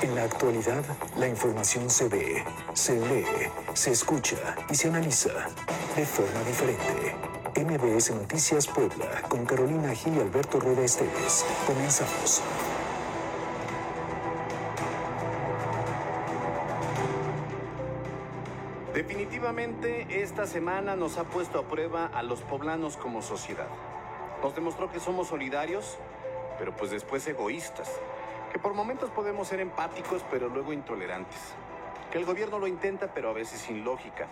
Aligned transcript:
En 0.00 0.14
la 0.14 0.22
actualidad, 0.22 0.84
la 1.16 1.26
información 1.26 1.90
se 1.90 2.08
ve, 2.08 2.44
se 2.72 3.00
lee, 3.00 3.26
se 3.74 3.90
escucha 3.90 4.36
y 4.70 4.76
se 4.76 4.86
analiza 4.86 5.30
de 5.96 6.06
forma 6.06 6.40
diferente. 6.44 7.16
MBS 7.56 8.12
Noticias 8.12 8.68
Puebla, 8.68 9.22
con 9.28 9.44
Carolina 9.44 9.92
Gil 9.92 10.16
y 10.16 10.20
Alberto 10.20 10.60
Rueda 10.60 10.84
Esteves. 10.84 11.44
Comenzamos. 11.66 12.42
Definitivamente 18.94 20.22
esta 20.22 20.46
semana 20.46 20.94
nos 20.94 21.18
ha 21.18 21.24
puesto 21.24 21.58
a 21.58 21.64
prueba 21.64 22.06
a 22.06 22.22
los 22.22 22.42
poblanos 22.42 22.96
como 22.96 23.20
sociedad. 23.20 23.68
Nos 24.44 24.54
demostró 24.54 24.92
que 24.92 25.00
somos 25.00 25.26
solidarios, 25.26 25.98
pero 26.56 26.76
pues 26.76 26.92
después 26.92 27.26
egoístas. 27.26 27.90
Que 28.52 28.58
por 28.58 28.74
momentos 28.74 29.10
podemos 29.10 29.48
ser 29.48 29.60
empáticos, 29.60 30.24
pero 30.30 30.48
luego 30.48 30.72
intolerantes. 30.72 31.54
Que 32.10 32.18
el 32.18 32.24
gobierno 32.24 32.58
lo 32.58 32.66
intenta, 32.66 33.12
pero 33.12 33.30
a 33.30 33.32
veces 33.32 33.60
sin 33.60 33.84
lógica. 33.84 34.26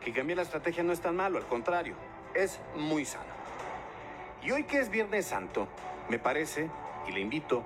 Que 0.00 0.12
cambiar 0.12 0.38
la 0.38 0.42
estrategia 0.42 0.82
no 0.82 0.92
es 0.92 1.00
tan 1.00 1.16
malo, 1.16 1.38
al 1.38 1.46
contrario, 1.46 1.94
es 2.34 2.60
muy 2.74 3.04
sano. 3.04 3.32
Y 4.42 4.50
hoy 4.50 4.64
que 4.64 4.80
es 4.80 4.90
Viernes 4.90 5.26
Santo, 5.26 5.68
me 6.08 6.18
parece, 6.18 6.70
y 7.06 7.12
le 7.12 7.20
invito, 7.20 7.62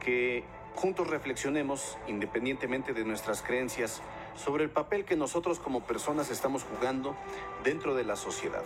que 0.00 0.44
juntos 0.74 1.08
reflexionemos, 1.08 1.98
independientemente 2.08 2.92
de 2.92 3.04
nuestras 3.04 3.42
creencias, 3.42 4.02
sobre 4.34 4.64
el 4.64 4.70
papel 4.70 5.04
que 5.04 5.16
nosotros 5.16 5.60
como 5.60 5.82
personas 5.82 6.30
estamos 6.30 6.64
jugando 6.64 7.14
dentro 7.62 7.94
de 7.94 8.04
la 8.04 8.16
sociedad. 8.16 8.62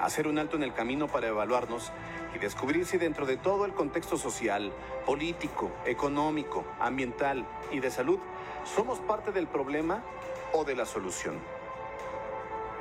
Hacer 0.00 0.28
un 0.28 0.38
alto 0.38 0.56
en 0.56 0.62
el 0.62 0.74
camino 0.74 1.08
para 1.08 1.28
evaluarnos 1.28 1.90
y 2.34 2.38
descubrir 2.38 2.86
si 2.86 2.98
dentro 2.98 3.26
de 3.26 3.36
todo 3.36 3.64
el 3.64 3.72
contexto 3.72 4.16
social, 4.16 4.72
político, 5.06 5.70
económico, 5.84 6.64
ambiental 6.80 7.46
y 7.70 7.80
de 7.80 7.90
salud 7.90 8.18
somos 8.64 9.00
parte 9.00 9.32
del 9.32 9.46
problema 9.46 10.02
o 10.52 10.64
de 10.64 10.76
la 10.76 10.86
solución. 10.86 11.38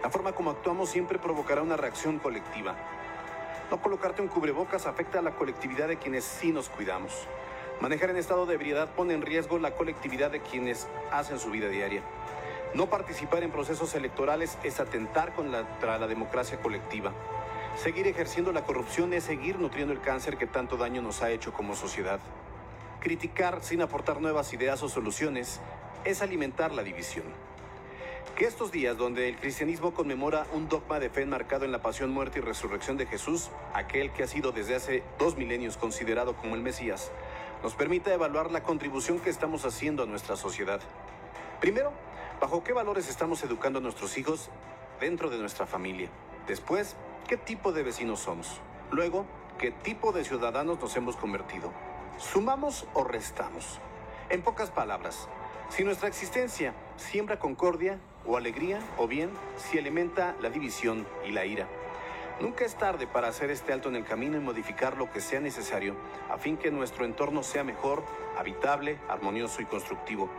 La 0.03 0.09
forma 0.09 0.33
como 0.33 0.51
actuamos 0.51 0.89
siempre 0.89 1.19
provocará 1.19 1.61
una 1.61 1.77
reacción 1.77 2.19
colectiva. 2.19 2.75
No 3.69 3.81
colocarte 3.81 4.21
un 4.21 4.27
cubrebocas 4.27 4.85
afecta 4.85 5.19
a 5.19 5.21
la 5.21 5.35
colectividad 5.35 5.87
de 5.87 5.97
quienes 5.97 6.23
sí 6.23 6.51
nos 6.51 6.69
cuidamos. 6.69 7.27
Manejar 7.79 8.09
en 8.09 8.17
estado 8.17 8.45
de 8.45 8.55
ebriedad 8.55 8.89
pone 8.89 9.13
en 9.13 9.21
riesgo 9.21 9.59
la 9.59 9.71
colectividad 9.71 10.29
de 10.31 10.41
quienes 10.41 10.87
hacen 11.11 11.39
su 11.39 11.51
vida 11.51 11.67
diaria. 11.67 12.01
No 12.73 12.87
participar 12.87 13.43
en 13.43 13.51
procesos 13.51 13.95
electorales 13.95 14.57
es 14.63 14.79
atentar 14.79 15.33
contra 15.33 15.97
la 15.97 16.07
democracia 16.07 16.59
colectiva. 16.61 17.11
Seguir 17.77 18.07
ejerciendo 18.07 18.51
la 18.51 18.63
corrupción 18.63 19.13
es 19.13 19.23
seguir 19.23 19.57
nutriendo 19.57 19.93
el 19.93 20.01
cáncer 20.01 20.37
que 20.37 20.45
tanto 20.45 20.77
daño 20.77 21.01
nos 21.01 21.21
ha 21.23 21.31
hecho 21.31 21.53
como 21.53 21.75
sociedad. 21.75 22.19
Criticar 22.99 23.63
sin 23.63 23.81
aportar 23.81 24.21
nuevas 24.21 24.53
ideas 24.53 24.83
o 24.83 24.89
soluciones 24.89 25.59
es 26.05 26.21
alimentar 26.21 26.73
la 26.73 26.83
división. 26.83 27.25
Que 28.35 28.45
estos 28.45 28.71
días 28.71 28.97
donde 28.97 29.29
el 29.29 29.37
cristianismo 29.37 29.93
conmemora 29.93 30.45
un 30.53 30.69
dogma 30.69 30.99
de 30.99 31.09
fe 31.09 31.23
enmarcado 31.23 31.65
en 31.65 31.71
la 31.71 31.81
pasión, 31.81 32.11
muerte 32.11 32.39
y 32.39 32.41
resurrección 32.41 32.97
de 32.97 33.07
Jesús, 33.07 33.49
aquel 33.73 34.11
que 34.11 34.23
ha 34.23 34.27
sido 34.27 34.51
desde 34.51 34.75
hace 34.75 35.03
dos 35.17 35.35
milenios 35.35 35.77
considerado 35.77 36.35
como 36.35 36.55
el 36.55 36.61
Mesías, 36.61 37.11
nos 37.63 37.73
permita 37.73 38.13
evaluar 38.13 38.51
la 38.51 38.63
contribución 38.63 39.19
que 39.19 39.29
estamos 39.29 39.65
haciendo 39.65 40.03
a 40.03 40.07
nuestra 40.07 40.35
sociedad. 40.35 40.81
Primero, 41.59 41.93
bajo 42.39 42.63
qué 42.63 42.73
valores 42.73 43.09
estamos 43.09 43.43
educando 43.43 43.79
a 43.79 43.81
nuestros 43.81 44.17
hijos 44.17 44.49
dentro 44.99 45.29
de 45.29 45.37
nuestra 45.37 45.65
familia. 45.65 46.09
Después, 46.47 46.95
qué 47.27 47.37
tipo 47.37 47.71
de 47.71 47.83
vecinos 47.83 48.19
somos. 48.19 48.59
Luego, 48.91 49.25
qué 49.57 49.71
tipo 49.71 50.11
de 50.11 50.23
ciudadanos 50.23 50.79
nos 50.79 50.95
hemos 50.95 51.15
convertido. 51.15 51.71
¿Sumamos 52.17 52.85
o 52.93 53.03
restamos? 53.03 53.79
En 54.29 54.41
pocas 54.41 54.69
palabras, 54.69 55.27
si 55.69 55.83
nuestra 55.83 56.07
existencia 56.07 56.73
siembra 56.97 57.39
concordia 57.39 57.99
o 58.25 58.37
alegría, 58.37 58.79
o 58.97 59.07
bien 59.07 59.31
si 59.57 59.77
alimenta 59.77 60.35
la 60.41 60.49
división 60.49 61.07
y 61.25 61.31
la 61.31 61.45
ira. 61.45 61.67
Nunca 62.39 62.65
es 62.65 62.75
tarde 62.75 63.07
para 63.07 63.27
hacer 63.27 63.51
este 63.51 63.71
alto 63.71 63.89
en 63.89 63.95
el 63.95 64.03
camino 64.03 64.37
y 64.37 64.39
modificar 64.39 64.97
lo 64.97 65.11
que 65.11 65.21
sea 65.21 65.39
necesario 65.39 65.95
a 66.29 66.37
fin 66.37 66.57
que 66.57 66.71
nuestro 66.71 67.05
entorno 67.05 67.43
sea 67.43 67.63
mejor, 67.63 68.03
habitable, 68.37 68.99
armonioso 69.07 69.61
y 69.61 69.65
constructivo. 69.65 70.29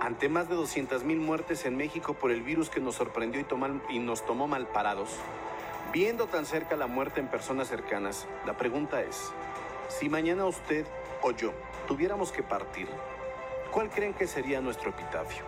Ante 0.00 0.28
más 0.28 0.48
de 0.48 0.56
200.000 0.56 1.16
muertes 1.18 1.66
en 1.66 1.76
México 1.76 2.14
por 2.14 2.30
el 2.30 2.42
virus 2.42 2.70
que 2.70 2.80
nos 2.80 2.96
sorprendió 2.96 3.40
y, 3.40 3.94
y 3.94 3.98
nos 3.98 4.24
tomó 4.24 4.46
mal 4.46 4.66
parados, 4.68 5.10
viendo 5.94 6.26
tan 6.26 6.44
cerca 6.44 6.74
la 6.74 6.88
muerte 6.88 7.20
en 7.20 7.28
personas 7.28 7.68
cercanas, 7.68 8.26
la 8.44 8.56
pregunta 8.56 9.00
es, 9.02 9.30
si 9.88 10.08
mañana 10.08 10.44
usted 10.44 10.84
o 11.22 11.30
yo 11.30 11.52
tuviéramos 11.86 12.32
que 12.32 12.42
partir, 12.42 12.88
¿cuál 13.70 13.88
creen 13.90 14.12
que 14.12 14.26
sería 14.26 14.60
nuestro 14.60 14.90
epitafio? 14.90 15.44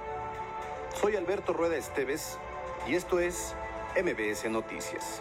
Soy 1.00 1.16
Alberto 1.16 1.52
Rueda 1.52 1.76
Esteves 1.76 2.38
y 2.86 2.94
esto 2.94 3.18
es 3.18 3.56
MBS 4.00 4.48
Noticias. 4.48 5.20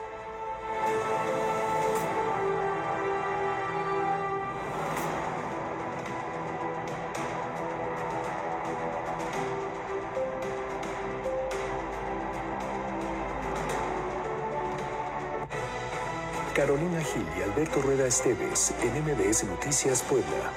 Carolina 16.56 17.02
Gil 17.02 17.28
y 17.38 17.42
Alberto 17.42 17.82
Rueda 17.82 18.08
Esteves 18.08 18.74
en 18.82 19.04
MBS 19.04 19.44
Noticias 19.44 20.02
Puebla. 20.04 20.54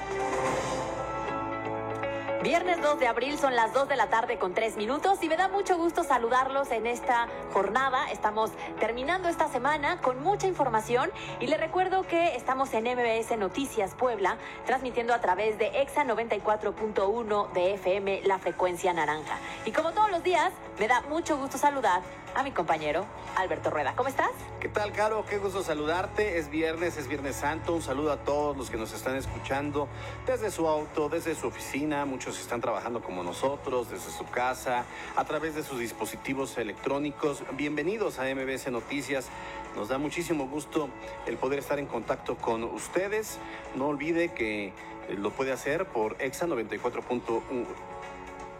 Viernes 2.41 2.81
2 2.81 2.99
de 3.01 3.07
abril 3.07 3.37
son 3.37 3.53
las 3.53 3.73
2 3.73 3.89
de 3.89 3.97
la 3.97 4.07
tarde 4.07 4.39
con 4.39 4.53
3 4.53 4.77
minutos 4.77 5.21
y 5.21 5.27
me 5.27 5.35
da 5.35 5.49
mucho 5.49 5.77
gusto 5.77 6.05
saludarlos 6.05 6.71
en 6.71 6.87
esta 6.87 7.27
jornada. 7.51 8.09
Estamos 8.11 8.51
terminando 8.79 9.27
esta 9.27 9.49
semana 9.49 9.99
con 9.99 10.23
mucha 10.23 10.47
información 10.47 11.11
y 11.41 11.47
les 11.47 11.59
recuerdo 11.59 12.03
que 12.03 12.37
estamos 12.37 12.73
en 12.73 12.85
MBS 12.85 13.37
Noticias 13.37 13.93
Puebla 13.93 14.37
transmitiendo 14.65 15.13
a 15.13 15.19
través 15.19 15.57
de 15.57 15.81
EXA 15.81 16.05
94.1 16.05 17.51
de 17.51 17.73
FM 17.73 18.21
la 18.23 18.39
frecuencia 18.39 18.93
naranja. 18.93 19.37
Y 19.65 19.73
como 19.73 19.91
todos 19.91 20.09
los 20.09 20.23
días, 20.23 20.53
me 20.79 20.87
da 20.87 21.01
mucho 21.09 21.35
gusto 21.35 21.57
saludar 21.57 22.01
a 22.35 22.43
mi 22.43 22.51
compañero 22.51 23.05
Alberto 23.35 23.69
Rueda. 23.69 23.93
¿Cómo 23.95 24.09
estás? 24.09 24.31
¿Qué 24.59 24.69
tal, 24.69 24.91
Caro? 24.91 25.25
Qué 25.25 25.37
gusto 25.37 25.63
saludarte. 25.63 26.37
Es 26.37 26.49
viernes, 26.49 26.97
es 26.97 27.07
Viernes 27.07 27.35
Santo. 27.35 27.73
Un 27.73 27.81
saludo 27.81 28.11
a 28.11 28.17
todos 28.17 28.57
los 28.57 28.69
que 28.69 28.77
nos 28.77 28.93
están 28.93 29.15
escuchando 29.15 29.87
desde 30.25 30.51
su 30.51 30.67
auto, 30.67 31.09
desde 31.09 31.35
su 31.35 31.47
oficina. 31.47 32.05
Muchos 32.05 32.39
están 32.39 32.61
trabajando 32.61 33.01
como 33.01 33.23
nosotros, 33.23 33.89
desde 33.89 34.11
su 34.11 34.25
casa, 34.25 34.85
a 35.15 35.25
través 35.25 35.55
de 35.55 35.63
sus 35.63 35.79
dispositivos 35.79 36.57
electrónicos. 36.57 37.43
Bienvenidos 37.53 38.19
a 38.19 38.23
MBS 38.23 38.71
Noticias. 38.71 39.29
Nos 39.75 39.89
da 39.89 39.97
muchísimo 39.97 40.47
gusto 40.47 40.89
el 41.25 41.37
poder 41.37 41.59
estar 41.59 41.79
en 41.79 41.85
contacto 41.85 42.35
con 42.35 42.63
ustedes. 42.63 43.37
No 43.75 43.87
olvide 43.87 44.33
que 44.33 44.73
lo 45.17 45.31
puede 45.31 45.51
hacer 45.51 45.85
por 45.85 46.15
EXA 46.19 46.47
94.1 46.47 47.89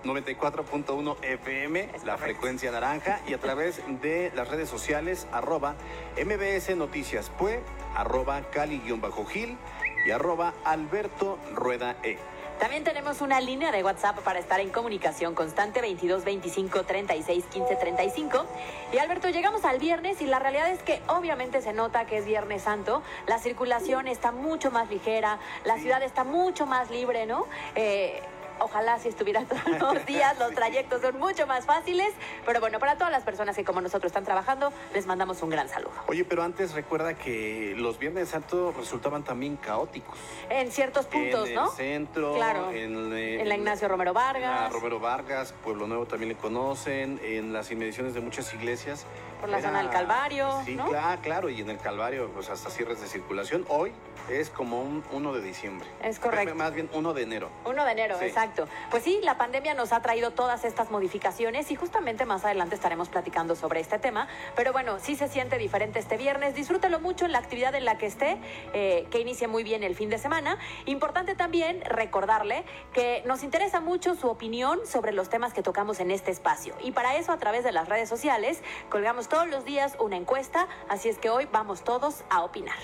94.1 0.04 1.18
FM, 1.22 1.90
la 2.06 2.18
frecuencia 2.18 2.72
naranja, 2.72 3.22
y 3.28 3.34
a 3.34 3.40
través 3.40 3.82
de 4.02 4.32
las 4.36 4.48
redes 4.48 4.70
sociales, 4.70 5.28
arroba 5.32 5.76
MBS 6.18 6.76
Noticias 6.76 7.30
Pue, 7.30 7.62
arroba 7.96 8.42
Cali-Gil 8.52 9.58
y 10.06 10.12
arroba 10.12 10.54
Alberto 10.64 11.38
Rueda 11.54 11.98
E. 12.04 12.18
También 12.60 12.84
tenemos 12.84 13.22
una 13.22 13.40
línea 13.40 13.72
de 13.72 13.86
WhatsApp 13.86 14.20
para 14.20 14.38
estar 14.38 14.60
en 14.60 14.70
comunicación 14.70 15.34
constante 15.34 15.80
22 15.80 16.26
25 16.26 16.84
36 16.84 17.46
15 17.46 17.76
35. 17.78 18.46
Y 18.92 18.98
Alberto, 18.98 19.30
llegamos 19.30 19.64
al 19.64 19.80
viernes 19.80 20.22
y 20.22 20.26
la 20.26 20.40
realidad 20.40 20.70
es 20.70 20.84
que 20.84 21.02
obviamente 21.08 21.62
se 21.62 21.72
nota 21.72 22.06
que 22.06 22.18
es 22.18 22.26
Viernes 22.26 22.64
Santo. 22.64 23.02
La 23.28 23.40
circulación 23.40 24.10
está 24.10 24.34
mucho 24.34 24.72
más 24.72 24.90
ligera, 24.90 25.40
la 25.64 25.78
ciudad 25.78 26.04
está 26.04 26.26
mucho 26.26 26.66
más 26.66 26.92
libre, 26.92 27.26
¿no? 27.26 27.46
Eh, 27.76 28.22
Ojalá 28.60 29.00
si 29.00 29.10
estuviera 29.10 29.44
todos 29.46 29.64
los 29.96 30.06
días, 30.06 30.38
los 30.40 30.52
trayectos 30.54 31.02
son 31.02 31.18
mucho 31.20 31.48
más 31.48 31.66
fáciles. 31.66 32.14
Pero 32.46 32.60
bueno, 32.60 32.80
para 32.80 32.96
todas 32.96 33.12
las 33.12 33.24
personas 33.24 33.56
que 33.56 33.64
como 33.64 33.82
nosotros 33.82 34.10
están 34.10 34.26
trabajando, 34.26 34.72
les 34.94 35.06
mandamos 35.08 35.42
un 35.42 35.50
gran 35.50 35.70
saludo. 35.70 35.94
Oye, 36.08 36.24
pero 36.26 36.44
antes 36.44 36.74
recuerda 36.74 37.14
que 37.14 37.74
los 37.78 38.00
Viernes 38.00 38.30
Santos 38.30 38.76
resultaban 38.76 39.24
también 39.24 39.56
caóticos. 39.58 40.18
En 40.50 40.72
ciertos 40.72 41.06
puntos, 41.06 41.48
en 41.50 41.56
¿no? 41.56 41.66
el 41.72 41.78
centro, 41.78 42.34
Claro. 42.36 42.72
en, 42.72 43.14
En 43.14 43.48
la 43.50 43.56
Ignacio 43.56 43.88
Romero 43.88 44.14
Vargas. 44.14 44.62
a 44.62 44.70
Romero 44.70 45.00
Vargas, 45.00 45.54
Pueblo 45.64 45.88
Nuevo 45.88 46.06
también 46.06 46.30
le 46.30 46.36
conocen, 46.38 47.20
en 47.24 47.54
las 47.54 47.72
inmediaciones 47.72 48.14
de 48.14 48.22
muchas 48.22 48.54
iglesias. 48.54 49.06
Por 49.40 49.48
la 49.50 49.62
zona 49.62 49.80
del 49.80 49.90
Calvario, 49.90 50.50
Sí, 50.66 50.76
¿no? 50.76 50.86
claro, 50.88 51.22
claro, 51.22 51.50
y 51.50 51.62
en 51.62 51.70
el 51.70 51.78
Calvario, 51.78 52.30
pues 52.34 52.50
hasta 52.50 52.70
cierres 52.70 53.00
de 53.00 53.08
circulación. 53.08 53.66
Hoy 53.70 53.94
es 54.30 54.50
como 54.50 54.82
un 54.82 55.02
1 55.14 55.34
de 55.34 55.42
diciembre. 55.42 55.88
Es 56.04 56.20
correcto. 56.20 56.56
Más 56.56 56.74
bien 56.74 56.90
1 56.94 57.14
de 57.14 57.22
enero. 57.24 57.50
1 57.66 57.86
de 57.86 57.92
enero, 57.92 58.18
Sí, 58.20 58.26
exacto. 58.26 58.49
Pues 58.90 59.04
sí, 59.04 59.20
la 59.24 59.38
pandemia 59.38 59.74
nos 59.74 59.94
ha 59.94 60.02
traído 60.02 60.32
todas 60.32 60.66
estas 60.66 60.92
modificaciones 60.92 61.72
y 61.72 61.76
justamente 61.76 62.26
más 62.26 62.46
adelante 62.46 62.76
estaremos 62.76 63.10
platicando 63.10 63.56
sobre 63.56 63.80
este 63.80 64.00
tema. 64.00 64.28
Pero 64.56 64.74
bueno, 64.74 64.98
sí 65.00 65.16
se 65.16 65.28
siente 65.28 65.58
diferente 65.58 66.00
este 66.00 66.18
viernes. 66.18 66.56
Disfrútelo 66.56 67.00
mucho 67.00 67.26
en 67.26 67.32
la 67.32 67.40
actividad 67.40 67.76
en 67.76 67.86
la 67.86 67.98
que 67.98 68.06
esté, 68.06 68.38
eh, 68.74 69.08
que 69.12 69.20
inicie 69.20 69.48
muy 69.48 69.64
bien 69.64 69.84
el 69.84 69.96
fin 69.96 70.10
de 70.10 70.18
semana. 70.18 70.58
Importante 70.86 71.36
también 71.36 71.82
recordarle 71.82 72.64
que 72.94 73.24
nos 73.26 73.44
interesa 73.44 73.80
mucho 73.80 74.16
su 74.16 74.28
opinión 74.28 74.80
sobre 74.86 75.12
los 75.12 75.30
temas 75.30 75.54
que 75.54 75.64
tocamos 75.64 76.00
en 76.00 76.12
este 76.12 76.32
espacio. 76.32 76.76
Y 76.82 76.92
para 76.92 77.16
eso, 77.18 77.32
a 77.32 77.38
través 77.38 77.64
de 77.64 77.72
las 77.72 77.88
redes 77.88 78.10
sociales, 78.10 78.62
colgamos 78.90 79.30
todos 79.30 79.48
los 79.48 79.66
días 79.66 79.96
una 80.00 80.18
encuesta. 80.18 80.68
Así 80.88 81.10
es 81.10 81.18
que 81.18 81.30
hoy 81.30 81.48
vamos 81.52 81.84
todos 81.84 82.24
a 82.30 82.44
opinar. 82.44 82.78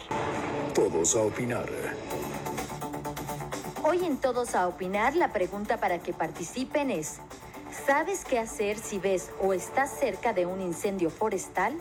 Todos 0.74 1.16
a 1.16 1.22
opinar. 1.22 1.66
Hoy 3.96 4.04
en 4.04 4.18
Todos 4.18 4.56
a 4.56 4.68
Opinar, 4.68 5.16
la 5.16 5.32
pregunta 5.32 5.78
para 5.78 6.00
que 6.00 6.12
participen 6.12 6.92
es, 6.92 7.20
¿sabes 7.88 8.26
qué 8.26 8.40
hacer 8.40 8.78
si 8.78 9.00
ves 9.00 9.30
o 9.42 9.54
estás 9.54 9.90
cerca 9.90 10.34
de 10.34 10.46
un 10.46 10.60
incendio 10.60 11.10
forestal? 11.10 11.78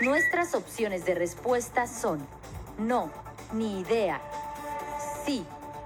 Nuestras 0.00 0.54
opciones 0.54 1.04
de 1.04 1.14
respuesta 1.14 1.86
son 1.86 2.26
no, 2.78 3.10
ni 3.52 3.80
idea, 3.80 4.22
sí, 5.26 5.44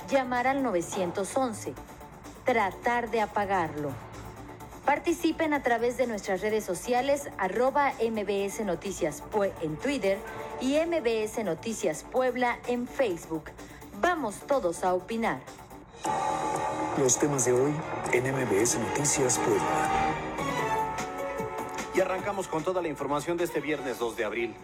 llamar 0.08 0.46
al 0.46 0.62
911, 0.62 1.74
tratar 2.44 3.10
de 3.10 3.22
apagarlo. 3.22 3.90
Participen 4.84 5.52
a 5.52 5.64
través 5.64 5.96
de 5.96 6.06
nuestras 6.06 6.42
redes 6.42 6.62
sociales 6.64 7.28
arroba 7.38 7.92
MBS 7.94 8.64
Noticias 8.64 9.20
Pue 9.20 9.52
en 9.62 9.76
Twitter 9.78 10.16
y 10.60 10.76
MBS 10.76 11.42
Noticias 11.42 12.04
Puebla 12.04 12.56
en 12.68 12.86
Facebook. 12.86 13.50
Vamos 14.00 14.40
todos 14.46 14.84
a 14.84 14.92
opinar. 14.92 15.40
Los 16.98 17.18
temas 17.18 17.44
de 17.46 17.52
hoy 17.52 17.72
en 18.12 18.24
MBS 18.24 18.78
Noticias 18.78 19.38
Puebla. 19.38 20.14
Y 21.94 22.00
arrancamos 22.00 22.46
con 22.46 22.62
toda 22.62 22.82
la 22.82 22.88
información 22.88 23.36
de 23.36 23.44
este 23.44 23.60
viernes 23.60 23.98
2 23.98 24.16
de 24.16 24.24
abril. 24.24 24.54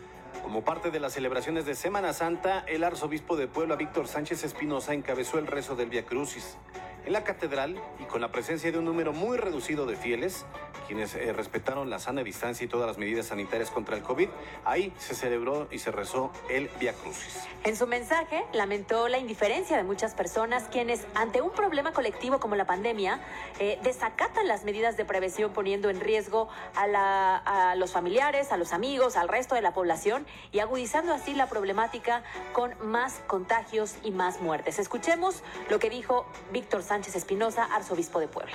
Como 0.42 0.62
parte 0.62 0.90
de 0.90 1.00
las 1.00 1.14
celebraciones 1.14 1.64
de 1.64 1.74
Semana 1.74 2.12
Santa, 2.12 2.60
el 2.66 2.84
arzobispo 2.84 3.36
de 3.36 3.48
Puebla, 3.48 3.76
Víctor 3.76 4.06
Sánchez 4.06 4.44
Espinosa, 4.44 4.92
encabezó 4.92 5.38
el 5.38 5.46
rezo 5.46 5.76
del 5.76 5.88
Via 5.88 6.04
Crucis. 6.04 6.56
En 7.04 7.12
la 7.12 7.24
catedral, 7.24 7.82
y 7.98 8.04
con 8.04 8.20
la 8.20 8.30
presencia 8.30 8.70
de 8.70 8.78
un 8.78 8.84
número 8.84 9.12
muy 9.12 9.36
reducido 9.36 9.86
de 9.86 9.96
fieles, 9.96 10.46
quienes 10.86 11.16
eh, 11.16 11.32
respetaron 11.32 11.90
la 11.90 11.98
sana 11.98 12.22
distancia 12.22 12.64
y 12.64 12.68
todas 12.68 12.86
las 12.86 12.96
medidas 12.96 13.26
sanitarias 13.26 13.70
contra 13.70 13.96
el 13.96 14.02
COVID, 14.02 14.28
ahí 14.64 14.92
se 14.98 15.16
celebró 15.16 15.66
y 15.72 15.80
se 15.80 15.90
rezó 15.90 16.30
el 16.48 16.70
Via 16.78 16.92
Crucis. 16.92 17.40
En 17.64 17.76
su 17.76 17.88
mensaje, 17.88 18.44
lamentó 18.52 19.08
la 19.08 19.18
indiferencia 19.18 19.76
de 19.76 19.82
muchas 19.82 20.14
personas 20.14 20.64
quienes, 20.70 21.04
ante 21.14 21.42
un 21.42 21.50
problema 21.50 21.92
colectivo 21.92 22.38
como 22.38 22.54
la 22.54 22.66
pandemia, 22.66 23.20
eh, 23.58 23.80
desacatan 23.82 24.46
las 24.46 24.62
medidas 24.62 24.96
de 24.96 25.04
prevención 25.04 25.52
poniendo 25.52 25.90
en 25.90 26.00
riesgo 26.00 26.48
a, 26.76 27.70
a 27.70 27.74
los 27.74 27.90
familiares, 27.90 28.52
a 28.52 28.56
los 28.56 28.72
amigos, 28.72 29.16
al 29.16 29.28
resto 29.28 29.56
de 29.56 29.62
la 29.62 29.72
población 29.72 30.24
y 30.52 30.60
agudizando 30.60 31.12
así 31.12 31.34
la 31.34 31.48
problemática 31.48 32.22
con 32.52 32.74
más 32.80 33.20
contagios 33.26 33.96
y 34.04 34.12
más 34.12 34.40
muertes. 34.40 34.78
Escuchemos 34.78 35.42
lo 35.68 35.80
que 35.80 35.90
dijo 35.90 36.26
Víctor 36.52 36.82
Sánchez 36.82 36.91
Espinosa, 37.00 37.64
arzobispo 37.64 38.20
de 38.20 38.28
Puebla. 38.28 38.52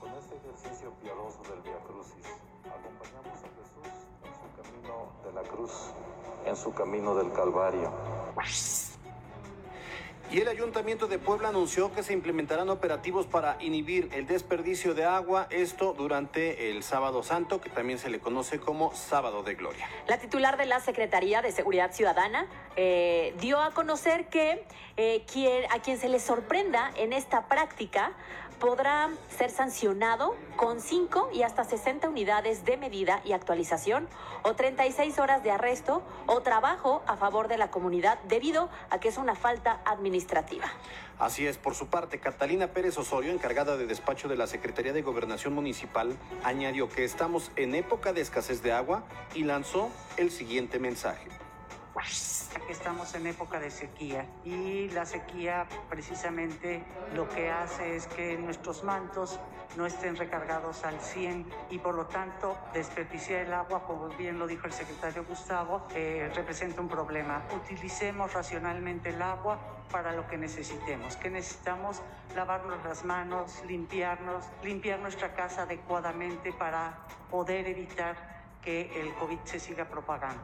Con 0.00 0.10
este 0.14 0.36
ejercicio 0.36 0.92
piadoso 1.00 1.40
del 1.44 1.60
Via 1.62 1.78
Crucis, 1.86 2.26
acompañamos 2.66 3.38
a 3.38 3.48
Jesús 3.54 3.86
en 4.24 4.34
su 4.34 4.60
camino 4.60 5.12
de 5.24 5.32
la 5.32 5.42
cruz, 5.42 5.72
en 6.46 6.56
su 6.56 6.74
camino 6.74 7.14
del 7.14 7.32
Calvario. 7.32 7.92
Y 10.32 10.40
el 10.40 10.48
Ayuntamiento 10.48 11.08
de 11.08 11.18
Puebla 11.18 11.50
anunció 11.50 11.92
que 11.92 12.02
se 12.02 12.14
implementarán 12.14 12.70
operativos 12.70 13.26
para 13.26 13.58
inhibir 13.60 14.08
el 14.12 14.26
desperdicio 14.26 14.94
de 14.94 15.04
agua, 15.04 15.46
esto 15.50 15.92
durante 15.92 16.70
el 16.70 16.82
Sábado 16.82 17.22
Santo, 17.22 17.60
que 17.60 17.68
también 17.68 17.98
se 17.98 18.08
le 18.08 18.18
conoce 18.18 18.58
como 18.58 18.94
Sábado 18.94 19.42
de 19.42 19.56
Gloria. 19.56 19.86
La 20.08 20.16
titular 20.16 20.56
de 20.56 20.64
la 20.64 20.80
Secretaría 20.80 21.42
de 21.42 21.52
Seguridad 21.52 21.92
Ciudadana 21.92 22.46
eh, 22.76 23.34
dio 23.40 23.60
a 23.60 23.72
conocer 23.72 24.28
que 24.28 24.64
eh, 24.96 25.22
quien, 25.30 25.70
a 25.70 25.82
quien 25.82 25.98
se 25.98 26.08
le 26.08 26.18
sorprenda 26.18 26.90
en 26.96 27.12
esta 27.12 27.46
práctica 27.46 28.14
podrá 28.62 29.10
ser 29.36 29.50
sancionado 29.50 30.36
con 30.54 30.80
5 30.80 31.30
y 31.32 31.42
hasta 31.42 31.64
60 31.64 32.08
unidades 32.08 32.64
de 32.64 32.76
medida 32.76 33.20
y 33.24 33.32
actualización 33.32 34.08
o 34.44 34.54
36 34.54 35.18
horas 35.18 35.42
de 35.42 35.50
arresto 35.50 36.04
o 36.28 36.42
trabajo 36.42 37.02
a 37.08 37.16
favor 37.16 37.48
de 37.48 37.58
la 37.58 37.72
comunidad 37.72 38.20
debido 38.28 38.70
a 38.88 39.00
que 39.00 39.08
es 39.08 39.18
una 39.18 39.34
falta 39.34 39.80
administrativa. 39.84 40.21
Así 41.18 41.46
es, 41.46 41.56
por 41.56 41.74
su 41.74 41.86
parte, 41.86 42.18
Catalina 42.18 42.68
Pérez 42.68 42.98
Osorio, 42.98 43.32
encargada 43.32 43.76
de 43.76 43.86
despacho 43.86 44.28
de 44.28 44.36
la 44.36 44.46
Secretaría 44.46 44.92
de 44.92 45.02
Gobernación 45.02 45.54
Municipal, 45.54 46.16
añadió 46.42 46.88
que 46.88 47.04
estamos 47.04 47.52
en 47.56 47.74
época 47.74 48.12
de 48.12 48.22
escasez 48.22 48.62
de 48.62 48.72
agua 48.72 49.04
y 49.34 49.44
lanzó 49.44 49.90
el 50.16 50.30
siguiente 50.30 50.78
mensaje. 50.78 51.28
Estamos 52.68 53.14
en 53.14 53.26
época 53.26 53.60
de 53.60 53.70
sequía 53.70 54.26
y 54.44 54.88
la 54.90 55.04
sequía 55.04 55.66
precisamente 55.88 56.84
lo 57.14 57.28
que 57.28 57.50
hace 57.50 57.96
es 57.96 58.06
que 58.06 58.36
nuestros 58.38 58.82
mantos 58.82 59.38
no 59.76 59.86
estén 59.86 60.16
recargados 60.16 60.84
al 60.84 61.00
100 61.00 61.46
y 61.70 61.78
por 61.78 61.94
lo 61.94 62.06
tanto 62.06 62.56
desperdiciar 62.74 63.46
el 63.46 63.52
agua, 63.52 63.84
como 63.84 64.08
bien 64.08 64.38
lo 64.38 64.46
dijo 64.46 64.66
el 64.66 64.72
secretario 64.72 65.24
Gustavo, 65.24 65.86
eh, 65.94 66.30
representa 66.34 66.80
un 66.80 66.88
problema. 66.88 67.42
Utilicemos 67.54 68.32
racionalmente 68.32 69.10
el 69.10 69.22
agua 69.22 69.58
para 69.90 70.12
lo 70.12 70.26
que 70.26 70.38
necesitemos, 70.38 71.16
que 71.16 71.30
necesitamos 71.30 72.02
lavarnos 72.34 72.82
las 72.84 73.04
manos, 73.04 73.62
limpiarnos, 73.66 74.44
limpiar 74.62 74.98
nuestra 75.00 75.34
casa 75.34 75.62
adecuadamente 75.62 76.52
para 76.52 77.06
poder 77.30 77.66
evitar 77.66 78.32
que 78.62 79.00
el 79.00 79.14
COVID 79.14 79.40
se 79.44 79.58
siga 79.58 79.84
propagando. 79.86 80.42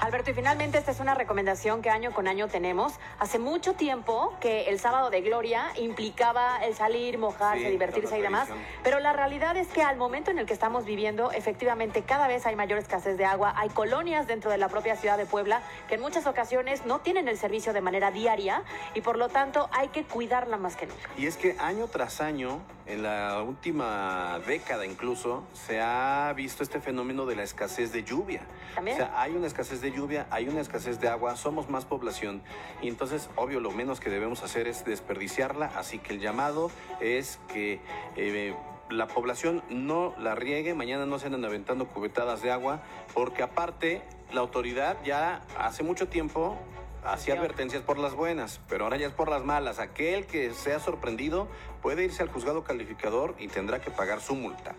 Alberto, 0.00 0.30
y 0.30 0.34
finalmente 0.34 0.78
esta 0.78 0.90
es 0.90 1.00
una 1.00 1.14
recomendación 1.14 1.82
que 1.82 1.90
año 1.90 2.12
con 2.12 2.28
año 2.28 2.48
tenemos. 2.48 2.94
Hace 3.18 3.38
mucho 3.38 3.74
tiempo 3.74 4.34
que 4.40 4.68
el 4.68 4.78
sábado 4.78 5.10
de 5.10 5.20
gloria 5.20 5.66
implicaba 5.76 6.64
el 6.64 6.74
salir, 6.74 7.18
mojarse, 7.18 7.62
Sí, 7.62 7.70
divertirse 7.70 8.18
y 8.18 8.22
demás. 8.22 8.48
Pero 8.82 8.98
la 8.98 9.12
realidad 9.12 9.56
es 9.56 9.68
que 9.68 9.82
al 9.82 9.96
momento 9.96 10.30
en 10.30 10.38
el 10.38 10.46
que 10.46 10.52
estamos 10.52 10.84
viviendo, 10.84 11.30
efectivamente 11.32 12.02
cada 12.02 12.26
vez 12.26 12.46
hay 12.46 12.56
mayor 12.56 12.78
escasez 12.78 13.16
de 13.16 13.24
agua. 13.24 13.54
Hay 13.56 13.68
colonias 13.68 14.26
dentro 14.26 14.50
de 14.50 14.58
la 14.58 14.68
propia 14.68 14.96
ciudad 14.96 15.16
de 15.18 15.26
Puebla 15.26 15.62
que 15.88 15.96
en 15.96 16.00
muchas 16.00 16.26
ocasiones 16.26 16.86
no 16.86 17.00
tienen 17.00 17.28
el 17.28 17.38
servicio 17.38 17.72
de 17.72 17.80
manera 17.80 18.10
diaria 18.10 18.62
y 18.94 19.00
por 19.00 19.18
lo 19.18 19.28
tanto 19.28 19.68
hay 19.72 19.88
que 19.88 20.04
cuidarla 20.04 20.56
más 20.56 20.76
que 20.76 20.86
nunca. 20.86 21.10
Y 21.16 21.26
es 21.26 21.36
que 21.36 21.56
año 21.58 21.86
tras 21.88 22.20
año, 22.20 22.60
en 22.86 23.02
la 23.02 23.42
última 23.42 24.38
década 24.46 24.86
incluso, 24.86 25.44
se 25.52 25.80
ha 25.80 26.32
visto 26.34 26.62
este 26.62 26.80
fenómeno 26.80 27.26
de 27.26 27.36
la 27.36 27.42
escasez 27.42 27.92
de 27.92 28.02
lluvia. 28.04 28.42
También. 28.74 28.96
O 28.96 28.98
sea, 28.98 29.20
hay 29.20 29.34
una 29.34 29.46
escasez 29.46 29.80
de 29.80 29.92
lluvia, 29.92 30.26
hay 30.30 30.48
una 30.48 30.60
escasez 30.60 31.00
de 31.00 31.08
agua, 31.08 31.36
somos 31.36 31.68
más 31.68 31.84
población 31.84 32.42
y 32.80 32.88
entonces, 32.88 33.30
obvio, 33.36 33.60
lo 33.60 33.70
menos 33.70 34.00
que 34.00 34.10
debemos 34.10 34.42
hacer 34.42 34.66
es 34.66 34.84
desperdiciarla, 34.84 35.66
así 35.76 35.98
que 35.98 36.14
el 36.14 36.20
llamado 36.20 36.70
es 37.00 37.38
que... 37.48 37.80
eh, 38.16 38.54
la 38.90 39.06
población 39.06 39.62
no 39.70 40.14
la 40.18 40.34
riegue, 40.34 40.74
mañana 40.74 41.06
no 41.06 41.18
se 41.18 41.26
anden 41.26 41.44
aventando 41.44 41.88
cubetadas 41.88 42.42
de 42.42 42.50
agua, 42.50 42.82
porque 43.14 43.42
aparte 43.42 44.02
la 44.32 44.40
autoridad 44.40 44.96
ya 45.04 45.42
hace 45.58 45.82
mucho 45.82 46.08
tiempo 46.08 46.58
hacía 47.04 47.34
advertencias 47.34 47.82
por 47.82 47.98
las 47.98 48.14
buenas, 48.14 48.60
pero 48.68 48.84
ahora 48.84 48.96
ya 48.96 49.06
es 49.06 49.12
por 49.12 49.28
las 49.28 49.44
malas. 49.44 49.78
Aquel 49.78 50.26
que 50.26 50.52
sea 50.52 50.80
sorprendido 50.80 51.48
puede 51.80 52.04
irse 52.04 52.22
al 52.22 52.28
juzgado 52.28 52.64
calificador 52.64 53.34
y 53.38 53.48
tendrá 53.48 53.80
que 53.80 53.90
pagar 53.90 54.20
su 54.20 54.34
multa. 54.34 54.74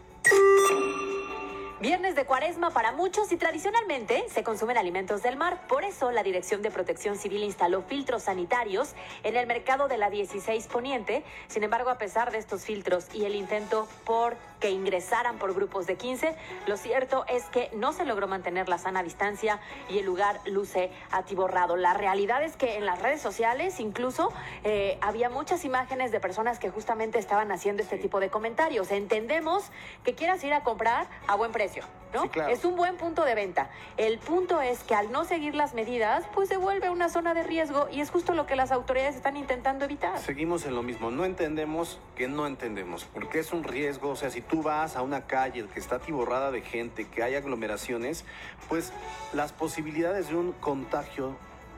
Viernes 1.84 2.15
de 2.15 2.24
cuaresma 2.24 2.70
para 2.70 2.94
muchos 2.94 3.30
y 3.34 3.36
tradicionalmente 3.36 4.24
se 4.30 4.42
consumen 4.42 4.77
alimentos 4.77 5.22
del 5.22 5.36
mar. 5.36 5.68
Por 5.68 5.84
eso 5.84 6.13
la 6.13 6.24
Dirección 6.24 6.62
de 6.62 6.72
Protección 6.72 7.18
Civil 7.18 7.44
instaló 7.44 7.82
filtros 7.82 8.24
sanitarios 8.24 8.94
en 9.24 9.36
el 9.36 9.48
mercado 9.48 9.89
de 9.89 9.98
la 9.98 10.10
16 10.10 10.68
Poniente. 10.68 11.25
Sin 11.50 11.62
embargo, 11.62 11.89
a 11.89 11.98
pesar 11.98 12.32
de 12.32 12.38
estos 12.38 12.63
filtros 12.63 13.13
y 13.13 13.25
el 13.25 13.36
intento 13.36 13.86
por 14.06 14.38
que 14.63 14.72
ingresaran 14.72 15.39
por 15.39 15.53
grupos 15.53 15.88
de 15.88 15.98
15, 15.98 16.38
lo 16.67 16.77
cierto 16.77 17.25
es 17.27 17.43
que 17.48 17.70
no 17.74 17.91
se 17.91 18.05
logró 18.05 18.29
mantener 18.29 18.70
la 18.70 18.77
sana 18.77 19.03
distancia 19.03 19.60
y 19.89 19.98
el 19.98 20.05
lugar 20.05 20.39
luce 20.46 20.89
atiborrado. 21.12 21.75
La 21.75 21.93
realidad 21.93 22.41
es 22.41 22.55
que 22.55 22.77
en 22.77 22.86
las 22.86 23.01
redes 23.01 23.20
sociales 23.22 23.82
incluso 23.82 24.32
eh, 24.63 24.98
había 25.01 25.29
muchas 25.29 25.65
imágenes 25.65 26.13
de 26.13 26.22
personas 26.22 26.60
que 26.60 26.70
justamente 26.70 27.20
estaban 27.20 27.51
haciendo 27.51 27.84
este 27.84 27.98
tipo 27.98 28.22
de 28.22 28.29
comentarios. 28.29 28.89
Entendemos 28.91 29.65
que 30.05 30.15
quieras 30.15 30.41
ir 30.46 30.53
a 30.53 30.63
comprar 30.63 31.08
a 31.27 31.36
buen 31.36 31.51
precio, 31.51 31.84
¿no? 32.13 32.22
Sí, 32.22 32.29
claro. 32.29 32.53
Es 32.53 32.63
un 32.63 32.77
buen 32.77 32.96
punto 32.96 33.25
de 33.25 33.36
venta. 33.36 33.70
El 33.98 34.17
punto 34.17 34.62
es 34.62 34.82
que 34.86 34.96
al 34.96 35.12
no 35.12 35.25
seguir 35.25 35.55
las 35.55 35.74
medidas, 35.74 36.24
pues 36.34 36.48
se 36.48 36.55
vuelve 36.55 36.89
una 36.89 37.10
zona 37.10 37.34
de 37.34 37.43
riesgo 37.43 37.89
y 37.91 38.00
es 38.00 38.12
justo 38.12 38.34
lo 38.34 38.46
que 38.46 38.55
las 38.55 38.72
autoridades 38.72 39.17
están 39.17 39.36
intentando 39.36 39.84
evitar. 39.84 40.17
Seguimos 40.20 40.65
en 40.65 40.74
lo 40.74 40.84
mismo, 40.84 41.12
no 41.12 41.25
entendemos 41.25 42.00
que 42.15 42.29
no 42.29 42.48
entendemos, 42.48 43.03
porque 43.03 43.39
es 43.39 43.51
un 43.51 43.65
riesgo, 43.65 44.12
o 44.12 44.15
sea, 44.15 44.29
si 44.29 44.39
tú 44.39 44.52
vas 44.62 44.95
a 44.95 45.01
una 45.01 45.25
calle 45.25 45.65
que 45.74 45.79
está 45.79 45.95
atiborrada 45.95 46.51
de 46.51 46.62
gente, 46.62 47.07
que 47.07 47.24
hay 47.24 47.36
aglomeraciones, 47.36 48.25
pues 48.69 48.93
las 49.33 49.51
posibilidades 49.51 50.29
de 50.29 50.36
un 50.36 50.51
contagio 50.53 51.36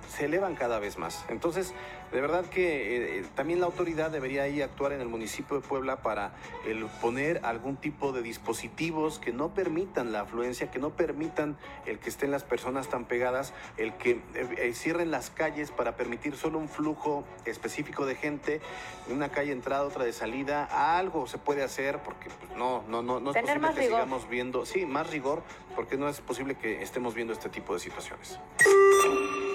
se 0.09 0.25
elevan 0.25 0.55
cada 0.55 0.79
vez 0.79 0.97
más. 0.97 1.25
Entonces, 1.29 1.73
de 2.11 2.21
verdad 2.21 2.45
que 2.45 3.19
eh, 3.19 3.25
también 3.35 3.59
la 3.59 3.65
autoridad 3.65 4.11
debería 4.11 4.43
ahí 4.43 4.61
actuar 4.61 4.93
en 4.93 5.01
el 5.01 5.07
municipio 5.07 5.59
de 5.59 5.67
Puebla 5.67 5.97
para 6.01 6.33
el 6.65 6.85
poner 7.01 7.41
algún 7.43 7.75
tipo 7.77 8.11
de 8.11 8.21
dispositivos 8.21 9.19
que 9.19 9.33
no 9.33 9.53
permitan 9.53 10.11
la 10.11 10.21
afluencia, 10.21 10.71
que 10.71 10.79
no 10.79 10.91
permitan 10.91 11.57
el 11.85 11.99
que 11.99 12.09
estén 12.09 12.31
las 12.31 12.43
personas 12.43 12.89
tan 12.89 13.05
pegadas, 13.05 13.53
el 13.77 13.93
que 13.97 14.11
eh, 14.11 14.55
eh, 14.57 14.73
cierren 14.73 15.11
las 15.11 15.29
calles 15.29 15.71
para 15.71 15.95
permitir 15.95 16.35
solo 16.37 16.59
un 16.59 16.69
flujo 16.69 17.23
específico 17.45 18.05
de 18.05 18.15
gente, 18.15 18.61
una 19.09 19.29
calle 19.29 19.51
entrada, 19.51 19.83
otra 19.83 20.05
de 20.05 20.13
salida, 20.13 20.65
algo 20.97 21.27
se 21.27 21.37
puede 21.37 21.63
hacer 21.63 21.99
porque 22.03 22.29
pues, 22.29 22.57
no, 22.57 22.83
no, 22.87 23.01
no, 23.01 23.19
no 23.19 23.31
es 23.31 23.35
Tener 23.35 23.59
posible 23.59 23.73
que 23.75 23.81
rigor. 23.81 23.99
sigamos 24.01 24.29
viendo, 24.29 24.65
sí, 24.65 24.85
más 24.85 25.09
rigor, 25.09 25.43
porque 25.75 25.97
no 25.97 26.07
es 26.07 26.21
posible 26.21 26.55
que 26.55 26.81
estemos 26.81 27.13
viendo 27.13 27.33
este 27.33 27.49
tipo 27.49 27.73
de 27.73 27.79
situaciones. 27.79 28.39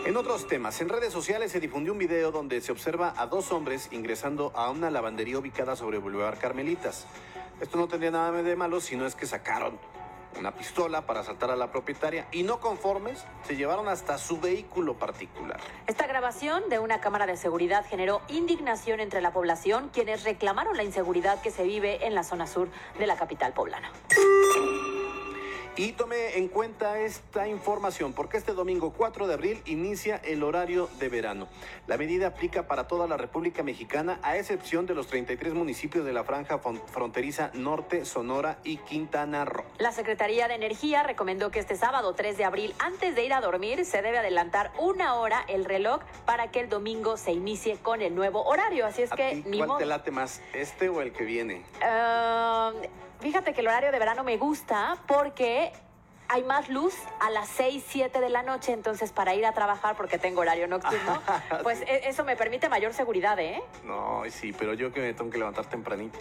En 0.06 0.16
otros 0.16 0.46
temas, 0.48 0.80
en 0.80 0.88
redes 0.88 1.12
sociales 1.12 1.52
se 1.52 1.60
difundió 1.60 1.92
un 1.92 1.98
video 1.98 2.32
donde 2.32 2.60
se 2.62 2.72
observa 2.72 3.12
a 3.16 3.26
dos 3.26 3.52
hombres 3.52 3.88
ingresando 3.92 4.50
a 4.56 4.70
una 4.70 4.90
lavandería 4.90 5.38
ubicada 5.38 5.76
sobre 5.76 5.98
Boulevard 5.98 6.38
Carmelitas. 6.38 7.06
Esto 7.60 7.76
no 7.76 7.86
tendría 7.86 8.10
nada 8.10 8.42
de 8.42 8.56
malo, 8.56 8.80
sino 8.80 9.06
es 9.06 9.14
que 9.14 9.26
sacaron 9.26 9.78
una 10.38 10.54
pistola 10.54 11.02
para 11.06 11.20
asaltar 11.20 11.50
a 11.50 11.56
la 11.56 11.70
propietaria 11.70 12.26
y 12.32 12.44
no 12.44 12.60
conformes, 12.60 13.24
se 13.46 13.56
llevaron 13.56 13.88
hasta 13.88 14.16
su 14.16 14.40
vehículo 14.40 14.94
particular. 14.94 15.60
Esta 15.86 16.06
grabación 16.06 16.68
de 16.68 16.78
una 16.78 17.00
cámara 17.00 17.26
de 17.26 17.36
seguridad 17.36 17.84
generó 17.88 18.22
indignación 18.28 19.00
entre 19.00 19.20
la 19.20 19.32
población, 19.32 19.90
quienes 19.92 20.24
reclamaron 20.24 20.76
la 20.76 20.84
inseguridad 20.84 21.42
que 21.42 21.50
se 21.50 21.64
vive 21.64 22.06
en 22.06 22.14
la 22.14 22.24
zona 22.24 22.46
sur 22.46 22.68
de 22.98 23.06
la 23.06 23.16
capital 23.16 23.52
poblana. 23.52 23.90
Y 25.76 25.92
tome 25.92 26.36
en 26.36 26.48
cuenta 26.48 26.98
esta 27.00 27.48
información 27.48 28.12
porque 28.12 28.36
este 28.36 28.52
domingo 28.52 28.92
4 28.94 29.26
de 29.26 29.34
abril 29.34 29.62
inicia 29.64 30.16
el 30.16 30.42
horario 30.42 30.90
de 30.98 31.08
verano. 31.08 31.48
La 31.86 31.96
medida 31.96 32.26
aplica 32.26 32.66
para 32.66 32.86
toda 32.86 33.06
la 33.06 33.16
República 33.16 33.62
Mexicana 33.62 34.18
a 34.22 34.36
excepción 34.36 34.84
de 34.84 34.94
los 34.94 35.06
33 35.06 35.54
municipios 35.54 36.04
de 36.04 36.12
la 36.12 36.24
franja 36.24 36.60
fron- 36.60 36.82
fronteriza 36.86 37.50
norte, 37.54 38.04
Sonora 38.04 38.58
y 38.62 38.76
Quintana 38.78 39.44
Roo. 39.46 39.64
La 39.78 39.92
Secretaría 39.92 40.48
de 40.48 40.54
Energía 40.56 41.02
recomendó 41.02 41.50
que 41.50 41.60
este 41.60 41.76
sábado 41.76 42.12
3 42.14 42.36
de 42.36 42.44
abril, 42.44 42.74
antes 42.78 43.14
de 43.14 43.24
ir 43.24 43.32
a 43.32 43.40
dormir, 43.40 43.86
se 43.86 44.02
debe 44.02 44.18
adelantar 44.18 44.72
una 44.78 45.14
hora 45.14 45.42
el 45.48 45.64
reloj 45.64 46.02
para 46.26 46.50
que 46.50 46.60
el 46.60 46.68
domingo 46.68 47.16
se 47.16 47.32
inicie 47.32 47.78
con 47.78 48.02
el 48.02 48.14
nuevo 48.14 48.42
horario. 48.44 48.84
Así 48.86 49.02
es 49.02 49.12
¿A 49.12 49.16
que 49.16 49.36
ti 49.36 49.44
ni 49.48 49.56
cuál 49.58 49.68
modo. 49.68 49.78
te 49.78 49.86
late 49.86 50.10
más, 50.10 50.42
este 50.52 50.90
o 50.90 51.00
el 51.00 51.12
que 51.12 51.24
viene? 51.24 51.62
Fíjate 53.20 53.52
que 53.52 53.60
el 53.60 53.68
horario 53.68 53.92
de 53.92 53.98
verano 53.98 54.24
me 54.24 54.36
gusta 54.36 54.96
porque 55.06 55.72
hay 56.32 56.44
más 56.44 56.68
luz 56.68 56.94
a 57.18 57.28
las 57.30 57.48
6, 57.48 57.82
7 57.88 58.20
de 58.20 58.28
la 58.28 58.42
noche, 58.44 58.72
entonces 58.72 59.10
para 59.10 59.34
ir 59.34 59.44
a 59.44 59.52
trabajar 59.52 59.96
porque 59.96 60.16
tengo 60.16 60.42
horario 60.42 60.68
nocturno, 60.68 61.20
pues 61.64 61.80
e- 61.82 62.08
eso 62.08 62.24
me 62.24 62.36
permite 62.36 62.68
mayor 62.68 62.94
seguridad, 62.94 63.36
¿eh? 63.40 63.60
No, 63.84 64.22
sí, 64.30 64.52
pero 64.52 64.74
yo 64.74 64.92
que 64.92 65.00
me 65.00 65.12
tengo 65.12 65.28
que 65.30 65.38
levantar 65.38 65.66
tempranito. 65.66 66.18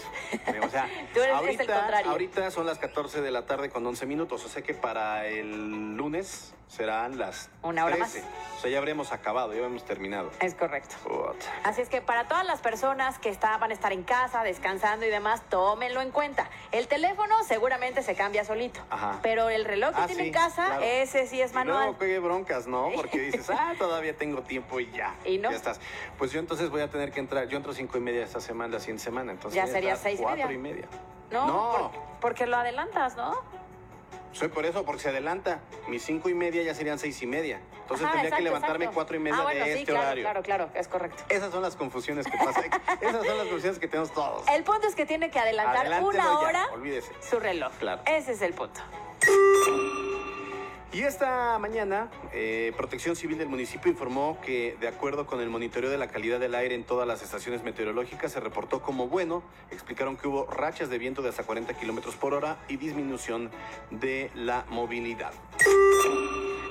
O 0.65 0.69
sea, 0.69 0.87
Tú 1.13 1.21
eres- 1.21 1.35
es 1.35 1.39
ahorita, 1.39 1.63
el 1.63 1.69
contrario. 1.69 2.11
ahorita 2.11 2.51
son 2.51 2.65
las 2.65 2.79
14 2.79 3.21
de 3.21 3.29
la 3.29 3.45
tarde 3.45 3.69
con 3.69 3.85
11 3.85 4.07
minutos, 4.07 4.43
o 4.43 4.49
sea 4.49 4.63
que 4.63 4.73
para 4.73 5.27
el 5.27 5.95
lunes 5.95 6.55
serán 6.67 7.17
las 7.17 7.49
Una 7.63 7.85
hora 7.85 7.95
13. 7.95 8.23
O 8.57 8.61
sea, 8.61 8.69
ya 8.69 8.77
habremos 8.77 9.11
acabado, 9.11 9.53
ya 9.53 9.59
habremos 9.59 9.83
terminado. 9.85 10.29
Es 10.39 10.53
correcto. 10.53 10.95
Así 11.63 11.81
es 11.81 11.89
que 11.89 11.99
para 12.01 12.27
todas 12.27 12.45
las 12.45 12.61
personas 12.61 13.17
que 13.17 13.29
está- 13.29 13.57
van 13.57 13.71
a 13.71 13.73
estar 13.73 13.91
en 13.91 14.03
casa, 14.03 14.43
descansando 14.43 15.05
y 15.05 15.09
demás, 15.09 15.41
tómenlo 15.49 16.01
en 16.01 16.11
cuenta. 16.11 16.47
El 16.71 16.87
teléfono 16.87 17.43
seguramente 17.43 18.03
se 18.03 18.15
cambia 18.15 18.43
solito, 18.43 18.81
Ajá. 18.91 19.17
pero 19.23 19.49
el 19.49 19.65
reloj 19.65 19.95
que 19.99 20.03
Ah, 20.03 20.07
tiene 20.07 20.23
sí, 20.23 20.27
en 20.29 20.33
casa, 20.33 20.65
claro. 20.65 20.83
ese 20.83 21.27
sí 21.27 21.41
es 21.41 21.51
Y 21.51 21.55
manual. 21.55 21.77
luego 21.83 21.97
qué 21.99 22.19
broncas, 22.19 22.67
¿no? 22.67 22.89
Porque 22.95 23.19
dices, 23.19 23.49
ah, 23.49 23.73
todavía 23.77 24.15
tengo 24.15 24.41
tiempo 24.43 24.79
y 24.79 24.89
ya. 24.91 25.15
Y 25.25 25.37
no. 25.37 25.49
Ya 25.51 25.57
estás. 25.57 25.79
Pues 26.17 26.31
yo 26.31 26.39
entonces 26.39 26.69
voy 26.69 26.81
a 26.81 26.89
tener 26.89 27.11
que 27.11 27.19
entrar. 27.19 27.47
Yo 27.47 27.57
entro 27.57 27.73
cinco 27.73 27.97
y 27.97 28.01
media 28.01 28.23
esta 28.23 28.41
semana, 28.41 28.73
la 28.73 28.79
siguiente 28.79 29.03
semana. 29.03 29.31
Entonces 29.31 29.55
Ya 29.55 29.67
sería 29.67 29.95
seis 29.95 30.19
y 30.19 30.23
cuatro 30.23 30.47
media. 30.47 30.55
y 30.55 30.57
media. 30.61 30.85
No, 31.31 31.45
No. 31.47 31.91
por- 31.91 32.19
porque 32.21 32.45
lo 32.47 32.57
adelantas, 32.57 33.15
¿no? 33.15 33.35
Soy 34.31 34.47
por 34.49 34.63
eso, 34.65 34.85
porque 34.85 35.01
se 35.01 35.09
adelanta. 35.09 35.59
Mis 35.87 36.03
cinco 36.03 36.29
y 36.29 36.35
media 36.35 36.61
ya 36.61 36.75
serían 36.75 36.99
seis 36.99 37.19
y 37.23 37.25
media. 37.25 37.59
Entonces 37.81 38.05
Ajá, 38.05 38.11
tendría 38.13 38.27
exacto, 38.27 38.37
que 38.37 38.43
levantarme 38.43 38.85
exacto. 38.85 38.93
cuatro 38.95 39.15
y 39.15 39.19
media 39.19 39.37
ah, 39.39 39.43
bueno, 39.43 39.65
de 39.65 39.73
sí, 39.73 39.79
este 39.79 39.91
claro, 39.91 40.05
horario. 40.05 40.23
Claro, 40.23 40.43
claro, 40.43 40.69
es 40.75 40.87
correcto. 40.87 41.23
Esas 41.29 41.51
son 41.51 41.63
las 41.63 41.75
confusiones 41.75 42.27
que 42.27 42.37
pasan. 42.37 42.65
Esas 43.01 43.25
son 43.25 43.37
las 43.37 43.47
confusiones 43.47 43.79
que 43.79 43.87
tenemos 43.87 44.11
todos. 44.13 44.47
El 44.47 44.63
punto 44.63 44.85
es 44.87 44.93
que 44.93 45.07
tiene 45.07 45.31
que 45.31 45.39
adelantar 45.39 45.77
Adelántelo 45.77 46.09
una 46.09 46.23
ya, 46.23 46.37
hora 46.39 46.67
olvídese. 46.73 47.11
su 47.27 47.39
reloj. 47.39 47.71
Claro. 47.79 48.03
Ese 48.05 48.33
es 48.33 48.41
el 48.43 48.53
punto. 48.53 48.79
Y 50.91 51.03
esta 51.03 51.57
mañana, 51.59 52.09
eh, 52.33 52.73
Protección 52.75 53.15
Civil 53.15 53.37
del 53.37 53.47
municipio 53.47 53.91
informó 53.91 54.39
que, 54.43 54.75
de 54.81 54.87
acuerdo 54.87 55.27
con 55.27 55.39
el 55.39 55.49
monitoreo 55.49 55.89
de 55.89 55.97
la 55.97 56.07
calidad 56.07 56.39
del 56.39 56.55
aire 56.55 56.73
en 56.73 56.83
todas 56.83 57.07
las 57.07 57.21
estaciones 57.21 57.63
meteorológicas, 57.63 58.31
se 58.31 58.39
reportó 58.39 58.81
como 58.81 59.07
bueno. 59.07 59.43
Explicaron 59.71 60.17
que 60.17 60.27
hubo 60.27 60.47
rachas 60.47 60.89
de 60.89 60.97
viento 60.97 61.21
de 61.21 61.29
hasta 61.29 61.43
40 61.43 61.75
kilómetros 61.75 62.15
por 62.15 62.33
hora 62.33 62.57
y 62.67 62.77
disminución 62.77 63.51
de 63.91 64.31
la 64.33 64.65
movilidad. 64.69 65.31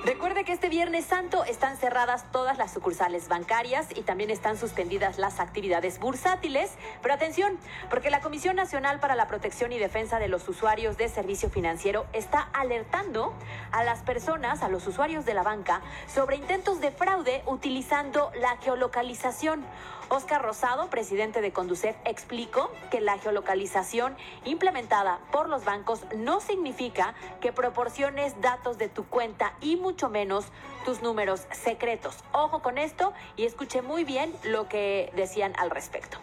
Recuerde 0.05 0.45
que 0.45 0.53
este 0.53 0.69
Viernes 0.69 1.03
Santo 1.03 1.43
están 1.43 1.75
cerradas 1.75 2.31
todas 2.31 2.57
las 2.57 2.71
sucursales 2.71 3.27
bancarias 3.27 3.87
y 3.93 4.03
también 4.03 4.29
están 4.29 4.57
suspendidas 4.57 5.19
las 5.19 5.41
actividades 5.41 5.99
bursátiles. 5.99 6.71
Pero 7.01 7.13
atención, 7.13 7.57
porque 7.89 8.09
la 8.09 8.21
Comisión 8.21 8.55
Nacional 8.55 9.01
para 9.01 9.15
la 9.15 9.27
Protección 9.27 9.73
y 9.73 9.77
Defensa 9.77 10.17
de 10.17 10.29
los 10.29 10.47
Usuarios 10.47 10.95
de 10.95 11.09
Servicio 11.09 11.49
Financiero 11.49 12.05
está 12.13 12.47
alertando 12.53 13.33
a 13.73 13.83
las 13.83 13.99
personas, 13.99 14.63
a 14.63 14.69
los 14.69 14.87
usuarios 14.87 15.25
de 15.25 15.33
la 15.33 15.43
banca, 15.43 15.81
sobre 16.07 16.37
intentos 16.37 16.79
de 16.79 16.91
fraude 16.91 17.43
utilizando 17.45 18.31
la 18.39 18.55
geolocalización. 18.55 19.65
Oscar 20.09 20.41
Rosado, 20.41 20.89
presidente 20.89 21.39
de 21.41 21.53
Conducef, 21.53 21.95
explicó 22.03 22.71
que 22.89 22.99
la 22.99 23.17
geolocalización 23.19 24.17
implementada 24.43 25.19
por 25.31 25.49
los 25.49 25.65
bancos 25.65 26.01
no 26.15 26.39
significa 26.39 27.13
que 27.41 27.53
proporciones 27.53 28.39
datos 28.41 28.77
de 28.77 28.89
tu 28.89 29.05
cuenta 29.05 29.53
y 29.61 29.75
mucho 29.75 30.09
menos 30.09 30.45
tus 30.83 31.01
números 31.01 31.45
secretos. 31.51 32.17
Ojo 32.31 32.61
con 32.61 32.77
esto 32.77 33.13
y 33.37 33.45
escuche 33.45 33.81
muy 33.81 34.03
bien 34.03 34.33
lo 34.43 34.67
que 34.67 35.11
decían 35.15 35.53
al 35.57 35.69
respecto. 35.69 36.17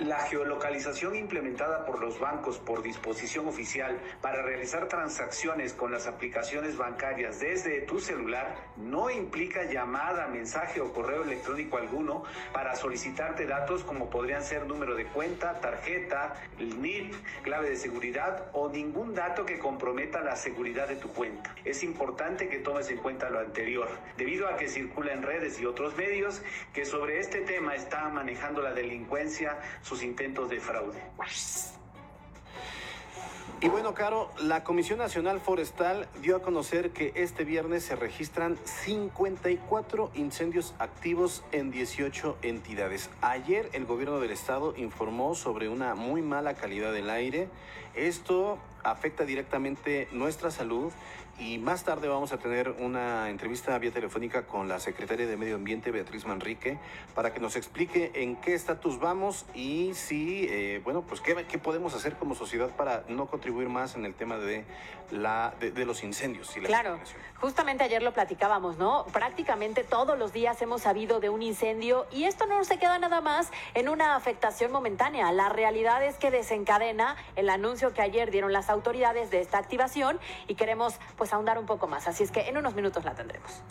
La 0.00 0.18
geolocalización 0.18 1.14
implementada 1.14 1.86
por 1.86 2.00
los 2.00 2.18
bancos 2.18 2.58
por 2.58 2.82
disposición 2.82 3.46
oficial 3.46 3.98
para 4.20 4.42
realizar 4.42 4.88
transacciones 4.88 5.72
con 5.74 5.92
las 5.92 6.06
aplicaciones 6.06 6.76
bancarias 6.76 7.40
desde 7.40 7.82
tu 7.82 8.00
celular 8.00 8.56
no 8.76 9.10
implica 9.10 9.64
llamada, 9.64 10.26
mensaje 10.26 10.80
o 10.80 10.92
correo 10.92 11.22
electrónico 11.22 11.76
alguno 11.76 12.24
para 12.52 12.74
solicitarte 12.74 13.46
datos 13.46 13.84
como 13.84 14.10
podrían 14.10 14.42
ser 14.42 14.66
número 14.66 14.94
de 14.96 15.06
cuenta, 15.06 15.60
tarjeta, 15.60 16.34
NIP, 16.58 17.14
clave 17.42 17.70
de 17.70 17.76
seguridad 17.76 18.50
o 18.52 18.68
ningún 18.68 19.14
dato 19.14 19.46
que 19.46 19.58
comprometa 19.58 20.20
la 20.20 20.36
seguridad 20.36 20.88
de 20.88 20.96
tu 20.96 21.08
cuenta. 21.12 21.54
Es 21.64 21.82
importante 21.84 22.48
que 22.48 22.58
tomes 22.58 22.90
en 22.90 22.98
cuenta 22.98 23.30
lo 23.30 23.38
anterior, 23.38 23.88
debido 24.16 24.48
a 24.48 24.56
que 24.56 24.68
circula 24.68 25.12
en 25.12 25.22
redes 25.22 25.60
y 25.60 25.66
otros 25.66 25.96
medios 25.96 26.42
que 26.72 26.84
sobre 26.84 27.18
este 27.18 27.42
tema 27.42 27.74
está 27.74 28.08
manejando 28.08 28.62
la 28.62 28.72
delincuencia 28.72 29.21
sus 29.82 30.02
intentos 30.02 30.48
de 30.50 30.60
fraude. 30.60 31.00
Y 33.60 33.68
bueno, 33.68 33.94
Caro, 33.94 34.28
la 34.40 34.64
Comisión 34.64 34.98
Nacional 34.98 35.38
Forestal 35.38 36.08
dio 36.20 36.34
a 36.34 36.42
conocer 36.42 36.90
que 36.90 37.12
este 37.14 37.44
viernes 37.44 37.84
se 37.84 37.94
registran 37.94 38.58
54 38.64 40.10
incendios 40.14 40.74
activos 40.80 41.44
en 41.52 41.70
18 41.70 42.38
entidades. 42.42 43.08
Ayer 43.20 43.70
el 43.72 43.84
gobierno 43.84 44.18
del 44.18 44.32
estado 44.32 44.74
informó 44.76 45.36
sobre 45.36 45.68
una 45.68 45.94
muy 45.94 46.22
mala 46.22 46.54
calidad 46.54 46.92
del 46.92 47.08
aire. 47.08 47.48
Esto 47.94 48.58
afecta 48.84 49.24
directamente 49.24 50.08
nuestra 50.12 50.50
salud 50.50 50.92
y 51.38 51.58
más 51.58 51.82
tarde 51.82 52.08
vamos 52.08 52.32
a 52.32 52.38
tener 52.38 52.70
una 52.70 53.30
entrevista 53.30 53.76
vía 53.78 53.90
telefónica 53.90 54.46
con 54.46 54.68
la 54.68 54.78
secretaria 54.78 55.26
de 55.26 55.36
Medio 55.36 55.56
Ambiente, 55.56 55.90
Beatriz 55.90 56.26
Manrique, 56.26 56.78
para 57.14 57.32
que 57.32 57.40
nos 57.40 57.56
explique 57.56 58.12
en 58.14 58.36
qué 58.36 58.54
estatus 58.54 59.00
vamos 59.00 59.46
y 59.54 59.94
si, 59.94 60.46
eh, 60.48 60.80
bueno, 60.84 61.02
pues 61.02 61.20
qué, 61.20 61.34
qué 61.48 61.58
podemos 61.58 61.94
hacer 61.94 62.14
como 62.16 62.34
sociedad 62.34 62.70
para 62.70 63.04
no 63.08 63.26
contribuir 63.26 63.68
más 63.68 63.96
en 63.96 64.04
el 64.04 64.14
tema 64.14 64.36
de, 64.36 64.64
la, 65.10 65.54
de, 65.58 65.70
de 65.70 65.84
los 65.84 66.04
incendios. 66.04 66.56
Y 66.56 66.60
la 66.60 66.68
Claro, 66.68 66.98
justamente 67.40 67.82
ayer 67.82 68.02
lo 68.02 68.12
platicábamos, 68.12 68.78
¿no? 68.78 69.06
Prácticamente 69.12 69.84
todos 69.84 70.18
los 70.18 70.32
días 70.32 70.60
hemos 70.62 70.82
sabido 70.82 71.18
de 71.18 71.30
un 71.30 71.42
incendio 71.42 72.06
y 72.12 72.24
esto 72.24 72.46
no 72.46 72.62
se 72.64 72.78
queda 72.78 72.98
nada 72.98 73.20
más 73.20 73.50
en 73.74 73.88
una 73.88 74.16
afectación 74.16 74.70
momentánea. 74.70 75.32
La 75.32 75.48
realidad 75.48 76.04
es 76.04 76.16
que 76.16 76.30
desencadena 76.30 77.16
el 77.36 77.48
anuncio 77.48 77.92
que 77.94 78.02
ayer 78.02 78.30
dieron 78.30 78.52
las 78.52 78.70
autoridades 78.72 79.30
de 79.30 79.40
esta 79.40 79.58
activación 79.58 80.18
y 80.48 80.54
queremos 80.54 80.94
pues 81.16 81.32
ahondar 81.32 81.58
un 81.58 81.66
poco 81.66 81.86
más. 81.86 82.08
Así 82.08 82.24
es 82.24 82.30
que 82.30 82.48
en 82.48 82.56
unos 82.56 82.74
minutos 82.74 83.04
la 83.04 83.14
tendremos. 83.14 83.62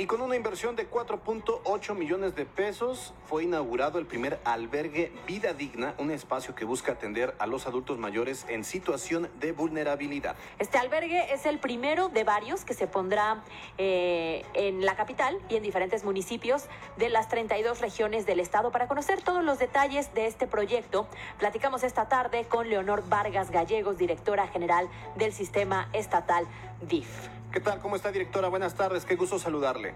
Y 0.00 0.06
con 0.06 0.22
una 0.22 0.34
inversión 0.34 0.76
de 0.76 0.88
4.8 0.88 1.94
millones 1.94 2.34
de 2.34 2.46
pesos 2.46 3.12
fue 3.26 3.44
inaugurado 3.44 3.98
el 3.98 4.06
primer 4.06 4.40
albergue 4.44 5.12
Vida 5.26 5.52
Digna, 5.52 5.94
un 5.98 6.10
espacio 6.10 6.54
que 6.54 6.64
busca 6.64 6.92
atender 6.92 7.34
a 7.38 7.46
los 7.46 7.66
adultos 7.66 7.98
mayores 7.98 8.46
en 8.48 8.64
situación 8.64 9.28
de 9.40 9.52
vulnerabilidad. 9.52 10.36
Este 10.58 10.78
albergue 10.78 11.34
es 11.34 11.44
el 11.44 11.58
primero 11.58 12.08
de 12.08 12.24
varios 12.24 12.64
que 12.64 12.72
se 12.72 12.86
pondrá 12.86 13.44
eh, 13.76 14.42
en 14.54 14.86
la 14.86 14.96
capital 14.96 15.38
y 15.50 15.56
en 15.56 15.62
diferentes 15.62 16.02
municipios 16.02 16.64
de 16.96 17.10
las 17.10 17.28
32 17.28 17.82
regiones 17.82 18.24
del 18.24 18.40
estado. 18.40 18.72
Para 18.72 18.88
conocer 18.88 19.20
todos 19.20 19.44
los 19.44 19.58
detalles 19.58 20.14
de 20.14 20.28
este 20.28 20.46
proyecto, 20.46 21.08
platicamos 21.38 21.82
esta 21.82 22.08
tarde 22.08 22.46
con 22.48 22.70
Leonor 22.70 23.06
Vargas 23.06 23.50
Gallegos, 23.50 23.98
directora 23.98 24.48
general 24.48 24.88
del 25.16 25.34
Sistema 25.34 25.90
Estatal 25.92 26.46
DIF. 26.88 27.39
¿Qué 27.52 27.58
tal? 27.58 27.80
¿Cómo 27.80 27.96
está, 27.96 28.12
directora? 28.12 28.48
Buenas 28.48 28.76
tardes. 28.76 29.04
Qué 29.04 29.16
gusto 29.16 29.36
saludarle. 29.36 29.92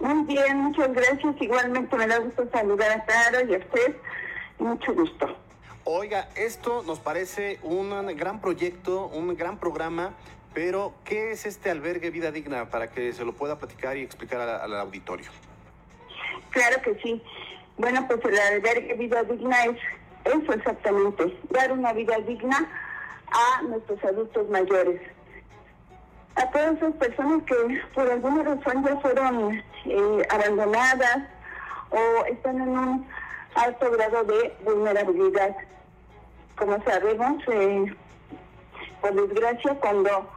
Muy 0.00 0.24
bien, 0.24 0.58
muchas 0.58 0.92
gracias. 0.92 1.36
Igualmente 1.40 1.96
me 1.96 2.08
da 2.08 2.18
gusto 2.18 2.48
saludar 2.50 2.90
a 2.90 3.04
Taro 3.04 3.48
y 3.48 3.54
a 3.54 3.58
usted. 3.58 3.96
Mucho 4.58 4.92
gusto. 4.94 5.36
Oiga, 5.84 6.28
esto 6.34 6.82
nos 6.82 6.98
parece 6.98 7.60
un 7.62 7.90
gran 8.16 8.40
proyecto, 8.40 9.06
un 9.06 9.36
gran 9.36 9.58
programa, 9.58 10.14
pero 10.52 10.92
¿qué 11.04 11.30
es 11.30 11.46
este 11.46 11.70
albergue 11.70 12.10
Vida 12.10 12.32
Digna 12.32 12.68
para 12.68 12.90
que 12.90 13.12
se 13.12 13.24
lo 13.24 13.32
pueda 13.32 13.58
platicar 13.58 13.96
y 13.96 14.02
explicar 14.02 14.40
al, 14.40 14.60
al 14.60 14.80
auditorio? 14.80 15.30
Claro 16.50 16.82
que 16.82 16.98
sí. 17.00 17.22
Bueno, 17.76 18.06
pues 18.08 18.24
el 18.24 18.38
albergue 18.38 18.94
Vida 18.94 19.22
Digna 19.22 19.66
es 19.66 19.78
eso 20.24 20.52
exactamente, 20.52 21.38
dar 21.50 21.72
una 21.72 21.92
vida 21.92 22.18
digna 22.18 22.68
a 23.30 23.62
nuestros 23.62 24.02
adultos 24.04 24.48
mayores 24.50 25.00
a 26.38 26.50
todas 26.50 26.76
esas 26.76 26.94
personas 26.94 27.42
que 27.44 27.82
por 27.94 28.10
alguna 28.10 28.44
razón 28.44 28.84
ya 28.84 28.96
fueron 29.00 29.62
eh, 29.84 30.28
abandonadas 30.30 31.18
o 31.90 32.24
están 32.26 32.60
en 32.60 32.68
un 32.68 33.06
alto 33.54 33.90
grado 33.90 34.24
de 34.24 34.56
vulnerabilidad. 34.64 35.56
Como 36.56 36.82
sabemos, 36.84 37.42
eh, 37.48 37.92
por 39.00 39.14
desgracia, 39.14 39.74
cuando 39.80 40.28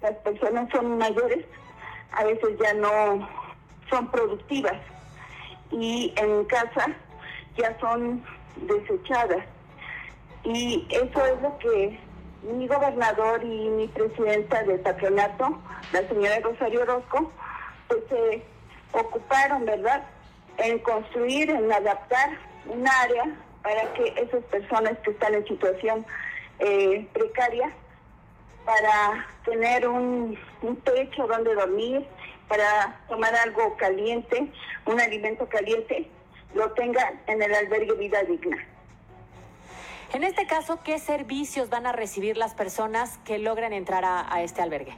las 0.00 0.12
personas 0.18 0.70
son 0.70 0.96
mayores, 0.98 1.44
a 2.12 2.24
veces 2.24 2.56
ya 2.60 2.74
no 2.74 3.28
son 3.90 4.10
productivas 4.10 4.76
y 5.72 6.12
en 6.16 6.44
casa 6.44 6.86
ya 7.56 7.76
son 7.80 8.22
desechadas. 8.56 9.44
Y 10.44 10.86
eso 10.90 11.26
es 11.26 11.42
lo 11.42 11.58
que 11.58 11.98
mi 12.42 12.66
gobernador 12.66 13.42
y 13.42 13.68
mi 13.68 13.88
presidenta 13.88 14.62
del 14.62 14.80
patronato, 14.80 15.58
la 15.92 16.06
señora 16.08 16.40
Rosario 16.40 16.82
Orozco, 16.82 17.32
pues 17.88 18.00
se 18.08 18.42
ocuparon, 18.92 19.64
¿verdad?, 19.64 20.02
en 20.58 20.78
construir, 20.80 21.50
en 21.50 21.70
adaptar 21.72 22.30
un 22.66 22.86
área 22.86 23.24
para 23.62 23.92
que 23.94 24.08
esas 24.20 24.42
personas 24.44 24.98
que 24.98 25.10
están 25.10 25.34
en 25.34 25.46
situación 25.46 26.04
eh, 26.58 27.06
precaria, 27.12 27.70
para 28.64 29.26
tener 29.44 29.88
un, 29.88 30.38
un 30.62 30.76
techo 30.76 31.26
donde 31.26 31.54
dormir, 31.54 32.04
para 32.48 33.00
tomar 33.08 33.34
algo 33.36 33.76
caliente, 33.76 34.50
un 34.86 35.00
alimento 35.00 35.48
caliente, 35.48 36.08
lo 36.54 36.70
tengan 36.72 37.20
en 37.26 37.42
el 37.42 37.54
albergue 37.54 37.92
Vida 37.94 38.22
Digna. 38.24 38.56
En 40.14 40.24
este 40.24 40.46
caso, 40.46 40.80
¿qué 40.82 40.98
servicios 40.98 41.68
van 41.68 41.86
a 41.86 41.92
recibir 41.92 42.38
las 42.38 42.54
personas 42.54 43.18
que 43.26 43.38
logren 43.38 43.74
entrar 43.74 44.04
a, 44.06 44.42
este 44.42 44.62
albergue? 44.62 44.94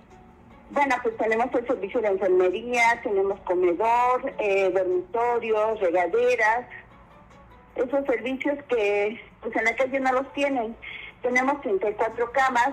Bueno, 0.70 0.94
pues 1.02 1.16
tenemos 1.16 1.52
el 1.52 1.66
servicio 1.66 2.00
de 2.00 2.08
enfermería, 2.08 3.00
tenemos 3.02 3.40
comedor, 3.40 4.32
eh, 4.38 4.70
dormitorios, 4.70 5.80
regaderas, 5.80 6.64
esos 7.74 8.06
servicios 8.06 8.56
que 8.68 9.20
pues 9.42 9.56
en 9.56 9.64
la 9.64 9.74
calle 9.74 9.98
no 9.98 10.12
los 10.12 10.32
tienen. 10.32 10.76
Tenemos 11.22 11.60
34 11.60 12.30
camas 12.30 12.70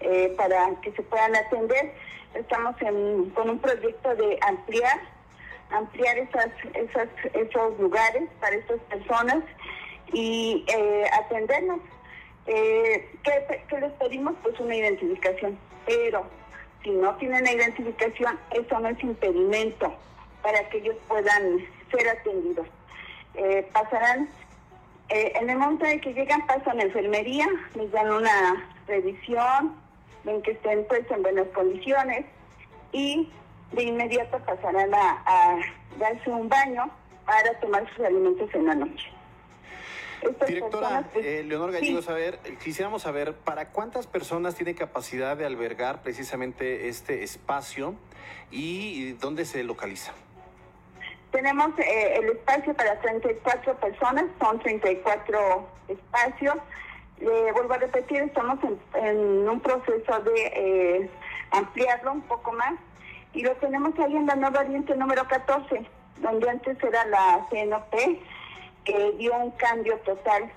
eh, 0.00 0.32
para 0.36 0.70
que 0.82 0.92
se 0.92 1.02
puedan 1.02 1.34
atender. 1.34 1.92
Estamos 2.34 2.76
en, 2.82 3.30
con 3.30 3.50
un 3.50 3.58
proyecto 3.58 4.14
de 4.14 4.38
ampliar, 4.46 5.00
ampliar 5.70 6.18
esas, 6.18 6.50
esas, 6.74 7.08
esos 7.34 7.80
lugares 7.80 8.28
para 8.38 8.54
estas 8.54 8.78
personas 8.82 9.42
y 10.12 10.64
eh, 10.68 11.04
atendernos. 11.12 11.80
Eh, 12.46 13.08
¿qué, 13.22 13.80
les 13.80 13.92
pedimos? 13.92 14.34
Pues 14.42 14.58
una 14.60 14.74
identificación. 14.74 15.58
Pero 15.86 16.26
si 16.82 16.90
no 16.90 17.14
tienen 17.16 17.44
la 17.44 17.52
identificación, 17.52 18.38
eso 18.52 18.80
no 18.80 18.88
es 18.88 19.02
impedimento 19.02 19.92
para 20.42 20.68
que 20.68 20.78
ellos 20.78 20.96
puedan 21.08 21.58
ser 21.90 22.08
atendidos. 22.08 22.66
Eh, 23.34 23.68
pasarán, 23.72 24.28
eh, 25.10 25.32
en 25.40 25.50
el 25.50 25.58
momento 25.58 25.84
en 25.84 26.00
que 26.00 26.12
llegan, 26.12 26.46
pasan 26.46 26.80
a 26.80 26.84
enfermería, 26.84 27.46
les 27.74 27.90
dan 27.92 28.10
una 28.10 28.68
revisión, 28.86 29.76
ven 30.24 30.42
que 30.42 30.52
estén 30.52 30.84
pues 30.88 31.08
en 31.10 31.22
buenas 31.22 31.46
condiciones 31.48 32.24
y 32.92 33.30
de 33.72 33.82
inmediato 33.84 34.38
pasarán 34.38 34.92
a, 34.94 35.22
a 35.26 35.58
darse 35.98 36.30
un 36.30 36.48
baño 36.48 36.90
para 37.24 37.60
tomar 37.60 37.88
sus 37.94 38.04
alimentos 38.04 38.52
en 38.54 38.66
la 38.66 38.74
noche. 38.74 39.06
Directora 40.46 41.04
eh, 41.14 41.44
Leonor 41.46 41.72
Gallegos, 41.72 42.08
a 42.08 42.14
ver, 42.14 42.38
quisiéramos 42.62 43.02
saber 43.02 43.34
para 43.34 43.68
cuántas 43.68 44.06
personas 44.06 44.54
tiene 44.54 44.74
capacidad 44.74 45.36
de 45.36 45.46
albergar 45.46 46.02
precisamente 46.02 46.88
este 46.88 47.22
espacio 47.22 47.94
y 48.50 49.12
dónde 49.12 49.44
se 49.44 49.62
localiza. 49.64 50.12
Tenemos 51.30 51.78
eh, 51.78 52.16
el 52.16 52.30
espacio 52.30 52.74
para 52.74 53.00
34 53.00 53.76
personas, 53.76 54.24
son 54.40 54.58
34 54.58 55.68
espacios. 55.88 56.56
Le 57.20 57.52
vuelvo 57.52 57.74
a 57.74 57.78
repetir, 57.78 58.22
estamos 58.22 58.58
en, 58.94 59.48
un 59.48 59.60
proceso 59.60 60.20
de 60.20 60.46
eh, 60.54 61.10
ampliarlo 61.52 62.12
un 62.12 62.22
poco 62.22 62.52
más 62.52 62.74
y 63.32 63.42
lo 63.42 63.54
tenemos 63.56 63.96
ahí 63.98 64.16
en 64.16 64.26
la 64.26 64.34
nueva 64.34 64.60
oriente 64.60 64.96
número 64.96 65.26
14, 65.28 65.86
donde 66.20 66.50
antes 66.50 66.82
era 66.82 67.04
la 67.06 67.46
CNOP 67.50 67.94
que 68.84 69.12
dio 69.12 69.36
un 69.36 69.50
cambio 69.52 69.96
total 69.98 70.50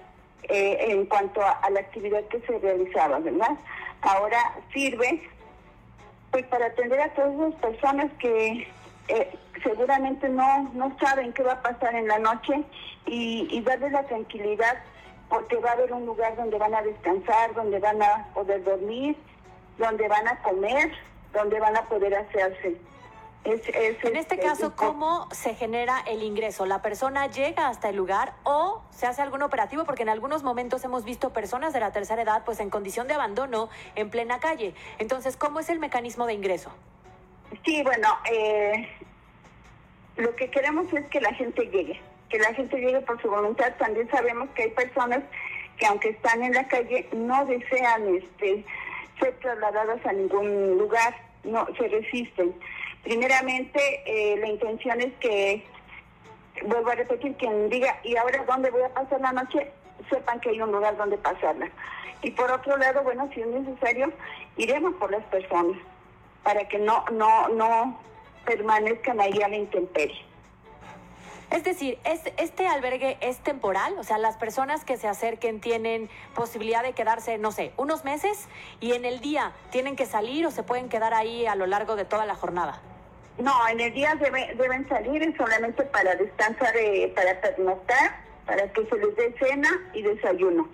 eh, 0.43 0.77
en 0.89 1.05
cuanto 1.05 1.41
a, 1.41 1.69
la 1.69 1.79
actividad 1.79 2.23
que 2.25 2.39
se 2.41 2.57
realizaba, 2.59 3.19
¿verdad? 3.19 3.57
Ahora 4.01 4.37
sirve 4.73 5.29
pues 6.31 6.45
para 6.47 6.67
atender 6.67 6.99
a 6.99 7.13
todas 7.13 7.33
esas 7.33 7.53
personas 7.61 8.11
que 8.19 8.67
eh, 9.07 9.37
seguramente 9.61 10.27
no, 10.29 10.71
no 10.73 10.97
saben 10.99 11.31
qué 11.33 11.43
va 11.43 11.53
a 11.53 11.61
pasar 11.61 11.95
en 11.95 12.07
la 12.07 12.19
noche 12.19 12.63
y, 13.05 13.47
y 13.51 13.61
darles 13.61 13.91
la 13.91 14.03
tranquilidad 14.03 14.77
porque 15.29 15.57
va 15.57 15.69
a 15.69 15.73
haber 15.73 15.93
un 15.93 16.05
lugar 16.05 16.35
donde 16.35 16.57
van 16.57 16.75
a 16.75 16.81
descansar, 16.81 17.53
donde 17.53 17.79
van 17.79 18.01
a 18.01 18.27
poder 18.33 18.63
dormir, 18.63 19.15
donde 19.77 20.07
van 20.07 20.27
a 20.27 20.41
comer, 20.41 20.91
donde 21.33 21.59
van 21.59 21.75
a 21.77 21.83
poder 21.83 22.15
hacerse 22.15 22.77
en 23.45 24.15
este 24.15 24.39
caso, 24.39 24.73
¿cómo 24.75 25.27
se 25.31 25.53
genera 25.53 25.99
el 26.07 26.23
ingreso? 26.23 26.65
¿La 26.65 26.81
persona 26.81 27.27
llega 27.27 27.67
hasta 27.67 27.89
el 27.89 27.97
lugar 27.97 28.33
o 28.43 28.81
se 28.91 29.05
hace 29.05 29.21
algún 29.21 29.41
operativo? 29.41 29.83
Porque 29.83 30.03
en 30.03 30.09
algunos 30.09 30.43
momentos 30.43 30.83
hemos 30.85 31.03
visto 31.03 31.31
personas 31.31 31.73
de 31.73 31.81
la 31.81 31.91
tercera 31.91 32.21
edad 32.21 32.43
pues 32.45 32.59
en 32.61 32.69
condición 32.69 33.07
de 33.07 33.15
abandono 33.15 33.69
en 33.95 34.09
plena 34.09 34.39
calle. 34.39 34.73
Entonces, 34.97 35.35
¿cómo 35.35 35.59
es 35.59 35.69
el 35.69 35.79
mecanismo 35.79 36.25
de 36.25 36.33
ingreso? 36.33 36.71
Sí, 37.65 37.83
bueno, 37.83 38.07
eh, 38.31 38.87
lo 40.15 40.33
que 40.35 40.49
queremos 40.49 40.91
es 40.93 41.05
que 41.09 41.19
la 41.19 41.33
gente 41.33 41.65
llegue, 41.65 41.99
que 42.29 42.39
la 42.39 42.53
gente 42.53 42.77
llegue 42.77 43.01
por 43.01 43.21
su 43.21 43.29
voluntad. 43.29 43.73
También 43.77 44.09
sabemos 44.09 44.49
que 44.55 44.63
hay 44.63 44.71
personas 44.71 45.21
que 45.77 45.85
aunque 45.85 46.09
están 46.09 46.43
en 46.43 46.53
la 46.53 46.67
calle 46.67 47.09
no 47.13 47.45
desean 47.45 48.15
este, 48.15 48.63
ser 49.19 49.37
trasladadas 49.39 50.05
a 50.05 50.13
ningún 50.13 50.77
lugar, 50.77 51.13
no 51.43 51.67
se 51.77 51.89
resisten. 51.89 52.53
Primeramente, 53.03 54.01
eh, 54.05 54.37
la 54.37 54.47
intención 54.47 55.01
es 55.01 55.13
que, 55.19 55.65
vuelvo 56.65 56.89
a 56.89 56.95
repetir, 56.95 57.35
quien 57.35 57.69
diga, 57.69 57.99
¿y 58.03 58.15
ahora 58.15 58.45
dónde 58.45 58.71
voy 58.71 58.81
a 58.81 58.93
pasar 58.93 59.19
la 59.19 59.33
noche? 59.33 59.71
Sepan 60.09 60.39
que 60.39 60.49
hay 60.49 60.61
un 60.61 60.71
lugar 60.71 60.95
donde 60.95 61.17
pasarla. 61.17 61.69
Y 62.21 62.31
por 62.31 62.49
otro 62.49 62.77
lado, 62.77 63.03
bueno, 63.03 63.29
si 63.33 63.41
es 63.41 63.47
necesario, 63.47 64.11
iremos 64.55 64.95
por 64.95 65.11
las 65.11 65.23
personas 65.25 65.77
para 66.43 66.67
que 66.67 66.79
no, 66.79 67.03
no, 67.11 67.49
no 67.49 67.99
permanezcan 68.45 69.19
ahí 69.19 69.41
a 69.41 69.49
la 69.49 69.57
intemperie. 69.57 70.25
Es 71.51 71.63
decir, 71.63 71.99
¿este 72.03 72.67
albergue 72.67 73.17
es 73.21 73.37
temporal? 73.39 73.95
O 73.99 74.03
sea, 74.03 74.17
las 74.17 74.37
personas 74.37 74.85
que 74.85 74.97
se 74.97 75.07
acerquen 75.07 75.59
tienen 75.59 76.09
posibilidad 76.33 76.81
de 76.81 76.93
quedarse, 76.93 77.37
no 77.37 77.51
sé, 77.51 77.73
unos 77.77 78.03
meses 78.05 78.47
y 78.79 78.93
en 78.93 79.05
el 79.05 79.19
día 79.19 79.51
tienen 79.69 79.95
que 79.95 80.05
salir 80.05 80.47
o 80.47 80.51
se 80.51 80.63
pueden 80.63 80.89
quedar 80.89 81.13
ahí 81.13 81.45
a 81.45 81.55
lo 81.55 81.67
largo 81.67 81.95
de 81.95 82.05
toda 82.05 82.25
la 82.25 82.33
jornada. 82.33 82.81
No, 83.37 83.67
en 83.67 83.79
el 83.79 83.93
día 83.93 84.15
deben 84.15 84.87
salir 84.87 85.35
solamente 85.35 85.83
para 85.83 86.15
descansar, 86.15 86.75
eh, 86.77 87.11
para 87.15 87.39
pernoctar, 87.41 88.15
para 88.45 88.71
que 88.71 88.85
se 88.85 88.95
les 88.97 89.15
dé 89.15 89.35
cena 89.39 89.69
y 89.93 90.03
desayuno. 90.03 90.67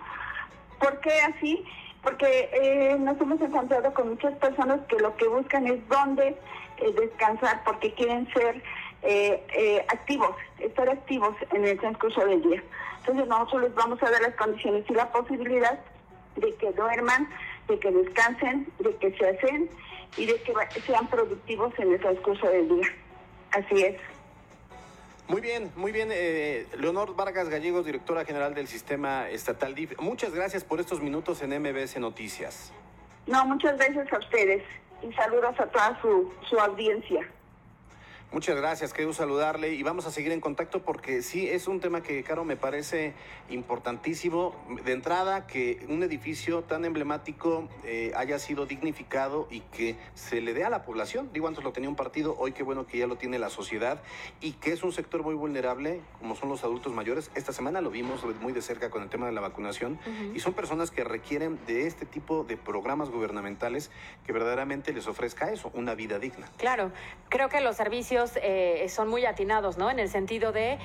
¿Por 0.78 1.00
qué 1.00 1.20
así? 1.22 1.64
Porque 2.02 2.50
eh, 2.52 2.96
nos 2.98 3.20
hemos 3.20 3.40
encontrado 3.40 3.92
con 3.94 4.10
muchas 4.10 4.34
personas 4.34 4.80
que 4.88 4.96
lo 4.98 5.16
que 5.16 5.28
buscan 5.28 5.66
es 5.66 5.86
dónde 5.88 6.36
eh, 6.78 6.92
descansar, 6.98 7.62
porque 7.64 7.92
quieren 7.94 8.26
ser 8.32 8.62
eh, 9.02 9.42
eh, 9.54 9.84
activos, 9.88 10.36
estar 10.58 10.88
activos 10.88 11.34
en 11.52 11.64
el 11.64 11.78
transcurso 11.78 12.24
del 12.26 12.42
día. 12.42 12.62
Entonces 13.00 13.26
nosotros 13.26 13.62
les 13.62 13.74
vamos 13.74 14.02
a 14.02 14.10
dar 14.10 14.20
las 14.20 14.34
condiciones 14.34 14.84
y 14.88 14.94
la 14.94 15.10
posibilidad 15.10 15.78
de 16.36 16.54
que 16.54 16.72
duerman, 16.72 17.28
de 17.70 17.78
que 17.78 17.90
descansen, 17.90 18.66
de 18.80 18.94
que 18.96 19.12
se 19.16 19.28
hacen 19.28 19.70
y 20.16 20.26
de 20.26 20.42
que 20.42 20.80
sean 20.80 21.08
productivos 21.08 21.72
en 21.78 21.92
el 21.92 22.00
transcurso 22.00 22.48
del 22.48 22.68
día. 22.68 22.88
Así 23.52 23.82
es. 23.82 23.96
Muy 25.28 25.40
bien, 25.40 25.70
muy 25.76 25.92
bien. 25.92 26.08
Eh, 26.12 26.66
Leonor 26.76 27.14
Vargas 27.14 27.48
Gallegos, 27.48 27.86
directora 27.86 28.24
general 28.24 28.52
del 28.52 28.66
Sistema 28.66 29.28
Estatal 29.30 29.76
DIF. 29.76 29.98
Muchas 30.00 30.34
gracias 30.34 30.64
por 30.64 30.80
estos 30.80 31.00
minutos 31.00 31.40
en 31.42 31.50
MBS 31.60 31.98
Noticias. 32.00 32.72
No, 33.28 33.46
muchas 33.46 33.78
gracias 33.78 34.12
a 34.12 34.18
ustedes 34.18 34.64
y 35.02 35.12
saludos 35.12 35.54
a 35.60 35.66
toda 35.66 36.00
su, 36.02 36.32
su 36.48 36.58
audiencia. 36.58 37.24
Muchas 38.32 38.54
gracias, 38.54 38.92
querido 38.92 39.12
saludarle 39.12 39.74
y 39.74 39.82
vamos 39.82 40.06
a 40.06 40.12
seguir 40.12 40.30
en 40.30 40.40
contacto 40.40 40.82
porque 40.82 41.20
sí 41.20 41.48
es 41.48 41.66
un 41.66 41.80
tema 41.80 42.00
que, 42.00 42.22
Caro, 42.22 42.44
me 42.44 42.54
parece 42.54 43.12
importantísimo. 43.48 44.54
De 44.84 44.92
entrada, 44.92 45.48
que 45.48 45.84
un 45.88 46.04
edificio 46.04 46.62
tan 46.62 46.84
emblemático 46.84 47.68
eh, 47.82 48.12
haya 48.14 48.38
sido 48.38 48.66
dignificado 48.66 49.48
y 49.50 49.62
que 49.62 49.96
se 50.14 50.40
le 50.40 50.54
dé 50.54 50.62
a 50.62 50.70
la 50.70 50.84
población. 50.84 51.30
Digo, 51.32 51.48
antes 51.48 51.64
lo 51.64 51.72
tenía 51.72 51.88
un 51.88 51.96
partido, 51.96 52.36
hoy 52.38 52.52
qué 52.52 52.62
bueno 52.62 52.86
que 52.86 52.98
ya 52.98 53.08
lo 53.08 53.16
tiene 53.16 53.40
la 53.40 53.50
sociedad 53.50 54.00
y 54.40 54.52
que 54.52 54.72
es 54.74 54.84
un 54.84 54.92
sector 54.92 55.24
muy 55.24 55.34
vulnerable, 55.34 56.00
como 56.20 56.36
son 56.36 56.50
los 56.50 56.62
adultos 56.62 56.92
mayores. 56.92 57.32
Esta 57.34 57.52
semana 57.52 57.80
lo 57.80 57.90
vimos 57.90 58.24
muy 58.40 58.52
de 58.52 58.62
cerca 58.62 58.90
con 58.90 59.02
el 59.02 59.08
tema 59.08 59.26
de 59.26 59.32
la 59.32 59.40
vacunación 59.40 59.98
y 60.32 60.38
son 60.38 60.52
personas 60.52 60.92
que 60.92 61.02
requieren 61.02 61.58
de 61.66 61.88
este 61.88 62.06
tipo 62.06 62.44
de 62.44 62.56
programas 62.56 63.10
gubernamentales 63.10 63.90
que 64.24 64.32
verdaderamente 64.32 64.92
les 64.92 65.08
ofrezca 65.08 65.50
eso, 65.50 65.72
una 65.74 65.96
vida 65.96 66.20
digna. 66.20 66.46
Claro, 66.58 66.92
creo 67.28 67.48
que 67.48 67.60
los 67.60 67.74
servicios 67.74 68.19
eh, 68.42 68.86
son 68.88 69.08
muy 69.08 69.26
atinados, 69.26 69.78
¿no? 69.78 69.90
En 69.90 69.98
el 69.98 70.08
sentido 70.08 70.52
de 70.52 70.78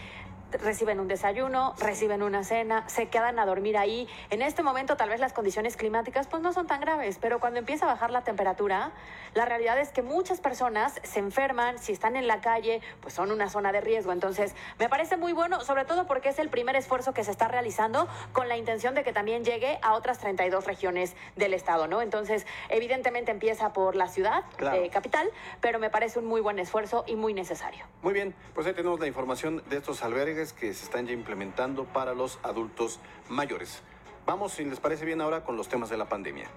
reciben 0.51 0.99
un 0.99 1.07
desayuno, 1.07 1.75
reciben 1.79 2.23
una 2.23 2.43
cena, 2.43 2.87
se 2.87 3.07
quedan 3.07 3.39
a 3.39 3.45
dormir 3.45 3.77
ahí. 3.77 4.07
En 4.29 4.41
este 4.41 4.63
momento 4.63 4.95
tal 4.97 5.09
vez 5.09 5.19
las 5.19 5.33
condiciones 5.33 5.77
climáticas 5.77 6.27
pues 6.27 6.41
no 6.41 6.53
son 6.53 6.67
tan 6.67 6.81
graves, 6.81 7.17
pero 7.19 7.39
cuando 7.39 7.59
empieza 7.59 7.85
a 7.85 7.87
bajar 7.87 8.11
la 8.11 8.23
temperatura, 8.23 8.91
la 9.33 9.45
realidad 9.45 9.79
es 9.79 9.89
que 9.89 10.01
muchas 10.01 10.39
personas 10.39 10.99
se 11.03 11.19
enferman, 11.19 11.79
si 11.79 11.91
están 11.91 12.15
en 12.15 12.27
la 12.27 12.41
calle, 12.41 12.81
pues 13.01 13.13
son 13.13 13.31
una 13.31 13.49
zona 13.49 13.71
de 13.71 13.81
riesgo. 13.81 14.11
Entonces, 14.11 14.55
me 14.79 14.89
parece 14.89 15.17
muy 15.17 15.33
bueno, 15.33 15.61
sobre 15.61 15.85
todo 15.85 16.07
porque 16.07 16.29
es 16.29 16.39
el 16.39 16.49
primer 16.49 16.75
esfuerzo 16.75 17.13
que 17.13 17.23
se 17.23 17.31
está 17.31 17.47
realizando 17.47 18.07
con 18.33 18.47
la 18.47 18.57
intención 18.57 18.95
de 18.95 19.03
que 19.03 19.13
también 19.13 19.43
llegue 19.43 19.79
a 19.81 19.93
otras 19.93 20.19
32 20.19 20.65
regiones 20.65 21.15
del 21.35 21.53
estado, 21.53 21.87
¿no? 21.87 22.01
Entonces, 22.01 22.45
evidentemente 22.69 23.31
empieza 23.31 23.73
por 23.73 23.95
la 23.95 24.07
ciudad 24.07 24.43
eh, 24.59 24.89
capital, 24.89 25.29
pero 25.61 25.79
me 25.79 25.89
parece 25.89 26.19
un 26.19 26.25
muy 26.25 26.41
buen 26.41 26.59
esfuerzo 26.59 27.03
y 27.07 27.15
muy 27.15 27.33
necesario. 27.33 27.85
Muy 28.01 28.13
bien, 28.13 28.33
pues 28.53 28.67
ahí 28.67 28.73
tenemos 28.73 28.99
la 28.99 29.07
información 29.07 29.63
de 29.69 29.77
estos 29.77 30.03
albergues 30.03 30.34
que 30.35 30.73
se 30.73 30.83
están 30.83 31.07
ya 31.07 31.13
implementando 31.13 31.85
para 31.85 32.13
los 32.13 32.39
adultos 32.43 32.99
mayores. 33.29 33.81
Vamos, 34.25 34.53
si 34.53 34.65
les 34.65 34.79
parece 34.79 35.05
bien, 35.05 35.21
ahora 35.21 35.43
con 35.43 35.55
los 35.55 35.69
temas 35.69 35.89
de 35.89 35.97
la 35.97 36.09
pandemia. 36.09 36.47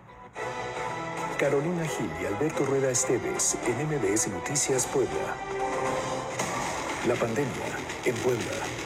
Carolina 1.38 1.84
Gil 1.86 2.10
y 2.20 2.26
Alberto 2.26 2.64
Rueda 2.64 2.90
Esteves 2.90 3.56
en 3.66 3.86
MBS 3.86 4.28
Noticias 4.28 4.86
Puebla. 4.86 5.36
La 7.06 7.14
pandemia 7.14 7.78
en 8.04 8.14
Puebla 8.16 8.77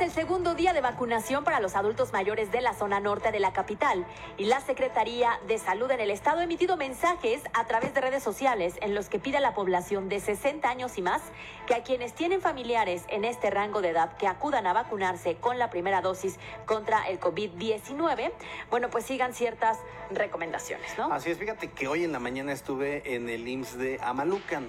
el 0.00 0.10
segundo 0.10 0.54
día 0.54 0.72
de 0.72 0.80
vacunación 0.80 1.44
para 1.44 1.60
los 1.60 1.76
adultos 1.76 2.12
mayores 2.12 2.50
de 2.50 2.62
la 2.62 2.72
zona 2.72 3.00
norte 3.00 3.32
de 3.32 3.40
la 3.40 3.52
capital 3.52 4.06
y 4.38 4.46
la 4.46 4.60
Secretaría 4.60 5.38
de 5.46 5.58
Salud 5.58 5.90
en 5.90 6.00
el 6.00 6.10
Estado 6.10 6.40
ha 6.40 6.44
emitido 6.44 6.78
mensajes 6.78 7.42
a 7.52 7.66
través 7.66 7.92
de 7.92 8.00
redes 8.00 8.22
sociales 8.22 8.76
en 8.80 8.94
los 8.94 9.10
que 9.10 9.18
pide 9.18 9.36
a 9.36 9.40
la 9.40 9.52
población 9.52 10.08
de 10.08 10.20
60 10.20 10.66
años 10.68 10.96
y 10.96 11.02
más 11.02 11.20
que 11.66 11.74
a 11.74 11.82
quienes 11.82 12.14
tienen 12.14 12.40
familiares 12.40 13.04
en 13.08 13.26
este 13.26 13.50
rango 13.50 13.82
de 13.82 13.90
edad 13.90 14.16
que 14.16 14.26
acudan 14.26 14.66
a 14.66 14.72
vacunarse 14.72 15.36
con 15.36 15.58
la 15.58 15.68
primera 15.68 16.00
dosis 16.00 16.38
contra 16.64 17.06
el 17.08 17.20
COVID-19, 17.20 18.32
bueno, 18.70 18.88
pues 18.88 19.04
sigan 19.04 19.34
ciertas 19.34 19.78
recomendaciones, 20.10 20.96
¿no? 20.96 21.12
Así 21.12 21.30
es, 21.30 21.38
fíjate 21.38 21.72
que 21.72 21.88
hoy 21.88 22.04
en 22.04 22.12
la 22.12 22.20
mañana 22.20 22.52
estuve 22.52 23.14
en 23.14 23.28
el 23.28 23.46
IMSS 23.46 23.76
de 23.76 23.98
Amalucan. 24.02 24.66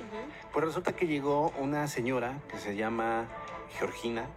Pues 0.51 0.65
resulta 0.65 0.93
que 0.93 1.07
llegó 1.07 1.53
una 1.57 1.87
señora 1.87 2.39
que 2.49 2.57
se 2.57 2.75
llama 2.75 3.27
Georgina, 3.77 4.27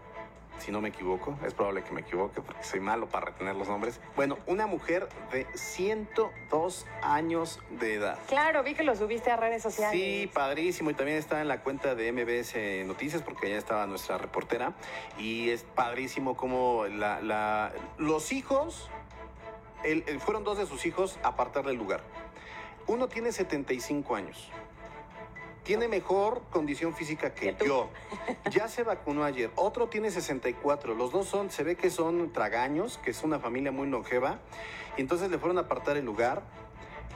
si 0.59 0.73
no 0.73 0.81
me 0.81 0.89
equivoco, 0.89 1.39
es 1.45 1.55
probable 1.55 1.83
que 1.83 1.93
me 1.93 2.01
equivoque 2.01 2.41
porque 2.41 2.65
soy 2.65 2.81
malo 2.81 3.09
para 3.09 3.27
retener 3.27 3.57
los 3.57 3.69
nombres. 3.69 4.01
Bueno, 4.17 4.39
una 4.47 4.67
mujer 4.67 5.09
de 5.33 5.47
102 5.55 6.87
años 7.03 7.61
de 7.79 7.95
edad. 7.95 8.19
Claro, 8.29 8.63
vi 8.63 8.75
que 8.75 8.83
lo 8.83 8.95
subiste 8.97 9.31
a 9.31 9.37
redes 9.37 9.63
sociales. 9.63 9.99
Sí, 9.99 10.31
padrísimo. 10.33 10.91
Y 10.91 10.95
también 10.95 11.19
está 11.19 11.41
en 11.41 11.49
la 11.49 11.61
cuenta 11.61 11.95
de 11.95 12.13
MBS 12.13 12.87
Noticias 12.87 13.23
porque 13.23 13.47
allá 13.47 13.59
estaba 13.59 13.87
nuestra 13.87 14.19
reportera. 14.19 14.75
Y 15.19 15.51
es 15.51 15.65
padrísimo 15.65 16.37
como 16.37 16.87
la, 16.87 17.73
los 17.99 18.33
hijos, 18.33 18.91
fueron 20.21 20.45
dos 20.45 20.59
de 20.59 20.67
sus 20.67 20.87
hijos 20.87 21.19
a 21.23 21.29
apartar 21.29 21.65
del 21.65 21.77
lugar. 21.77 22.01
Uno 22.87 23.09
tiene 23.09 23.33
75 23.33 24.15
años 24.15 24.51
tiene 25.65 25.89
mejor 25.89 26.43
condición 26.51 26.95
física 26.95 27.35
que 27.35 27.57
yo. 27.67 27.91
Ya 28.51 28.69
se 28.69 28.83
vacunó 28.83 29.25
ayer. 29.25 29.51
Otro 29.57 29.89
tiene 29.89 30.11
64. 30.11 30.95
Los 30.95 31.11
dos 31.11 31.27
son, 31.27 31.51
se 31.51 31.65
ve 31.65 31.75
que 31.75 31.91
son 31.91 32.33
tragaños, 32.33 32.99
que 32.99 33.11
es 33.11 33.23
una 33.25 33.39
familia 33.39 33.73
muy 33.73 33.89
longeva. 33.89 34.39
Y 34.97 35.01
entonces 35.01 35.31
le 35.31 35.39
fueron 35.39 35.59
a 35.59 35.63
apartar 35.63 35.97
el 35.97 36.05
lugar. 36.05 36.43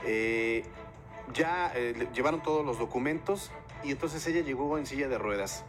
Eh, 0.05 0.63
ya 1.33 1.71
eh, 1.75 2.07
llevaron 2.13 2.41
todos 2.41 2.65
los 2.65 2.79
documentos 2.79 3.51
y 3.83 3.91
entonces 3.91 4.25
ella 4.27 4.41
llegó 4.41 4.77
en 4.77 4.85
silla 4.85 5.07
de 5.07 5.17
ruedas 5.17 5.63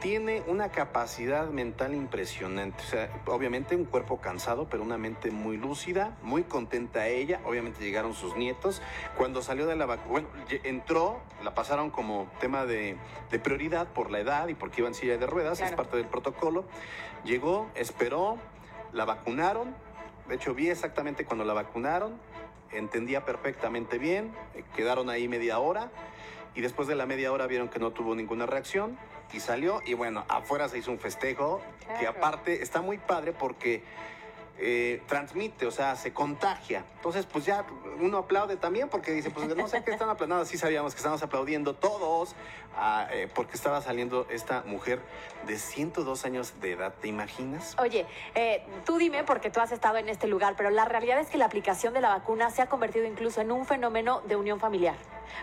tiene 0.00 0.42
una 0.46 0.70
capacidad 0.70 1.48
mental 1.48 1.94
impresionante. 1.94 2.82
O 2.82 2.86
sea, 2.86 3.22
obviamente 3.26 3.76
un 3.76 3.84
cuerpo 3.84 4.20
cansado, 4.20 4.66
pero 4.68 4.82
una 4.82 4.96
mente 4.98 5.30
muy 5.30 5.56
lúcida, 5.56 6.16
muy 6.22 6.42
contenta 6.42 7.06
ella. 7.06 7.40
Obviamente 7.44 7.84
llegaron 7.84 8.14
sus 8.14 8.34
nietos. 8.36 8.80
Cuando 9.16 9.42
salió 9.42 9.66
de 9.66 9.76
la 9.76 9.86
bueno, 9.86 10.28
entró, 10.64 11.20
la 11.44 11.54
pasaron 11.54 11.90
como 11.90 12.30
tema 12.40 12.64
de, 12.64 12.96
prioridad 13.42 13.88
por 13.88 14.10
la 14.10 14.20
edad 14.20 14.48
y 14.48 14.54
porque 14.54 14.80
iba 14.80 14.88
en 14.88 14.94
silla 14.94 15.18
de 15.18 15.26
ruedas, 15.26 15.60
es 15.60 15.72
parte 15.72 15.98
del 15.98 16.06
protocolo. 16.06 16.64
Llegó, 17.24 17.68
esperó, 17.74 18.38
la 18.92 19.04
vacunaron. 19.04 19.74
De 20.28 20.36
hecho, 20.36 20.54
vi 20.54 20.70
exactamente 20.70 21.24
cuando 21.24 21.44
la 21.44 21.52
vacunaron, 21.52 22.18
entendía 22.72 23.24
perfectamente 23.24 23.98
bien, 23.98 24.32
eh, 24.54 24.64
quedaron 24.74 25.10
ahí 25.10 25.28
media 25.28 25.58
hora 25.58 25.90
y 26.54 26.60
después 26.60 26.88
de 26.88 26.94
la 26.94 27.04
media 27.04 27.32
hora 27.32 27.46
vieron 27.46 27.68
que 27.68 27.78
no 27.78 27.90
tuvo 27.90 28.14
ninguna 28.14 28.46
reacción 28.46 28.96
y 29.32 29.40
salió 29.40 29.80
y 29.84 29.94
bueno, 29.94 30.24
afuera 30.28 30.68
se 30.68 30.78
hizo 30.78 30.90
un 30.90 30.98
festejo 30.98 31.60
que 31.98 32.06
aparte 32.06 32.62
está 32.62 32.80
muy 32.80 32.98
padre 32.98 33.32
porque 33.32 33.82
eh, 34.62 35.00
transmite, 35.06 35.64
o 35.64 35.70
sea, 35.70 35.96
se 35.96 36.12
contagia. 36.12 36.84
Entonces, 36.96 37.24
pues 37.24 37.46
ya 37.46 37.64
uno 37.98 38.18
aplaude 38.18 38.56
también 38.56 38.90
porque 38.90 39.10
dice, 39.10 39.30
pues 39.30 39.48
no 39.56 39.68
sé 39.68 39.82
qué 39.82 39.90
están 39.90 40.10
aplaudiendo. 40.10 40.44
Sí 40.44 40.58
sabíamos 40.58 40.92
que 40.92 40.98
estábamos 40.98 41.22
aplaudiendo 41.22 41.74
todos 41.74 42.34
ah, 42.76 43.08
eh, 43.10 43.26
porque 43.34 43.56
estaba 43.56 43.80
saliendo 43.80 44.26
esta 44.28 44.62
mujer 44.66 45.00
de 45.46 45.56
102 45.56 46.26
años 46.26 46.60
de 46.60 46.72
edad, 46.72 46.92
¿te 47.00 47.08
imaginas? 47.08 47.74
Oye, 47.78 48.04
eh, 48.34 48.62
tú 48.84 48.98
dime 48.98 49.24
porque 49.24 49.48
tú 49.48 49.60
has 49.60 49.72
estado 49.72 49.96
en 49.96 50.10
este 50.10 50.26
lugar, 50.26 50.56
pero 50.58 50.68
la 50.68 50.84
realidad 50.84 51.18
es 51.20 51.28
que 51.28 51.38
la 51.38 51.46
aplicación 51.46 51.94
de 51.94 52.02
la 52.02 52.10
vacuna 52.10 52.50
se 52.50 52.60
ha 52.60 52.68
convertido 52.68 53.06
incluso 53.06 53.40
en 53.40 53.52
un 53.52 53.64
fenómeno 53.64 54.20
de 54.28 54.36
unión 54.36 54.60
familiar. 54.60 54.96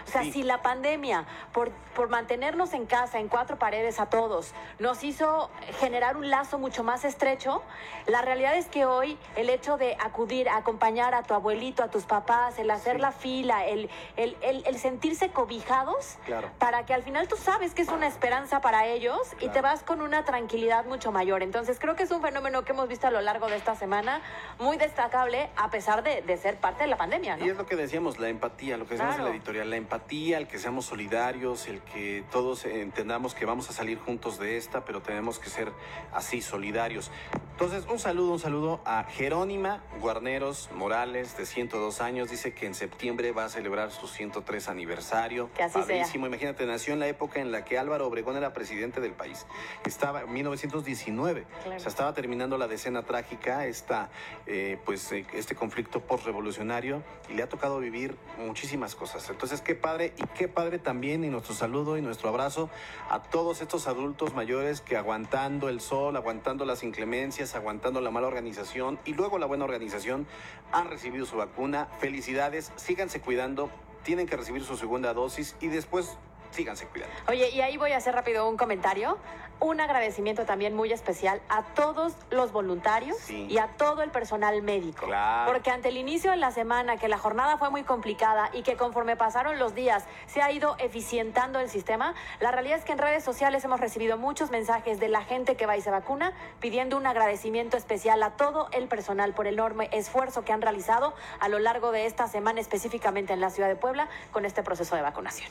O 0.08 0.10
sea, 0.10 0.23
si 0.23 0.43
la 0.43 0.62
pandemia, 0.62 1.26
por, 1.54 1.71
por 1.95 2.10
mantenernos 2.10 2.73
en 2.73 2.86
casa, 2.86 3.19
en 3.19 3.28
cuatro 3.28 3.58
paredes 3.58 4.00
a 4.00 4.08
todos, 4.08 4.54
nos 4.80 5.04
hizo 5.04 5.50
generar 5.80 6.17
un 6.17 6.30
lazo 6.30 6.58
mucho 6.60 6.84
más 6.84 7.06
estrecho, 7.06 7.62
la 8.06 8.21
realidad 8.21 8.56
es 8.56 8.67
que 8.67 8.86
hoy 8.86 9.17
el 9.36 9.50
hecho 9.50 9.78
de 9.78 9.97
acudir 10.00 10.50
a 10.50 10.58
acompañar 10.58 11.13
a 11.13 11.23
tu 11.23 11.34
abuelito, 11.34 11.84
a 11.84 11.89
tus 11.89 12.04
papás, 12.04 12.60
el 12.60 12.71
hacer 12.71 13.00
la 13.00 13.12
fila, 13.12 13.65
el, 13.65 13.89
el, 14.15 14.38
el, 14.41 14.78
sentirse 14.78 15.30
cobijados, 15.30 16.17
para 16.60 16.86
que 16.86 16.93
al 16.93 17.04
final 17.04 17.28
tú 17.28 17.36
sabes 17.36 17.73
que 17.73 17.82
es 17.82 17.89
una 17.89 18.08
esperanza 18.08 18.62
para 18.62 18.86
ellos 18.86 19.19
y 19.39 19.50
te 19.50 19.62
vas 19.62 19.84
con 19.84 20.02
una 20.02 20.23
tranquilidad 20.23 20.86
mucho 20.86 21.12
mayor. 21.12 21.43
Entonces 21.43 21.80
creo 21.80 21.95
que 21.95 22.04
es 22.04 22.12
un 22.12 22.21
fenómeno 22.21 22.63
que 22.63 22.71
hemos 22.71 22.88
visto 22.88 23.08
a 23.08 23.12
lo 23.12 23.21
largo 23.21 23.47
de 23.47 23.56
esta 23.56 23.76
semana 23.76 24.21
muy 24.60 24.78
destacable 24.78 25.50
a 25.56 25.69
pesar 25.69 26.04
de, 26.04 26.21
de 26.21 26.38
ser 26.38 26.58
parte 26.58 26.84
de 26.84 26.89
la 26.89 26.97
pandemia. 26.97 27.38
Y 27.39 27.50
es 27.50 27.58
lo 27.58 27.65
que 27.65 27.76
decíamos, 27.76 28.19
la 28.19 28.30
empatía, 28.30 28.78
lo 28.78 28.86
que 28.86 28.93
decíamos 28.93 29.17
en 29.17 29.23
la 29.26 29.32
editorial, 29.32 29.69
la 29.78 29.84
empatía, 29.84 30.40
el 30.40 30.48
que 30.48 30.58
seamos 30.58 30.86
solidarios, 30.86 31.68
el 31.68 31.82
que 31.82 32.24
todos 32.32 32.66
entendamos 32.66 33.36
que 33.36 33.46
vamos 33.46 33.70
a 33.70 33.74
salir 33.74 34.00
juntos 34.00 34.40
de 34.40 34.58
esta, 34.58 34.84
pero 34.86 35.04
tenemos 35.04 35.38
que 35.38 35.52
ser 35.52 35.72
así, 36.12 36.42
solidarios. 36.42 37.12
Entonces, 37.52 37.86
un 37.90 37.98
saludo, 37.98 38.34
un 38.34 38.40
saludo 38.40 38.82
a 38.86 39.04
Jerónima 39.04 39.84
Guarneros 40.00 40.70
Morales, 40.76 41.38
de 41.38 41.46
102 41.46 42.02
años. 42.02 42.30
Dice 42.30 42.54
que 42.54 42.68
en 42.68 42.76
septiembre 42.76 43.32
va 43.32 43.46
a 43.46 43.50
celebrar 43.50 43.92
su 43.92 44.08
103 44.08 44.68
aniversario. 44.68 45.50
Que 45.56 45.63
así 45.63 45.74
sea. 45.74 45.98
Padrísimo. 45.98 46.28
Imagínate, 46.28 46.66
nació 46.68 46.94
en 46.94 47.00
la 47.00 47.08
época 47.08 47.40
en 47.40 47.52
la 47.52 47.66
que 47.66 47.80
Álvaro 47.80 48.08
Obregón 48.08 48.38
era 48.38 48.54
presidente 48.54 49.02
del 49.02 49.13
país. 49.13 49.48
Estaba 49.86 50.22
en 50.22 50.34
1919. 50.34 51.46
Claro. 51.63 51.78
O 51.78 51.80
sea, 51.80 51.90
estaba 51.90 52.13
terminando 52.13 52.60
la 52.60 52.68
decena 52.68 53.02
trágica, 53.04 53.66
esta, 53.66 54.10
eh, 54.46 54.78
pues, 54.86 55.12
eh, 55.12 55.26
este 55.34 55.56
conflicto 55.56 56.00
postrevolucionario, 56.00 57.02
y 57.28 57.34
le 57.34 57.42
ha 57.42 57.50
tocado 57.50 57.80
vivir 57.80 58.16
muchísimas 58.38 58.94
cosas. 58.94 59.28
Entonces, 59.32 59.62
qué 59.67 59.75
padre, 59.75 60.13
y 60.15 60.23
qué 60.38 60.47
padre 60.47 60.80
también, 60.80 61.25
y 61.25 61.27
nuestro 61.27 61.53
saludo 61.53 61.97
y 61.97 62.01
nuestro 62.01 62.30
abrazo 62.30 62.69
a 63.10 63.21
todos 63.21 63.62
estos 63.62 63.86
adultos 63.88 64.34
mayores 64.34 64.80
que 64.80 64.95
aguantando 64.95 65.67
el 65.67 65.82
sol, 65.82 66.15
aguantando 66.15 66.63
las 66.63 66.84
inclemencias, 66.84 67.53
aguantando 67.53 67.99
la 67.99 68.10
mala 68.10 68.27
organización 68.27 68.97
y 69.03 69.13
luego 69.13 69.39
la 69.39 69.45
buena 69.45 69.65
organización, 69.65 70.25
han 70.71 70.89
recibido 70.89 71.25
su 71.25 71.36
vacuna. 71.36 71.89
Felicidades, 71.99 72.71
síganse 72.77 73.19
cuidando, 73.19 73.69
tienen 74.03 74.25
que 74.25 74.38
recibir 74.38 74.63
su 74.63 74.77
segunda 74.77 75.13
dosis 75.13 75.58
y 75.60 75.67
después 75.67 76.17
síganse 76.51 76.88
cuidando. 76.88 77.15
Oye, 77.27 77.49
y 77.49 77.62
ahí 77.62 77.77
voy 77.77 77.91
a 77.91 77.97
hacer 77.97 78.13
rápido 78.15 78.47
un 78.49 78.57
comentario. 78.57 79.17
Un 79.60 79.81
agradecimiento 79.81 80.45
también 80.45 80.75
muy 80.75 80.93
especial 80.93 81.41
a 81.49 81.63
todos 81.63 82.13
los 82.29 82.51
voluntarios 82.51 83.17
Sí. 83.17 83.47
y 83.49 83.57
a 83.57 83.69
todo 83.69 84.03
el 84.03 84.12
personal 84.12 84.62
médico. 84.62 85.07
Claro. 85.07 85.51
Porque 85.51 85.71
ante 85.71 85.89
el 85.89 85.97
inicio 85.97 86.29
de 86.29 86.38
la 86.38 86.51
semana, 86.51 86.97
que 86.97 87.07
la 87.07 87.17
jornada 87.17 87.57
fue 87.57 87.71
muy 87.71 87.81
complicada 87.81 88.51
y 88.53 88.62
que 88.62 88.77
conforme 88.77 89.15
pasaron 89.15 89.57
los 89.57 89.73
días 89.73 90.05
se 90.27 90.43
ha 90.43 90.51
ido 90.51 90.75
eficientando 90.77 91.60
el 91.60 91.71
sistema, 91.71 92.13
la 92.39 92.51
realidad 92.51 92.77
es 92.77 92.86
que 92.86 92.91
en 92.91 92.99
redes 92.99 93.23
sociales 93.23 93.63
hemos 93.65 93.79
recibido 93.79 94.15
muchos 94.19 94.51
mensajes 94.51 94.99
de 94.99 95.07
la 95.10 95.23
gente 95.23 95.55
que 95.55 95.65
va 95.65 95.75
y 95.75 95.81
se 95.81 95.89
vacuna 95.89 96.33
pidiendo 96.60 96.95
un 96.95 97.07
agradecimiento 97.07 97.77
especial 97.77 98.21
a 98.21 98.36
todo 98.38 98.67
el 98.73 98.88
personal 98.88 99.33
por 99.33 99.47
el 99.47 99.55
enorme 99.55 99.89
esfuerzo 99.91 100.43
que 100.45 100.53
han 100.53 100.62
realizado 100.62 101.15
a 101.39 101.49
lo 101.49 101.57
largo 101.57 101.91
de 101.91 102.05
esta 102.05 102.27
semana, 102.27 102.62
específicamente 102.62 103.33
en 103.33 103.41
la 103.41 103.49
ciudad 103.49 103.69
de 103.69 103.75
Puebla, 103.75 104.07
con 104.31 104.45
este 104.45 104.62
proceso 104.62 104.95
de 104.95 105.01
vacunación. 105.01 105.49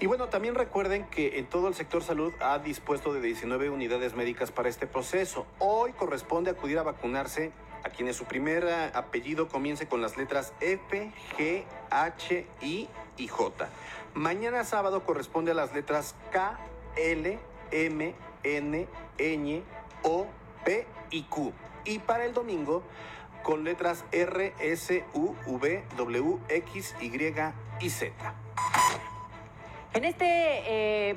Y 0.00 0.06
bueno, 0.06 0.28
también 0.28 0.54
recuerden 0.54 1.04
que 1.04 1.38
en 1.38 1.46
todo 1.46 1.68
el 1.68 1.74
sector 1.74 2.02
salud 2.02 2.32
ha 2.40 2.58
dispuesto 2.58 3.12
de 3.12 3.20
19 3.20 3.68
unidades 3.68 4.14
médicas 4.14 4.50
para 4.50 4.70
este 4.70 4.86
proceso. 4.86 5.46
Hoy 5.58 5.92
corresponde 5.92 6.50
acudir 6.50 6.78
a 6.78 6.82
vacunarse 6.82 7.52
a 7.84 7.90
quienes 7.90 8.16
su 8.16 8.24
primer 8.24 8.64
eh, 8.64 8.90
apellido 8.94 9.48
comience 9.48 9.88
con 9.88 10.00
las 10.00 10.16
letras 10.16 10.54
F, 10.60 11.12
G, 11.36 11.64
H, 11.90 12.46
I 12.62 12.88
y 13.18 13.28
J. 13.28 13.68
Mañana 14.14 14.64
sábado 14.64 15.04
corresponde 15.04 15.50
a 15.50 15.54
las 15.54 15.74
letras 15.74 16.14
K, 16.32 16.58
L, 16.96 17.38
M, 17.70 18.14
N, 18.42 18.88
Ñ, 19.18 19.62
O, 20.02 20.26
P 20.64 20.86
y 21.10 21.24
Q. 21.24 21.52
Y 21.84 21.98
para 21.98 22.24
el 22.24 22.32
domingo 22.32 22.82
con 23.42 23.64
letras 23.64 24.06
R, 24.12 24.54
S, 24.60 25.04
U, 25.12 25.34
V, 25.46 25.84
W, 25.98 26.38
X, 26.48 26.94
Y 27.02 27.34
y 27.80 27.90
Z. 27.90 28.14
En 29.92 30.04
este 30.04 30.24
eh, 30.28 31.16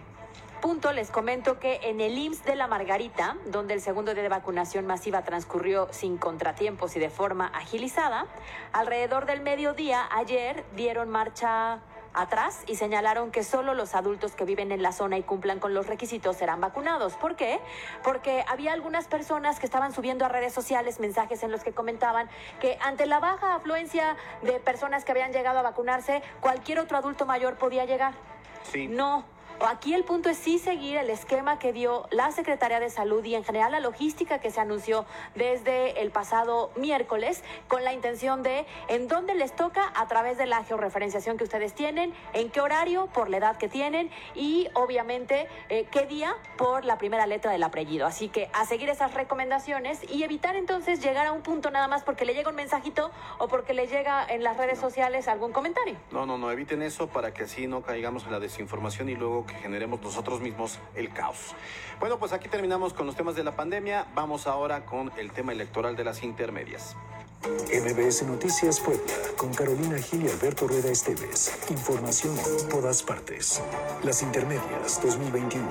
punto 0.60 0.94
les 0.94 1.12
comento 1.12 1.60
que 1.60 1.80
en 1.84 2.02
el 2.02 2.18
IMSS 2.18 2.44
de 2.44 2.56
la 2.56 2.66
Margarita, 2.66 3.38
donde 3.46 3.76
el 3.76 3.82
segundo 3.82 4.16
día 4.16 4.24
de 4.24 4.30
vacunación 4.30 4.88
masiva 4.88 5.22
transcurrió 5.22 5.90
sin 5.92 6.18
contratiempos 6.18 6.96
y 6.96 7.00
de 7.00 7.12
forma 7.12 7.46
agilizada, 7.54 8.26
alrededor 8.72 9.28
del 9.28 9.42
mediodía 9.42 10.10
ayer 10.12 10.66
dieron 10.76 11.12
marcha 11.12 11.82
atrás 12.16 12.64
y 12.66 12.76
señalaron 12.76 13.30
que 13.30 13.44
solo 13.44 13.76
los 13.76 13.94
adultos 13.94 14.32
que 14.32 14.44
viven 14.44 14.72
en 14.72 14.82
la 14.82 14.92
zona 14.92 15.20
y 15.20 15.22
cumplan 15.22 15.60
con 15.60 15.76
los 15.76 15.86
requisitos 15.86 16.38
serán 16.38 16.60
vacunados. 16.60 17.14
¿Por 17.14 17.36
qué? 17.36 17.60
Porque 18.04 18.44
había 18.48 18.74
algunas 18.74 19.06
personas 19.06 19.60
que 19.60 19.68
estaban 19.68 19.94
subiendo 19.94 20.26
a 20.26 20.30
redes 20.30 20.52
sociales 20.52 21.00
mensajes 21.00 21.44
en 21.44 21.52
los 21.52 21.64
que 21.64 21.74
comentaban 21.74 22.28
que 22.60 22.80
ante 22.82 23.06
la 23.06 23.20
baja 23.20 23.54
afluencia 23.54 24.18
de 24.42 24.54
personas 24.54 25.06
que 25.06 25.12
habían 25.12 25.32
llegado 25.32 25.60
a 25.60 25.62
vacunarse, 25.62 26.24
cualquier 26.42 26.80
otro 26.80 26.98
adulto 26.98 27.28
mayor 27.28 27.58
podía 27.58 27.86
llegar. 27.86 28.33
Sí. 28.72 28.88
No. 28.88 29.33
Aquí 29.62 29.94
el 29.94 30.04
punto 30.04 30.30
es 30.30 30.38
sí 30.38 30.60
seguir 30.60 30.98
el 30.98 31.10
esquema 31.10 31.60
que 31.60 31.72
dio 31.72 32.08
la 32.12 32.32
Secretaría 32.32 32.80
de 32.80 32.90
Salud 32.90 33.24
y 33.24 33.36
en 33.36 33.44
general 33.44 33.72
la 33.72 33.80
logística 33.80 34.40
que 34.40 34.52
se 34.52 34.60
anunció 34.60 35.06
desde 35.36 36.02
el 36.02 36.12
pasado 36.12 36.72
miércoles 36.76 37.44
con 37.68 37.84
la 37.84 37.94
intención 37.94 38.44
de 38.44 38.66
en 38.88 39.08
dónde 39.08 39.36
les 39.36 39.56
toca 39.56 39.92
a 39.96 40.08
través 40.08 40.38
de 40.38 40.46
la 40.46 40.64
georreferenciación 40.64 41.38
que 41.38 41.46
ustedes 41.46 41.74
tienen, 41.74 42.14
en 42.34 42.50
qué 42.50 42.62
horario 42.62 43.08
por 43.08 43.30
la 43.30 43.38
edad 43.38 43.58
que 43.58 43.70
tienen 43.70 44.10
y 44.36 44.68
obviamente 44.74 45.48
eh, 45.70 45.88
qué 45.92 46.06
día 46.06 46.36
por 46.58 46.84
la 46.84 46.98
primera 46.98 47.26
letra 47.26 47.52
del 47.52 47.64
apellido. 47.64 48.06
Así 48.06 48.30
que 48.30 48.50
a 48.54 48.66
seguir 48.66 48.90
esas 48.90 49.14
recomendaciones 49.14 50.02
y 50.12 50.24
evitar 50.24 50.56
entonces 50.56 51.02
llegar 51.02 51.28
a 51.28 51.32
un 51.32 51.42
punto 51.42 51.72
nada 51.72 51.88
más 51.88 52.04
porque 52.04 52.26
le 52.26 52.34
llega 52.34 52.50
un 52.50 52.56
mensajito 52.56 53.12
o 53.38 53.48
porque 53.48 53.74
le 53.74 53.88
llega 53.88 54.26
en 54.28 54.44
las 54.44 54.58
redes 54.58 54.80
sociales 54.80 55.28
algún 55.28 55.52
comentario. 55.52 55.96
No, 56.12 56.26
no, 56.26 56.38
no, 56.38 56.52
eviten 56.52 56.82
eso 56.82 57.08
para 57.08 57.34
que 57.34 57.44
así 57.44 57.68
no 57.68 57.82
caigamos 57.82 58.26
en 58.26 58.32
la 58.32 58.40
desinformación 58.40 59.10
y 59.10 59.16
luego 59.16 59.43
que 59.46 59.56
generemos 59.56 60.02
nosotros 60.02 60.42
mismos 60.42 60.80
el 60.96 61.10
caos. 61.12 61.56
Bueno, 62.00 62.18
pues 62.18 62.34
aquí 62.34 62.50
terminamos 62.50 62.94
con 62.94 63.06
los 63.06 63.16
temas 63.16 63.36
de 63.36 63.44
la 63.44 63.56
pandemia. 63.56 64.08
Vamos 64.16 64.48
ahora 64.48 64.86
con 64.86 65.12
el 65.18 65.32
tema 65.32 65.52
electoral 65.52 65.96
de 65.96 66.04
las 66.04 66.24
intermedias. 66.24 66.96
MBS 67.44 68.24
Noticias 68.24 68.80
Puebla, 68.80 69.14
con 69.36 69.54
Carolina 69.54 69.98
Gil 69.98 70.26
y 70.26 70.30
Alberto 70.30 70.66
Rueda 70.66 70.90
Esteves. 70.90 71.52
Información 71.70 72.38
en 72.38 72.70
todas 72.70 73.04
partes. 73.04 73.62
Las 74.04 74.22
Intermedias 74.22 75.02
2021. 75.04 75.68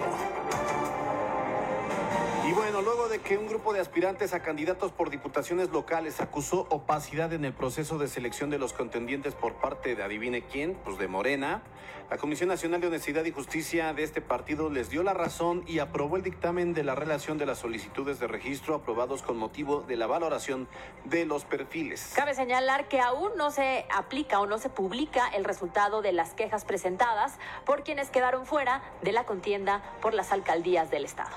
Y 2.46 2.52
bueno, 2.83 2.97
luego 2.97 3.09
de 3.09 3.21
que 3.21 3.38
un 3.38 3.47
grupo 3.47 3.73
de 3.73 3.81
aspirantes 3.81 4.35
a 4.35 4.42
candidatos 4.42 4.92
por 4.92 5.11
diputaciones 5.11 5.71
locales 5.71 6.21
acusó 6.21 6.66
opacidad 6.71 7.33
en 7.33 7.45
el 7.45 7.53
proceso 7.53 7.99
de 7.99 8.09
selección 8.09 8.51
de 8.51 8.59
los 8.59 8.73
contendientes 8.73 9.35
por 9.35 9.55
parte 9.55 9.95
de 9.95 10.03
adivine 10.03 10.42
quién, 10.42 10.75
pues 10.85 10.99
de 10.99 11.07
Morena, 11.07 11.62
la 12.11 12.18
Comisión 12.18 12.49
Nacional 12.49 12.81
de 12.81 12.88
Honestidad 12.88 13.25
y 13.25 13.33
Justicia 13.33 13.95
de 13.95 14.03
este 14.03 14.21
partido 14.21 14.68
les 14.68 14.90
dio 14.90 15.03
la 15.03 15.14
razón 15.14 15.64
y 15.66 15.79
aprobó 15.79 16.16
el 16.16 16.23
dictamen 16.23 16.75
de 16.75 16.85
la 16.85 16.95
relación 16.95 17.38
de 17.38 17.47
las 17.47 17.59
solicitudes 17.59 18.18
de 18.21 18.27
registro 18.27 18.75
aprobados 18.75 19.23
con 19.23 19.37
motivo 19.38 19.83
de 19.83 19.97
la 19.97 20.07
valoración 20.07 20.68
de 21.05 21.25
los 21.25 21.45
perfiles. 21.45 22.12
Cabe 22.14 22.35
señalar 22.35 22.88
que 22.88 23.01
aún 23.01 23.31
no 23.37 23.51
se 23.51 23.87
aplica 23.95 24.40
o 24.40 24.47
no 24.47 24.59
se 24.59 24.68
publica 24.68 25.29
el 25.29 25.45
resultado 25.45 26.03
de 26.03 26.12
las 26.12 26.35
quejas 26.35 26.64
presentadas 26.64 27.35
por 27.64 27.83
quienes 27.83 28.11
quedaron 28.11 28.45
fuera 28.45 28.83
de 29.03 29.12
la 29.12 29.25
contienda 29.25 29.83
por 30.03 30.14
las 30.14 30.33
alcaldías 30.33 30.90
del 30.90 31.05
Estado. 31.05 31.37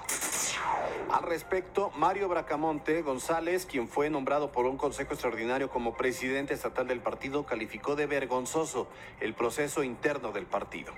Al 1.11 1.23
respecto, 1.35 1.91
Mario 1.97 2.29
Bracamonte 2.29 3.01
González, 3.01 3.65
quien 3.65 3.89
fue 3.89 4.09
nombrado 4.09 4.53
por 4.53 4.65
un 4.65 4.77
consejo 4.77 5.11
extraordinario 5.11 5.69
como 5.69 5.97
presidente 5.97 6.53
estatal 6.53 6.87
del 6.87 7.01
partido, 7.01 7.45
calificó 7.45 7.97
de 7.97 8.05
vergonzoso 8.05 8.87
el 9.19 9.33
proceso 9.33 9.83
interno 9.83 10.31
del 10.31 10.45
partido. 10.45 10.93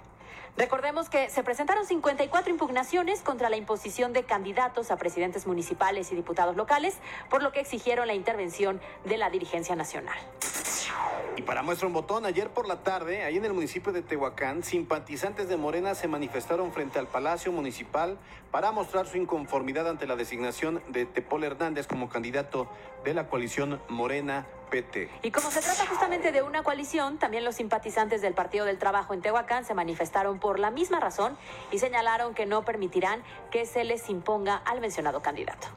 Recordemos 0.55 1.09
que 1.09 1.31
se 1.31 1.41
presentaron 1.41 1.87
54 1.87 2.51
impugnaciones 2.51 3.21
contra 3.21 3.49
la 3.49 3.57
imposición 3.57 4.13
de 4.13 4.25
candidatos 4.25 4.91
a 4.91 4.97
presidentes 4.97 5.47
municipales 5.47 6.11
y 6.11 6.15
diputados 6.15 6.55
locales, 6.55 6.93
por 7.31 7.41
lo 7.41 7.51
que 7.51 7.59
exigieron 7.59 8.05
la 8.05 8.13
intervención 8.13 8.79
de 9.05 9.17
la 9.17 9.31
dirigencia 9.31 9.75
nacional. 9.75 10.19
Y 11.37 11.43
para 11.43 11.61
muestra 11.61 11.85
un 11.85 11.93
botón, 11.93 12.25
ayer 12.25 12.49
por 12.49 12.67
la 12.67 12.81
tarde, 12.81 13.23
ahí 13.23 13.37
en 13.37 13.45
el 13.45 13.53
municipio 13.53 13.93
de 13.93 14.01
Tehuacán, 14.01 14.63
simpatizantes 14.63 15.47
de 15.47 15.55
Morena 15.55 15.93
se 15.93 16.07
manifestaron 16.07 16.71
frente 16.71 16.97
al 16.97 17.05
Palacio 17.05 17.51
Municipal 17.51 18.17
para 18.49 18.71
mostrar 18.71 19.05
su 19.05 19.17
inconformidad 19.17 19.87
ante 19.87 20.07
la 20.07 20.15
designación 20.15 20.81
de 20.87 21.05
Tepol 21.05 21.43
Hernández 21.43 21.85
como 21.85 22.09
candidato 22.09 22.67
de 23.03 23.13
la 23.13 23.27
coalición 23.29 23.79
Morena 23.87 24.47
PT. 24.71 25.11
Y 25.21 25.29
como 25.29 25.51
se 25.51 25.61
trata 25.61 25.85
justamente 25.85 26.31
de 26.31 26.41
una 26.41 26.63
coalición, 26.63 27.19
también 27.19 27.45
los 27.45 27.53
simpatizantes 27.53 28.23
del 28.23 28.33
Partido 28.33 28.65
del 28.65 28.79
Trabajo 28.79 29.13
en 29.13 29.21
Tehuacán 29.21 29.63
se 29.63 29.75
manifestaron 29.75 30.39
por 30.39 30.57
la 30.57 30.71
misma 30.71 30.99
razón 30.99 31.37
y 31.71 31.77
señalaron 31.77 32.33
que 32.33 32.47
no 32.47 32.65
permitirán 32.65 33.21
que 33.51 33.67
se 33.67 33.83
les 33.83 34.09
imponga 34.09 34.55
al 34.65 34.81
mencionado 34.81 35.21
candidato. 35.21 35.67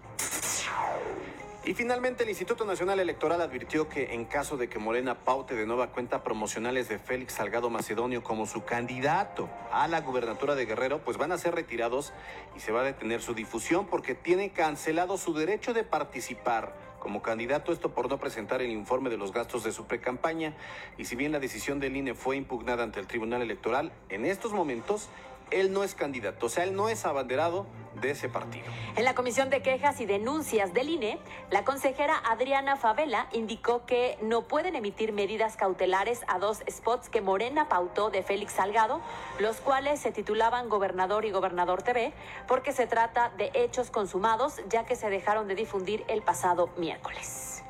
Y 1.62 1.74
finalmente 1.74 2.22
el 2.22 2.30
Instituto 2.30 2.64
Nacional 2.64 3.00
Electoral 3.00 3.42
advirtió 3.42 3.86
que 3.86 4.14
en 4.14 4.24
caso 4.24 4.56
de 4.56 4.70
que 4.70 4.78
Morena 4.78 5.14
paute 5.14 5.54
de 5.54 5.66
nueva 5.66 5.88
cuenta 5.88 6.24
promocionales 6.24 6.88
de 6.88 6.98
Félix 6.98 7.34
Salgado 7.34 7.68
Macedonio 7.68 8.22
como 8.22 8.46
su 8.46 8.64
candidato 8.64 9.50
a 9.70 9.86
la 9.86 10.00
gubernatura 10.00 10.54
de 10.54 10.64
Guerrero, 10.64 11.04
pues 11.04 11.18
van 11.18 11.32
a 11.32 11.38
ser 11.38 11.54
retirados 11.54 12.14
y 12.56 12.60
se 12.60 12.72
va 12.72 12.80
a 12.80 12.84
detener 12.84 13.20
su 13.20 13.34
difusión 13.34 13.86
porque 13.86 14.14
tiene 14.14 14.52
cancelado 14.52 15.18
su 15.18 15.34
derecho 15.34 15.74
de 15.74 15.84
participar 15.84 16.74
como 16.98 17.20
candidato, 17.20 17.72
esto 17.72 17.92
por 17.92 18.08
no 18.08 18.18
presentar 18.18 18.62
el 18.62 18.70
informe 18.70 19.10
de 19.10 19.18
los 19.18 19.32
gastos 19.32 19.62
de 19.62 19.72
su 19.72 19.84
precampaña. 19.86 20.54
Y 20.96 21.04
si 21.04 21.14
bien 21.14 21.32
la 21.32 21.40
decisión 21.40 21.78
del 21.78 21.96
INE 21.96 22.14
fue 22.14 22.36
impugnada 22.36 22.84
ante 22.84 23.00
el 23.00 23.06
Tribunal 23.06 23.42
Electoral, 23.42 23.92
en 24.08 24.24
estos 24.24 24.52
momentos 24.52 25.10
él 25.50 25.72
no 25.72 25.84
es 25.84 25.94
candidato, 25.94 26.46
o 26.46 26.48
sea, 26.48 26.64
él 26.64 26.74
no 26.74 26.88
es 26.88 27.04
abanderado 27.06 27.66
de 28.00 28.12
ese 28.12 28.28
partido. 28.28 28.66
En 28.96 29.04
la 29.04 29.14
Comisión 29.14 29.50
de 29.50 29.62
Quejas 29.62 30.00
y 30.00 30.06
Denuncias 30.06 30.72
del 30.72 30.88
INE, 30.88 31.18
la 31.50 31.64
consejera 31.64 32.16
Adriana 32.28 32.76
Favela 32.76 33.28
indicó 33.32 33.84
que 33.86 34.16
no 34.22 34.42
pueden 34.42 34.76
emitir 34.76 35.12
medidas 35.12 35.56
cautelares 35.56 36.20
a 36.28 36.38
dos 36.38 36.62
spots 36.70 37.08
que 37.08 37.20
Morena 37.20 37.68
pautó 37.68 38.10
de 38.10 38.22
Félix 38.22 38.54
Salgado, 38.54 39.00
los 39.38 39.56
cuales 39.56 40.00
se 40.00 40.12
titulaban 40.12 40.68
Gobernador 40.68 41.24
y 41.24 41.30
Gobernador 41.30 41.82
TV, 41.82 42.12
porque 42.48 42.72
se 42.72 42.86
trata 42.86 43.30
de 43.36 43.50
hechos 43.54 43.90
consumados 43.90 44.60
ya 44.68 44.84
que 44.84 44.96
se 44.96 45.10
dejaron 45.10 45.48
de 45.48 45.54
difundir 45.54 46.04
el 46.08 46.22
pasado 46.22 46.70
miércoles. 46.76 47.62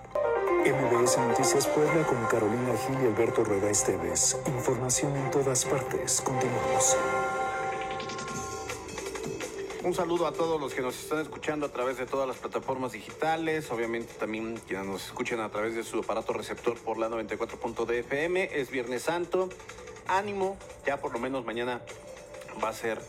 MBS 0.64 1.18
Noticias 1.18 1.66
Puebla 1.68 2.04
con 2.04 2.22
Carolina 2.26 2.74
Gil 2.86 2.96
y 3.02 3.06
Alberto 3.06 3.44
Rueda 3.44 3.70
Esteves. 3.70 4.38
Información 4.46 5.16
en 5.16 5.30
todas 5.30 5.64
partes. 5.64 6.20
Continuamos. 6.20 6.96
Un 9.82 9.94
saludo 9.94 10.26
a 10.26 10.32
todos 10.32 10.60
los 10.60 10.74
que 10.74 10.82
nos 10.82 10.98
están 10.98 11.20
escuchando 11.20 11.64
a 11.64 11.70
través 11.70 11.96
de 11.96 12.04
todas 12.04 12.28
las 12.28 12.36
plataformas 12.36 12.92
digitales, 12.92 13.70
obviamente 13.70 14.12
también 14.12 14.60
quienes 14.68 14.86
nos 14.86 15.06
escuchen 15.06 15.40
a 15.40 15.50
través 15.50 15.74
de 15.74 15.82
su 15.84 16.00
aparato 16.00 16.34
receptor 16.34 16.76
por 16.78 16.98
la 16.98 17.08
94.dfm. 17.08 18.36
Es 18.52 18.70
Viernes 18.70 19.04
Santo, 19.04 19.48
ánimo, 20.06 20.58
ya 20.86 20.98
por 20.98 21.14
lo 21.14 21.18
menos 21.18 21.46
mañana 21.46 21.80
va 22.62 22.68
a 22.68 22.72
ser 22.74 23.00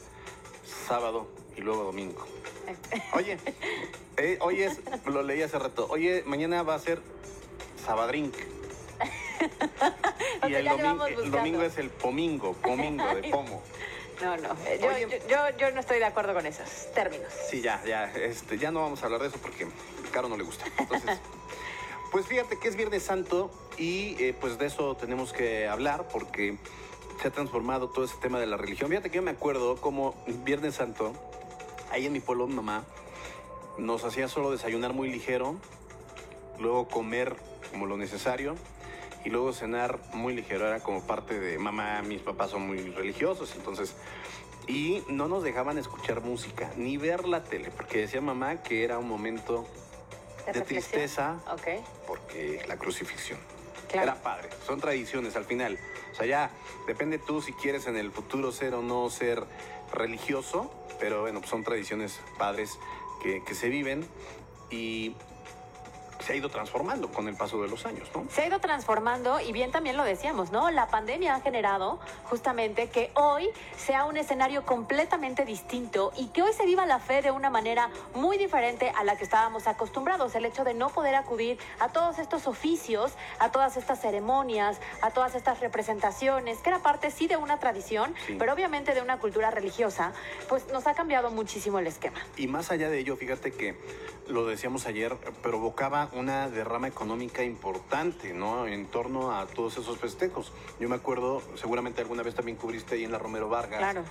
sábado 0.88 1.28
y 1.58 1.62
luego 1.62 1.84
domingo. 1.84 2.26
Oye, 3.16 3.38
eh, 4.16 4.38
hoy 4.40 4.62
es, 4.62 4.80
lo 5.06 5.24
leí 5.24 5.42
hace 5.42 5.60
rato, 5.60 5.88
oye, 5.90 6.24
mañana 6.26 6.64
va 6.64 6.76
a 6.76 6.80
ser 6.80 7.02
Sabadrink. 7.86 8.34
O 10.44 10.48
Y 10.48 10.52
sea, 10.52 10.60
el 10.60 10.66
domingo, 10.66 11.06
el 11.06 11.32
domingo 11.32 11.62
es 11.64 11.78
el 11.78 11.90
pomingo, 11.90 12.54
pomingo 12.54 13.06
de 13.16 13.24
pomo. 13.32 13.62
No, 14.22 14.38
no, 14.38 14.50
eh, 14.66 14.80
yo, 14.82 14.88
Oye. 14.90 15.08
yo, 15.10 15.28
yo- 15.28 15.58
yo 15.58 15.72
no 15.72 15.80
estoy 15.80 15.98
de 16.00 16.06
acuerdo 16.06 16.34
con 16.34 16.46
esos 16.46 16.92
términos. 16.94 17.28
Sí, 17.50 17.62
ya, 17.62 17.82
ya, 17.86 18.06
este, 18.14 18.58
ya 18.58 18.72
no 18.72 18.82
vamos 18.82 19.02
a 19.02 19.06
hablar 19.06 19.22
de 19.22 19.28
eso 19.30 19.38
porque 19.42 19.64
a 19.66 20.12
Caro 20.12 20.30
no 20.30 20.38
le 20.38 20.44
gusta. 20.44 20.66
Entonces, 20.78 21.20
pues 22.12 22.28
fíjate 22.28 22.60
que 22.60 22.68
es 22.68 22.76
Viernes 22.76 23.04
Santo 23.04 23.50
y 23.78 24.16
eh, 24.24 24.36
pues 24.40 24.58
de 24.60 24.68
eso 24.68 24.96
tenemos 24.96 25.34
que 25.34 25.68
hablar 25.68 26.08
porque 26.10 26.58
se 27.22 27.28
ha 27.28 27.32
transformado 27.32 27.90
todo 27.90 28.06
ese 28.06 28.16
tema 28.22 28.40
de 28.40 28.46
la 28.48 28.58
religión. 28.58 28.90
Fíjate 28.90 29.10
que 29.10 29.16
yo 29.18 29.22
me 29.24 29.32
acuerdo 29.32 29.78
como 29.78 30.16
Viernes 30.28 30.76
Santo, 30.76 31.14
ahí 31.92 32.06
en 32.06 32.14
mi 32.14 32.20
pueblo 32.20 32.48
mi 32.48 32.54
mamá 32.56 32.84
nos 33.78 34.04
hacía 34.04 34.28
solo 34.28 34.52
desayunar 34.52 34.94
muy 34.94 35.10
ligero, 35.10 35.56
luego 36.60 36.88
comer 36.88 37.36
como 37.72 37.86
lo 37.88 37.98
necesario 37.98 38.56
y 39.24 39.30
luego 39.30 39.54
cenar 39.54 40.00
muy 40.14 40.34
ligero. 40.36 40.68
Era 40.68 40.80
como 40.80 41.02
parte 41.06 41.40
de 41.40 41.58
mamá, 41.58 42.02
mis 42.02 42.22
papás 42.22 42.52
son 42.52 42.68
muy 42.68 42.80
religiosos, 42.92 43.54
entonces... 43.56 43.96
Y 44.68 45.04
no 45.10 45.28
nos 45.28 45.44
dejaban 45.44 45.80
escuchar 45.80 46.22
música, 46.22 46.72
ni 46.78 46.96
ver 46.96 47.28
la 47.28 47.44
tele, 47.44 47.72
porque 47.72 47.98
decía 47.98 48.22
mamá 48.22 48.62
que 48.62 48.84
era 48.84 49.00
un 49.00 49.08
momento 49.10 49.68
¿De 50.46 50.62
tristeza 50.62 51.40
Ok, 51.52 51.84
porque 52.08 52.64
la 52.68 52.78
crucifixión. 52.78 53.40
claro. 53.90 54.12
Era 54.12 54.22
padre, 54.22 54.50
son 54.66 54.80
tradiciones 54.80 55.36
al 55.36 55.46
final. 55.46 55.80
O 56.12 56.16
sea, 56.16 56.26
ya 56.26 56.52
depende 56.88 57.18
tú 57.18 57.42
si 57.42 57.54
quieres 57.54 57.88
en 57.88 57.98
el 57.98 58.12
futuro 58.12 58.52
ser 58.52 58.76
o 58.76 58.82
no 58.82 59.10
ser 59.10 59.44
religioso, 59.94 60.72
pero 61.00 61.22
bueno, 61.22 61.40
pues 61.40 61.50
son 61.50 61.64
tradiciones 61.64 62.20
padres 62.38 62.78
que, 63.24 63.44
que 63.44 63.56
se 63.56 63.70
viven 63.70 64.06
y 64.70 65.16
se 66.22 66.34
ha 66.34 66.36
ido 66.36 66.50
transformando 66.50 67.12
con 67.12 67.28
el 67.28 67.36
paso 67.36 67.62
de 67.62 67.68
los 67.68 67.86
años, 67.86 68.08
¿no? 68.14 68.26
Se 68.30 68.42
ha 68.42 68.48
ido 68.48 68.60
transformando 68.60 69.40
y 69.40 69.52
bien 69.52 69.72
también 69.72 69.98
lo 69.98 70.04
decíamos, 70.04 70.52
¿no? 70.52 70.70
La 70.72 70.88
pandemia 70.88 71.36
ha 71.36 71.42
generado 71.42 72.00
justamente 72.30 72.90
que 72.90 73.12
hoy 73.16 73.50
sea 73.78 74.06
un 74.06 74.18
escenario 74.18 74.66
completamente 74.66 75.46
distinto 75.46 76.12
y 76.18 76.28
que 76.28 76.42
hoy 76.44 76.54
se 76.54 76.66
viva 76.66 76.86
la 76.86 77.00
fe 77.00 77.22
de 77.22 77.32
una 77.32 77.50
manera 77.50 77.90
muy 78.16 78.38
diferente 78.38 78.92
a 78.96 79.04
la 79.04 79.18
que 79.18 79.24
estábamos 79.24 79.68
acostumbrados. 79.68 80.36
El 80.36 80.46
hecho 80.46 80.64
de 80.64 80.74
no 80.74 80.90
poder 80.90 81.16
acudir 81.16 81.58
a 81.80 81.90
todos 81.90 82.20
estos 82.20 82.48
oficios, 82.48 83.14
a 83.40 83.52
todas 83.52 83.78
estas 83.78 84.00
ceremonias, 84.02 84.80
a 85.02 85.12
todas 85.12 85.36
estas 85.36 85.60
representaciones, 85.60 86.60
que 86.60 86.70
era 86.70 86.80
parte 86.80 87.12
sí 87.12 87.28
de 87.28 87.38
una 87.38 87.60
tradición, 87.60 88.14
Sí. 88.28 88.36
pero 88.38 88.54
obviamente 88.54 88.94
de 88.94 89.02
una 89.02 89.18
cultura 89.20 89.52
religiosa, 89.52 90.14
pues 90.50 90.68
nos 90.72 90.86
ha 90.88 90.94
cambiado 90.94 91.32
muchísimo 91.32 91.80
el 91.80 91.88
esquema. 91.88 92.20
Y 92.38 92.48
más 92.48 92.72
allá 92.72 92.90
de 92.90 93.00
ello, 93.00 93.16
fíjate 93.16 93.52
que 93.52 93.76
lo 94.28 94.46
decíamos 94.46 94.86
ayer, 94.86 95.16
provocaba 95.42 96.10
una 96.14 96.50
derrama 96.50 96.88
económica 96.88 97.44
importante, 97.44 98.34
¿no? 98.34 98.68
En 98.68 98.86
torno 98.88 99.36
a 99.36 99.46
todos 99.48 99.78
esos 99.78 99.98
festejos. 99.98 100.52
Yo 100.80 100.90
me 100.90 100.96
acuerdo, 100.96 101.42
seguramente 101.56 102.02
alguna 102.02 102.24
vez 102.24 102.36
también 102.36 102.58
cubriste 102.58 102.96
ahí 102.96 103.04
en 103.04 103.12
la 103.12 103.20
Romero 103.20 103.50
Vargas. 103.50 103.80
Claro. 103.80 104.04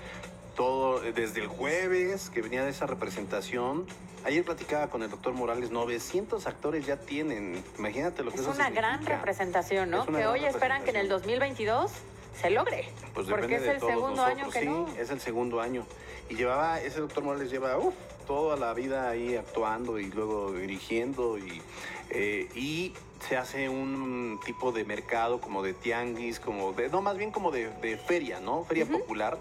Todo 0.57 1.03
eh, 1.05 1.13
desde 1.13 1.41
el 1.41 1.47
jueves 1.47 2.31
que 2.31 2.43
venía 2.43 2.65
de 2.65 2.71
esa 2.71 2.87
representación. 2.87 3.87
Ayer 4.25 4.45
platicaba 4.45 4.89
con 4.89 5.03
el 5.03 5.11
doctor 5.11 5.33
Morales, 5.33 5.71
900 5.71 6.47
actores 6.47 6.87
ya 6.87 6.97
tienen. 6.99 7.63
Imagínate 7.79 8.23
lo 8.23 8.31
que 8.31 8.37
Es 8.37 8.43
eso 8.43 8.51
una 8.51 8.71
gran 8.71 9.05
representación, 9.07 9.91
¿no? 9.91 10.03
Es 10.03 10.09
Que 10.11 10.27
hoy 10.27 10.45
esperan 10.45 10.85
que 10.85 10.91
en 10.91 10.97
el 10.97 11.09
2022 11.09 11.91
se 12.39 12.51
logre. 12.51 12.89
Pues 13.15 13.27
porque 13.29 13.57
es 13.57 13.63
de 13.63 13.71
el 13.73 13.79
todos 13.79 13.93
segundo 13.93 14.17
nosotros. 14.23 14.39
año 14.43 14.51
que 14.51 14.61
sí, 14.61 14.67
no. 14.67 14.89
es 14.99 15.11
el 15.11 15.21
segundo 15.21 15.61
año. 15.61 15.87
Y 16.29 16.35
llevaba, 16.35 16.81
ese 16.81 17.01
doctor 17.01 17.25
Morales 17.25 17.51
lleva 17.51 17.77
uf, 17.79 17.95
toda 18.31 18.57
la 18.57 18.73
vida 18.75 19.11
ahí 19.11 19.35
actuando 19.35 19.99
y 19.99 20.05
luego 20.05 20.53
dirigiendo 20.53 21.37
y, 21.37 21.61
eh, 22.11 22.49
y 22.55 22.93
se 23.19 23.37
hace 23.37 23.69
un 23.69 24.39
tipo 24.47 24.71
de 24.71 24.85
mercado 24.85 25.41
como 25.41 25.65
de 25.65 25.75
tianguis, 25.75 26.39
como 26.39 26.73
de, 26.73 26.89
no, 26.91 27.03
más 27.03 27.17
bien 27.17 27.33
como 27.33 27.51
de, 27.51 27.71
de 27.83 27.97
feria, 27.97 28.39
¿no? 28.39 28.63
Feria 28.63 28.87
popular 28.87 29.37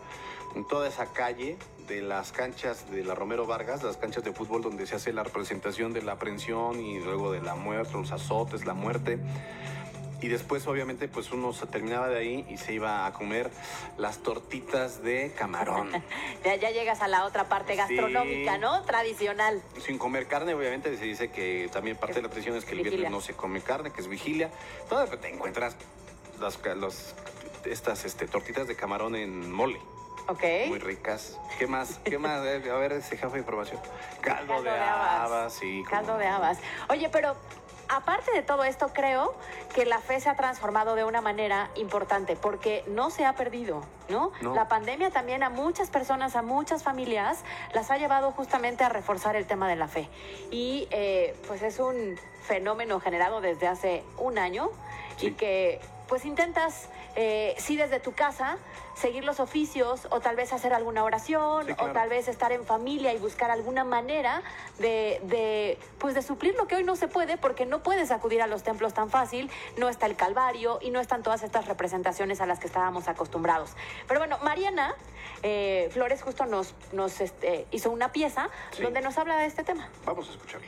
en 0.55 0.67
toda 0.67 0.87
esa 0.87 1.05
calle 1.13 1.55
de 1.87 2.01
las 2.01 2.31
canchas 2.31 2.89
de 2.89 3.03
la 3.03 3.13
Romero 3.13 3.45
Vargas, 3.45 3.83
las 3.83 3.97
canchas 3.97 4.23
de 4.23 4.33
fútbol 4.33 4.63
donde 4.63 4.87
se 4.87 4.95
hace 4.95 5.13
la 5.13 5.23
representación 5.23 5.93
de 5.93 6.01
la 6.01 6.13
aprehensión 6.13 6.79
y 6.79 6.97
luego 6.97 7.31
de 7.31 7.41
la 7.41 7.53
muerte, 7.53 7.93
los 7.93 8.11
azotes, 8.11 8.65
la 8.65 8.73
muerte. 8.73 9.19
Y 10.21 10.27
después, 10.27 10.67
obviamente, 10.67 11.07
pues 11.07 11.31
uno 11.31 11.53
se 11.53 11.65
terminaba 11.67 12.09
de 12.09 12.17
ahí 12.19 12.45
y 12.49 12.57
se 12.57 12.73
iba 12.73 13.05
a 13.05 13.13
comer 13.13 13.49
las 13.97 14.17
tortitas 14.19 15.01
de 15.03 15.33
camarón. 15.37 15.91
Ya, 16.43 16.55
ya 16.55 16.71
llegas 16.71 17.01
a 17.01 17.07
la 17.07 17.25
otra 17.25 17.49
parte 17.49 17.75
gastronómica, 17.75 18.53
Sí. 18.55 18.59
¿no? 18.61 18.81
Tradicional. 18.83 19.61
Sin 19.85 19.97
comer 19.97 20.27
carne, 20.27 20.53
obviamente, 20.53 20.95
se 20.97 21.03
dice 21.05 21.31
que 21.31 21.69
también 21.71 21.97
parte 21.97 22.15
de 22.15 22.21
la 22.23 22.29
tradición 22.29 22.55
es 22.55 22.63
que 22.65 22.73
el 22.73 22.81
viernes 22.81 23.11
no 23.11 23.19
se 23.21 23.33
come 23.33 23.61
carne, 23.61 23.91
que 23.91 23.99
es 24.01 24.07
vigilia. 24.07 24.49
Todavía 24.87 25.19
te 25.19 25.33
encuentras 25.33 25.75
las, 26.39 26.57
los- 26.77 27.13
estas 27.65 28.05
este, 28.05 28.27
tortitas 28.27 28.67
de 28.67 28.75
camarón 28.75 29.15
en 29.15 29.51
mole. 29.51 29.79
Ok. 30.27 30.43
Muy 30.67 30.79
ricas. 30.79 31.37
¿Qué 31.57 31.67
más? 31.67 31.99
¿Qué 32.05 32.17
más? 32.17 32.39
A 32.39 32.41
ver, 32.41 32.93
ese 32.93 33.17
jefe 33.17 33.33
de 33.33 33.39
información. 33.39 33.79
Caldo, 34.21 34.61
de, 34.61 34.69
habas. 34.69 35.53
sí. 35.53 35.83
Caldo 35.89 36.17
de 36.17 36.27
habas. 36.27 36.57
Oye, 36.89 37.09
pero 37.09 37.35
aparte 37.89 38.31
de 38.31 38.41
todo 38.43 38.63
esto, 38.63 38.91
creo 38.93 39.35
que 39.73 39.85
la 39.85 39.99
fe 39.99 40.19
se 40.19 40.29
ha 40.29 40.35
transformado 40.35 40.95
de 40.95 41.03
una 41.03 41.21
manera 41.21 41.69
importante 41.75 42.35
porque 42.35 42.83
no 42.87 43.09
se 43.09 43.25
ha 43.25 43.33
perdido, 43.33 43.83
¿no? 44.07 44.31
No. 44.41 44.53
La 44.53 44.67
pandemia 44.67 45.09
también 45.09 45.43
a 45.43 45.49
muchas 45.49 45.89
personas, 45.89 46.35
a 46.35 46.41
muchas 46.41 46.83
familias, 46.83 47.43
las 47.73 47.91
ha 47.91 47.97
llevado 47.97 48.31
justamente 48.31 48.83
a 48.83 48.89
reforzar 48.89 49.35
el 49.35 49.45
tema 49.45 49.67
de 49.67 49.75
la 49.75 49.87
fe. 49.87 50.07
Y 50.51 50.87
eh, 50.91 51.35
pues 51.47 51.61
es 51.63 51.79
un 51.79 52.17
fenómeno 52.43 52.99
generado 52.99 53.41
desde 53.41 53.67
hace 53.67 54.03
un 54.17 54.37
año 54.37 54.69
y 55.19 55.31
que 55.31 55.81
pues 56.07 56.25
intentas, 56.25 56.89
eh, 57.21 57.53
sí 57.57 57.75
desde 57.75 57.99
tu 57.99 58.13
casa, 58.13 58.57
seguir 58.95 59.25
los 59.25 59.41
oficios 59.41 60.07
o 60.09 60.21
tal 60.21 60.37
vez 60.37 60.53
hacer 60.53 60.73
alguna 60.73 61.03
oración 61.03 61.65
Sí, 61.67 61.73
o 61.77 61.87
tal 61.87 62.07
vez 62.07 62.29
estar 62.29 62.53
en 62.53 62.63
familia 62.65 63.13
y 63.13 63.17
buscar 63.17 63.51
alguna 63.51 63.83
manera 63.83 64.41
de, 64.77 65.19
de, 65.23 65.77
pues 65.97 66.15
de 66.15 66.21
suplir 66.21 66.55
lo 66.55 66.65
que 66.67 66.75
hoy 66.75 66.85
no 66.85 66.95
se 66.95 67.09
puede 67.09 67.37
porque 67.37 67.65
no 67.65 67.83
puedes 67.83 68.11
acudir 68.11 68.41
a 68.41 68.47
los 68.47 68.63
templos 68.63 68.93
tan 68.93 69.09
fácil, 69.09 69.51
no 69.77 69.89
está 69.89 70.05
el 70.05 70.15
Calvario 70.15 70.79
y 70.81 70.91
no 70.91 71.01
están 71.01 71.21
todas 71.21 71.43
estas 71.43 71.67
representaciones 71.67 72.39
a 72.39 72.45
las 72.45 72.59
que 72.59 72.67
estábamos 72.67 73.09
acostumbrados. 73.09 73.71
Pero 74.07 74.21
bueno, 74.21 74.37
Mariana 74.41 74.95
eh, 75.43 75.89
Flores 75.91 76.21
justo 76.23 76.45
nos, 76.45 76.73
nos 76.93 77.19
este, 77.19 77.67
hizo 77.71 77.91
una 77.91 78.13
pieza 78.13 78.49
Sí. 78.71 78.81
donde 78.83 79.01
nos 79.01 79.17
habla 79.17 79.35
de 79.35 79.45
este 79.45 79.65
tema. 79.65 79.89
Vamos 80.05 80.29
a 80.29 80.31
escucharla. 80.31 80.67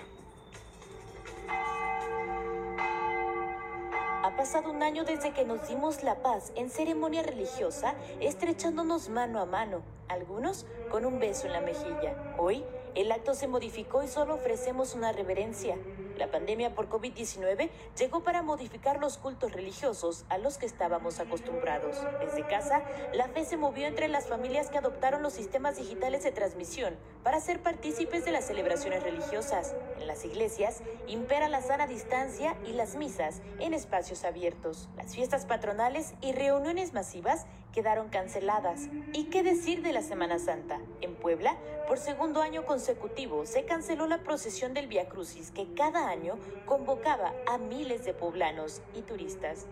Ha 4.31 4.37
pasado 4.37 4.71
un 4.71 4.81
año 4.81 5.03
desde 5.03 5.33
que 5.33 5.43
nos 5.43 5.67
dimos 5.67 6.03
la 6.03 6.23
paz 6.23 6.53
en 6.55 6.69
ceremonia 6.69 7.21
religiosa, 7.21 7.95
estrechándonos 8.21 9.09
mano 9.09 9.41
a 9.41 9.45
mano, 9.45 9.81
algunos 10.07 10.65
con 10.89 11.05
un 11.05 11.19
beso 11.19 11.47
en 11.47 11.53
la 11.53 11.59
mejilla. 11.59 12.15
Hoy, 12.37 12.63
el 12.95 13.11
acto 13.11 13.33
se 13.33 13.49
modificó 13.49 14.03
y 14.03 14.07
solo 14.07 14.35
ofrecemos 14.35 14.95
una 14.95 15.11
reverencia. 15.11 15.77
La 16.21 16.29
pandemia 16.29 16.75
por 16.75 16.87
COVID-19 16.87 17.71
llegó 17.97 18.19
para 18.23 18.43
modificar 18.43 18.99
los 18.99 19.17
cultos 19.17 19.53
religiosos 19.53 20.23
a 20.29 20.37
los 20.37 20.59
que 20.59 20.67
estábamos 20.67 21.19
acostumbrados. 21.19 21.97
Desde 22.19 22.45
casa, 22.45 22.83
la 23.11 23.27
fe 23.29 23.43
se 23.43 23.57
movió 23.57 23.87
entre 23.87 24.07
las 24.07 24.27
familias 24.27 24.69
que 24.69 24.77
adoptaron 24.77 25.23
los 25.23 25.33
sistemas 25.33 25.77
digitales 25.77 26.23
de 26.23 26.31
transmisión 26.31 26.95
para 27.23 27.39
ser 27.39 27.63
partícipes 27.63 28.23
de 28.23 28.33
las 28.33 28.45
celebraciones 28.45 29.01
religiosas. 29.01 29.73
En 29.99 30.05
las 30.05 30.23
iglesias 30.23 30.83
impera 31.07 31.49
la 31.49 31.63
sana 31.63 31.87
distancia 31.87 32.55
y 32.67 32.73
las 32.73 32.95
misas 32.95 33.41
en 33.57 33.73
espacios 33.73 34.23
abiertos. 34.23 34.89
Las 34.97 35.15
fiestas 35.15 35.47
patronales 35.47 36.13
y 36.21 36.33
reuniones 36.33 36.93
masivas 36.93 37.47
quedaron 37.71 38.09
canceladas. 38.09 38.89
¿Y 39.13 39.25
qué 39.25 39.43
decir 39.43 39.81
de 39.81 39.93
la 39.93 40.01
Semana 40.01 40.39
Santa? 40.39 40.79
En 41.01 41.15
Puebla, 41.15 41.55
por 41.87 41.97
segundo 41.97 42.41
año 42.41 42.65
consecutivo, 42.65 43.45
se 43.45 43.65
canceló 43.65 44.07
la 44.07 44.23
procesión 44.23 44.73
del 44.73 44.87
Via 44.87 45.07
Crucis 45.07 45.51
que 45.51 45.73
cada 45.73 46.09
año 46.11 46.37
convocaba 46.65 47.33
a 47.47 47.57
miles 47.57 48.05
de 48.05 48.13
poblanos 48.13 48.81
y 48.93 49.01
turistas. 49.01 49.65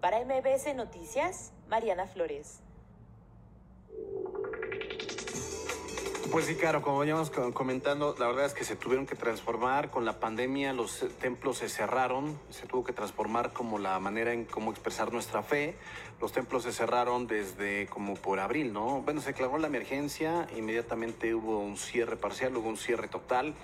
Para 0.00 0.20
MBS 0.20 0.74
Noticias, 0.74 1.52
Mariana 1.68 2.06
Flores. 2.06 2.60
Pues 6.32 6.44
sí, 6.46 6.56
claro, 6.56 6.82
como 6.82 6.98
veníamos 6.98 7.30
co- 7.30 7.54
comentando, 7.54 8.14
la 8.18 8.26
verdad 8.26 8.44
es 8.46 8.52
que 8.52 8.64
se 8.64 8.76
tuvieron 8.76 9.06
que 9.06 9.14
transformar 9.14 9.90
con 9.90 10.04
la 10.04 10.20
pandemia, 10.20 10.72
los 10.74 11.06
templos 11.20 11.58
se 11.58 11.68
cerraron, 11.70 12.38
se 12.50 12.66
tuvo 12.66 12.84
que 12.84 12.92
transformar 12.92 13.52
como 13.52 13.78
la 13.78 13.98
manera 14.00 14.32
en 14.34 14.44
cómo 14.44 14.70
expresar 14.72 15.12
nuestra 15.12 15.42
fe. 15.42 15.76
Los 16.20 16.32
templos 16.32 16.64
se 16.64 16.72
cerraron 16.72 17.26
desde 17.26 17.86
como 17.86 18.14
por 18.14 18.40
abril, 18.40 18.72
¿no? 18.72 19.00
Bueno, 19.02 19.20
se 19.20 19.28
declaró 19.28 19.56
la 19.56 19.68
emergencia, 19.68 20.46
inmediatamente 20.56 21.34
hubo 21.34 21.60
un 21.60 21.76
cierre 21.78 22.16
parcial, 22.16 22.54
hubo 22.56 22.68
un 22.68 22.76
cierre 22.76 23.08
total. 23.08 23.54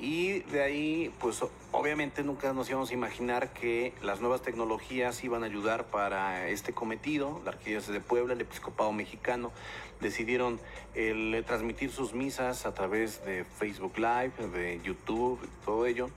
Y 0.00 0.40
de 0.40 0.62
ahí, 0.62 1.14
pues 1.20 1.44
obviamente 1.72 2.22
nunca 2.22 2.54
nos 2.54 2.70
íbamos 2.70 2.90
a 2.90 2.94
imaginar 2.94 3.52
que 3.52 3.92
las 4.02 4.20
nuevas 4.20 4.40
tecnologías 4.40 5.22
iban 5.24 5.42
a 5.42 5.46
ayudar 5.46 5.84
para 5.84 6.48
este 6.48 6.72
cometido. 6.72 7.42
La 7.44 7.50
Arquidiócesis 7.50 7.92
de 7.92 8.00
Puebla, 8.00 8.32
el 8.32 8.40
Episcopado 8.40 8.92
Mexicano, 8.92 9.52
decidieron 10.00 10.58
el, 10.94 11.44
transmitir 11.46 11.90
sus 11.90 12.14
misas 12.14 12.64
a 12.64 12.72
través 12.72 13.22
de 13.26 13.44
Facebook 13.44 13.98
Live, 13.98 14.32
de 14.54 14.80
YouTube, 14.82 15.38
todo 15.66 15.84
ello. 15.84 16.08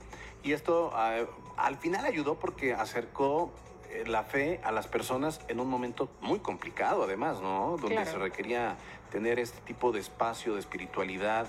Y 0.42 0.52
esto 0.52 0.90
ah, 0.94 1.18
al 1.58 1.76
final 1.76 2.06
ayudó 2.06 2.36
porque 2.36 2.72
acercó 2.72 3.52
eh, 3.90 4.04
la 4.06 4.22
fe 4.24 4.60
a 4.64 4.72
las 4.72 4.86
personas 4.88 5.40
en 5.48 5.60
un 5.60 5.68
momento 5.68 6.08
muy 6.22 6.38
complicado, 6.38 7.04
además, 7.04 7.42
¿no? 7.42 7.76
Donde 7.78 7.96
Claro. 7.96 8.10
se 8.10 8.18
requería 8.18 8.76
tener 9.10 9.38
este 9.38 9.60
tipo 9.60 9.92
de 9.92 10.00
espacio 10.00 10.54
de 10.54 10.60
espiritualidad, 10.60 11.46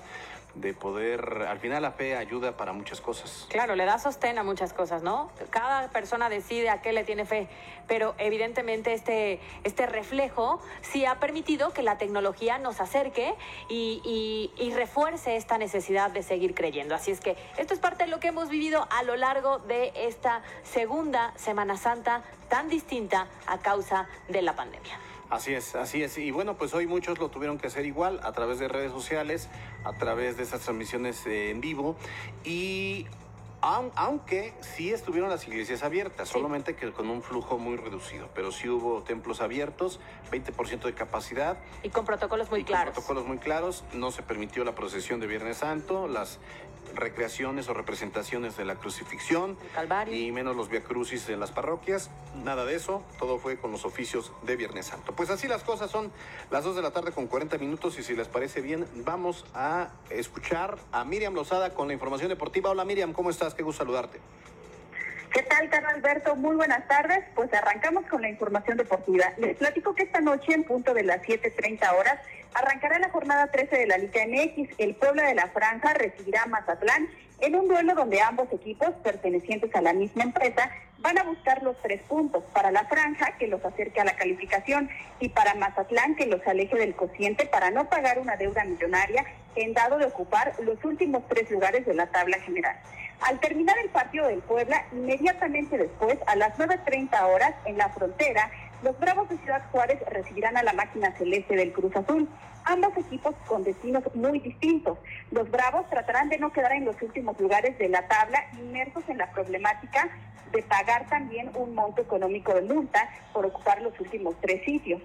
de 0.55 0.73
poder, 0.73 1.45
al 1.49 1.59
final 1.59 1.81
la 1.81 1.91
fe 1.91 2.15
ayuda 2.15 2.55
para 2.57 2.73
muchas 2.73 3.01
cosas. 3.01 3.45
Claro, 3.49 3.75
le 3.75 3.85
da 3.85 3.99
sostén 3.99 4.37
a 4.37 4.43
muchas 4.43 4.73
cosas, 4.73 5.03
¿no? 5.03 5.29
Cada 5.49 5.89
persona 5.89 6.29
decide 6.29 6.69
a 6.69 6.81
qué 6.81 6.93
le 6.93 7.03
tiene 7.03 7.25
fe, 7.25 7.47
pero 7.87 8.15
evidentemente 8.17 8.93
este, 8.93 9.39
este 9.63 9.85
reflejo 9.85 10.61
sí 10.81 11.05
ha 11.05 11.19
permitido 11.19 11.73
que 11.73 11.81
la 11.83 11.97
tecnología 11.97 12.57
nos 12.57 12.79
acerque 12.79 13.35
y, 13.69 14.01
y- 14.05 14.63
y 14.63 14.73
refuerce 14.73 15.35
esta 15.35 15.57
necesidad 15.57 16.09
de 16.11 16.23
seguir 16.23 16.55
creyendo. 16.55 16.95
Así 16.95 17.11
es 17.11 17.19
que 17.19 17.35
esto 17.57 17.73
es 17.73 17.79
parte 17.79 18.05
de 18.05 18.09
lo 18.09 18.19
que 18.19 18.29
hemos 18.29 18.49
vivido 18.49 18.87
a 18.91 19.03
lo 19.03 19.15
largo 19.17 19.59
de 19.59 19.91
esta 19.95 20.41
segunda 20.63 21.33
Semana 21.35 21.77
Santa 21.77 22.23
tan 22.49 22.69
distinta 22.69 23.27
a 23.45 23.57
causa 23.59 24.07
de 24.29 24.41
la 24.41 24.55
pandemia. 24.55 24.97
Así 25.29 25.53
es, 25.53 25.75
así 25.75 26.03
es. 26.03 26.17
Y 26.17 26.31
bueno, 26.31 26.55
pues 26.55 26.73
hoy 26.73 26.85
muchos 26.87 27.17
lo 27.19 27.29
tuvieron 27.29 27.57
que 27.57 27.67
hacer 27.67 27.85
igual 27.85 28.19
a 28.23 28.31
través 28.31 28.59
de 28.59 28.67
redes 28.67 28.91
sociales, 28.91 29.49
a 29.83 29.93
través 29.93 30.37
de 30.37 30.43
estas 30.43 30.61
transmisiones 30.61 31.25
eh, 31.25 31.49
en 31.49 31.61
vivo. 31.61 31.95
Y 32.43 33.07
aun- 33.61 33.91
aunque 33.95 34.53
sí 34.61 34.91
estuvieron 34.93 35.29
las 35.31 35.47
iglesias 35.47 35.81
abiertas, 35.81 36.29
solamente 36.29 36.75
que 36.75 36.91
con 36.91 37.09
un 37.09 37.23
flujo 37.23 37.57
muy 37.57 37.75
reducido, 37.75 38.29
pero 38.35 38.51
sí 38.51 38.69
hubo 38.69 39.01
templos 39.01 39.41
abiertos, 39.41 39.99
20% 40.31 40.81
de 40.83 40.93
capacidad. 40.93 41.57
Y 41.81 41.89
con 41.89 42.05
protocolos 42.05 42.51
muy 42.51 42.59
y 42.59 42.63
con 42.63 42.67
claros. 42.73 42.93
protocolos 42.93 43.25
muy 43.25 43.39
claros. 43.39 43.83
No 43.93 44.11
se 44.11 44.21
permitió 44.21 44.63
la 44.63 44.75
procesión 44.75 45.19
de 45.19 45.25
Viernes 45.27 45.57
Santo, 45.57 46.07
las 46.07 46.39
recreaciones 46.93 47.67
o 47.69 47.73
representaciones 47.73 48.57
de 48.57 48.65
la 48.65 48.75
crucifixión 48.75 49.57
Calvario. 49.73 50.13
y 50.15 50.31
menos 50.31 50.55
los 50.55 50.69
viacrucis 50.69 51.29
en 51.29 51.39
las 51.39 51.51
parroquias. 51.51 52.09
Nada 52.43 52.65
de 52.65 52.75
eso, 52.75 53.03
todo 53.19 53.39
fue 53.39 53.57
con 53.57 53.71
los 53.71 53.85
oficios 53.85 54.31
de 54.43 54.55
Viernes 54.55 54.87
Santo. 54.87 55.13
Pues 55.15 55.29
así 55.29 55.47
las 55.47 55.63
cosas 55.63 55.89
son 55.89 56.11
las 56.51 56.63
2 56.63 56.75
de 56.75 56.81
la 56.81 56.91
tarde 56.91 57.11
con 57.11 57.27
40 57.27 57.57
minutos 57.57 57.97
y 57.99 58.03
si 58.03 58.15
les 58.15 58.27
parece 58.27 58.61
bien, 58.61 58.85
vamos 59.05 59.45
a 59.53 59.89
escuchar 60.09 60.77
a 60.91 61.03
Miriam 61.03 61.33
Lozada 61.33 61.71
con 61.73 61.87
la 61.87 61.93
información 61.93 62.29
deportiva. 62.29 62.69
Hola 62.69 62.85
Miriam, 62.85 63.13
¿cómo 63.13 63.29
estás? 63.29 63.53
Qué 63.53 63.63
gusto 63.63 63.83
saludarte. 63.83 64.19
¿Qué 65.33 65.41
tal, 65.43 65.69
Carlos 65.69 65.91
Alberto? 65.95 66.35
Muy 66.37 66.55
buenas 66.55 66.87
tardes. 66.87 67.25
Pues 67.35 67.53
arrancamos 67.53 68.05
con 68.05 68.21
la 68.21 68.29
información 68.29 68.77
deportiva. 68.77 69.25
Les 69.37 69.57
platico 69.57 69.93
que 69.93 70.03
esta 70.03 70.21
noche, 70.21 70.53
en 70.53 70.63
punto 70.63 70.93
de 70.93 71.03
las 71.03 71.21
7.30 71.23 71.93
horas, 71.99 72.19
arrancará 72.55 72.97
la 72.99 73.09
jornada 73.09 73.47
13 73.47 73.77
de 73.77 73.87
la 73.87 73.97
Liga 73.97 74.25
MX. 74.25 74.79
El 74.79 74.95
pueblo 74.95 75.21
de 75.21 75.35
la 75.35 75.47
Franja 75.47 75.93
recibirá 75.93 76.43
a 76.43 76.47
Mazatlán 76.47 77.09
en 77.41 77.55
un 77.55 77.67
duelo 77.67 77.93
donde 77.93 78.21
ambos 78.21 78.47
equipos, 78.51 78.91
pertenecientes 79.03 79.75
a 79.75 79.81
la 79.81 79.93
misma 79.93 80.23
empresa, 80.23 80.71
van 80.99 81.17
a 81.17 81.23
buscar 81.23 81.61
los 81.63 81.75
tres 81.81 82.01
puntos. 82.03 82.43
Para 82.53 82.71
la 82.71 82.85
Franja, 82.85 83.37
que 83.37 83.47
los 83.47 83.63
acerque 83.63 83.99
a 83.99 84.05
la 84.05 84.15
calificación, 84.15 84.89
y 85.19 85.29
para 85.29 85.53
Mazatlán, 85.53 86.15
que 86.15 86.25
los 86.27 86.45
aleje 86.47 86.77
del 86.77 86.95
cociente 86.95 87.45
para 87.45 87.71
no 87.71 87.89
pagar 87.89 88.19
una 88.19 88.37
deuda 88.37 88.63
millonaria 88.63 89.25
en 89.55 89.73
dado 89.73 89.97
de 89.97 90.05
ocupar 90.05 90.53
los 90.61 90.83
últimos 90.85 91.27
tres 91.27 91.51
lugares 91.51 91.85
de 91.85 91.93
la 91.93 92.07
tabla 92.07 92.39
general. 92.39 92.77
Al 93.21 93.39
terminar 93.39 93.77
el 93.79 93.89
partido 93.89 94.27
del 94.27 94.39
Puebla, 94.39 94.85
inmediatamente 94.91 95.77
después, 95.77 96.17
a 96.27 96.35
las 96.35 96.57
9.30 96.57 97.21
horas, 97.23 97.53
en 97.65 97.77
la 97.77 97.89
frontera, 97.89 98.49
los 98.83 98.99
Bravos 98.99 99.29
de 99.29 99.37
Ciudad 99.37 99.63
Juárez 99.71 99.99
recibirán 100.09 100.57
a 100.57 100.63
la 100.63 100.73
máquina 100.73 101.15
celeste 101.17 101.55
del 101.55 101.73
Cruz 101.73 101.95
Azul. 101.95 102.29
Ambos 102.65 102.97
equipos 102.97 103.35
con 103.47 103.63
destinos 103.63 104.03
muy 104.15 104.39
distintos. 104.39 104.97
Los 105.31 105.49
Bravos 105.49 105.89
tratarán 105.89 106.29
de 106.29 106.37
no 106.37 106.51
quedar 106.51 106.73
en 106.73 106.85
los 106.85 106.99
últimos 107.01 107.39
lugares 107.39 107.77
de 107.77 107.89
la 107.89 108.07
tabla, 108.07 108.39
inmersos 108.59 109.03
en 109.07 109.17
la 109.17 109.31
problemática 109.31 110.09
de 110.51 110.63
pagar 110.63 111.07
también 111.07 111.51
un 111.55 111.75
monto 111.75 112.01
económico 112.01 112.53
de 112.53 112.61
multa 112.61 113.09
por 113.33 113.45
ocupar 113.45 113.81
los 113.81 113.99
últimos 113.99 114.35
tres 114.41 114.63
sitios. 114.63 115.01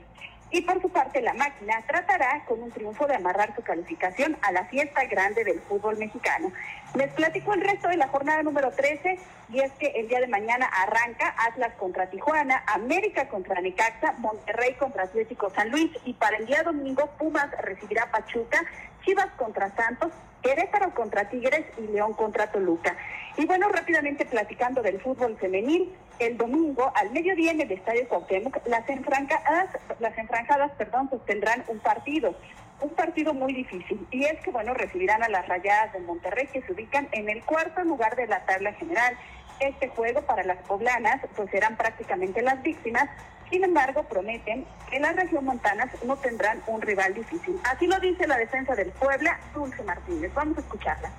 Y 0.53 0.63
por 0.63 0.83
su 0.83 0.89
parte, 0.89 1.21
la 1.21 1.33
máquina 1.33 1.81
tratará 1.87 2.45
con 2.45 2.61
un 2.63 2.73
triunfo 2.73 3.07
de 3.07 3.15
amarrar 3.15 3.55
su 3.55 3.63
calificación 3.63 4.37
a 4.43 4.51
la 4.51 4.65
fiesta 4.65 5.05
grande 5.05 5.45
del 5.45 5.61
fútbol 5.61 5.97
mexicano. 5.97 6.53
Les 6.95 7.13
platico 7.13 7.55
el 7.55 7.61
resto 7.61 7.89
de 7.89 7.97
la 7.97 8.09
jornada 8.09 8.43
número 8.43 8.73
13 8.73 9.19
y 9.51 9.61
es 9.61 9.71
que 9.73 9.87
el 9.87 10.09
día 10.09 10.19
de 10.19 10.27
mañana 10.27 10.67
arranca 10.67 11.35
Atlas 11.39 11.73
contra 11.79 12.11
Tijuana, 12.11 12.65
América 12.67 13.29
contra 13.29 13.61
Necaxa, 13.61 14.15
Monterrey 14.19 14.75
contra 14.75 15.05
Atlético 15.05 15.51
San 15.51 15.71
Luis 15.71 15.91
y 16.05 16.15
para 16.15 16.39
el 16.39 16.47
día 16.47 16.65
domingo 16.65 17.07
Pumas 17.17 17.49
recibirá 17.63 18.11
Pachuca, 18.11 18.61
Chivas 19.05 19.31
contra 19.37 19.71
Santos, 19.77 20.11
Querétaro 20.43 20.95
contra 20.95 21.29
Tigres 21.29 21.67
y 21.79 21.93
León 21.93 22.15
contra 22.15 22.51
Toluca. 22.51 22.97
Y 23.37 23.47
bueno, 23.47 23.69
rápidamente 23.69 24.25
platicando 24.27 24.83
del 24.83 25.01
fútbol 25.01 25.37
femenil, 25.39 25.93
el 26.19 26.37
domingo 26.37 26.93
al 26.95 27.11
mediodía 27.11 27.53
en 27.53 27.61
el 27.61 27.73
Estadio 27.73 28.07
Cuauhtémoc, 28.09 28.67
las 28.67 28.89
enfrancadas, 28.89 29.71
las 29.99 30.17
enfranjadas, 30.19 30.71
perdón, 30.73 31.09
sostendrán 31.11 31.65
un 31.69 31.79
partido, 31.79 32.35
un 32.81 32.91
partido 32.91 33.33
muy 33.33 33.53
difícil. 33.55 34.07
Y 34.11 34.25
es 34.25 34.41
que, 34.41 34.51
bueno, 34.51 34.75
recibirán 34.75 35.23
a 35.23 35.29
las 35.29 35.47
Rayadas 35.49 35.93
de 35.93 36.01
Monterrey 36.01 36.47
que 36.49 36.63
se 36.63 36.73
ubican 36.73 37.09
en 37.13 37.29
el 37.29 37.43
cuarto 37.45 37.83
lugar 37.83 38.17
de 38.17 38.27
la 38.27 38.45
tabla 38.45 38.73
general. 38.75 39.17
Este 39.61 39.89
juego 39.89 40.23
para 40.23 40.43
las 40.45 40.59
poblanas, 40.67 41.21
pues 41.37 41.51
serán 41.51 41.77
prácticamente 41.77 42.43
las 42.43 42.63
víctimas. 42.63 43.09
Sin 43.51 43.65
embargo, 43.65 44.05
prometen 44.05 44.65
que 44.89 45.01
las 45.01 45.17
regiomontanas 45.17 45.91
no 46.05 46.17
tendrán 46.17 46.63
un 46.69 46.81
rival 46.81 47.15
difícil. 47.15 47.61
Así 47.65 47.87
lo 47.87 47.99
dice 47.99 48.27
la 48.29 48.39
defensa 48.39 48.77
del 48.77 48.91
Puebla, 48.93 49.41
Dulce 49.53 49.83
Martínez. 49.83 50.33
Vamos 50.35 50.57
a 50.59 50.61
escucharla. 50.61 51.11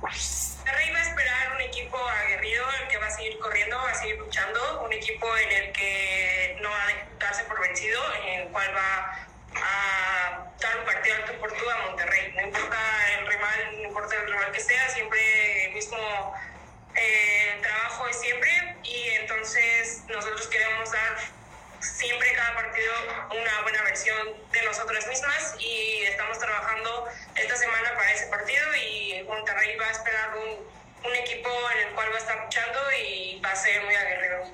Monterrey 0.00 0.90
va 0.92 0.98
a 0.98 1.02
esperar 1.02 1.52
un 1.54 1.60
equipo 1.60 1.98
aguerrido, 1.98 2.64
el 2.80 2.88
que 2.88 2.98
va 2.98 3.06
a 3.06 3.10
seguir 3.10 3.38
corriendo, 3.38 3.76
va 3.76 3.90
a 3.90 3.94
seguir 3.94 4.18
luchando, 4.18 4.82
un 4.84 4.92
equipo 4.92 5.26
en 5.36 5.64
el 5.64 5.72
que 5.72 6.58
no 6.62 6.70
va 6.70 6.76
a 6.76 7.18
darse 7.18 7.44
por 7.44 7.60
vencido, 7.60 8.00
en 8.26 8.40
el 8.40 8.48
cual 8.48 8.74
va 8.74 9.26
a 9.56 10.46
dar 10.60 10.78
un 10.78 10.84
partido 10.84 11.16
alto 11.16 11.32
por 11.40 11.52
tú 11.52 11.70
a 11.70 11.86
Monterrey. 11.88 12.32
No 12.34 12.42
importa 12.42 12.78
el 13.18 13.26
rival, 13.26 13.60
no 13.76 13.88
importa 13.88 14.16
el 14.16 14.26
rival 14.26 14.52
que 14.52 14.60
sea, 14.60 14.88
siempre 14.90 15.66
el 15.66 15.74
mismo 15.74 15.98
eh, 16.96 17.58
trabajo 17.62 18.08
es 18.08 18.20
siempre 18.20 18.76
y 18.82 19.08
entonces 19.20 20.02
nosotros 20.08 20.46
queremos 20.48 20.90
dar 20.90 21.16
siempre 21.80 22.32
cada 22.34 22.54
partido 22.54 22.92
una 23.30 23.62
buena 23.62 23.82
versión 23.82 24.28
de 24.52 24.62
nosotras 24.64 25.06
mismas 25.06 25.56
y 25.58 26.02
estamos 26.04 26.38
trabajando 26.38 27.06
esta 27.36 27.56
semana 27.56 27.90
para 27.94 28.12
ese 28.12 28.26
partido 28.26 28.62
y 28.76 29.22
Monterrey 29.24 29.76
va 29.76 29.86
a 29.86 29.90
esperar 29.90 30.30
un, 30.36 30.74
equipo 31.14 31.48
en 31.74 31.88
el 31.88 31.94
cual 31.94 32.10
va 32.10 32.16
a 32.16 32.18
estar 32.18 32.44
luchando 32.44 32.78
y 33.06 33.40
va 33.40 33.50
a 33.50 33.56
ser 33.56 33.84
muy 33.84 33.94
aguerrido. 33.94 34.44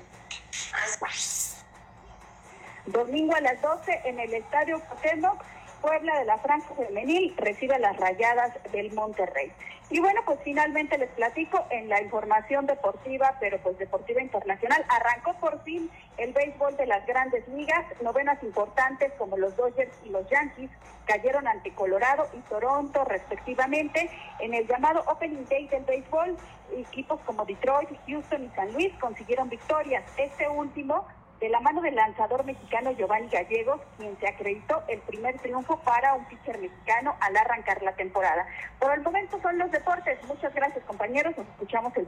Domingo 2.85 3.35
a 3.35 3.41
las 3.41 3.61
12 3.61 4.01
en 4.05 4.19
el 4.19 4.33
Estadio 4.33 4.79
Cuauhtémoc, 4.81 5.43
Puebla 5.81 6.19
de 6.19 6.25
la 6.25 6.37
Franja 6.37 6.73
Femenil 6.75 7.33
recibe 7.37 7.79
las 7.79 7.97
Rayadas 7.97 8.51
del 8.71 8.91
Monterrey. 8.91 9.51
Y 9.91 9.99
bueno, 9.99 10.21
pues 10.25 10.39
finalmente 10.45 10.97
les 10.97 11.09
platico 11.09 11.65
en 11.69 11.89
la 11.89 12.01
información 12.01 12.65
deportiva, 12.65 13.35
pero 13.41 13.57
pues 13.59 13.77
deportiva 13.77 14.21
internacional, 14.21 14.85
arrancó 14.87 15.33
por 15.33 15.61
fin 15.63 15.91
el 16.17 16.31
béisbol 16.31 16.77
de 16.77 16.85
las 16.85 17.05
grandes 17.05 17.45
ligas, 17.49 17.83
novenas 18.01 18.41
importantes 18.41 19.11
como 19.17 19.37
los 19.37 19.53
Dodgers 19.57 19.91
y 20.05 20.09
los 20.09 20.29
Yankees 20.29 20.69
cayeron 21.05 21.45
ante 21.45 21.73
Colorado 21.73 22.25
y 22.33 22.39
Toronto 22.47 23.03
respectivamente 23.03 24.09
en 24.39 24.53
el 24.53 24.65
llamado 24.65 25.03
Opening 25.07 25.45
Day 25.49 25.67
del 25.67 25.83
béisbol. 25.83 26.37
Equipos 26.73 27.19
como 27.25 27.43
Detroit, 27.43 27.89
Houston 28.07 28.45
y 28.45 28.49
San 28.55 28.71
Luis 28.71 28.93
consiguieron 28.97 29.49
victorias. 29.49 30.05
Este 30.17 30.47
último 30.47 31.05
de 31.41 31.49
la 31.49 31.59
mano 31.59 31.81
del 31.81 31.95
lanzador 31.95 32.45
mexicano 32.45 32.91
Giovanni 32.91 33.27
Gallegos, 33.27 33.81
quien 33.97 34.15
se 34.19 34.27
acreditó 34.27 34.83
el 34.87 34.99
primer 34.99 35.39
triunfo 35.39 35.77
para 35.79 36.13
un 36.13 36.23
pitcher 36.25 36.59
mexicano 36.59 37.15
al 37.19 37.35
arrancar 37.35 37.81
la 37.81 37.93
temporada. 37.93 38.45
Por 38.79 38.93
el 38.93 39.01
momento 39.01 39.41
son 39.41 39.57
los 39.57 39.71
deportes. 39.71 40.23
Muchas 40.27 40.53
gracias 40.53 40.85
compañeros, 40.85 41.35
nos 41.35 41.47
escuchamos 41.47 41.97
el 41.97 42.07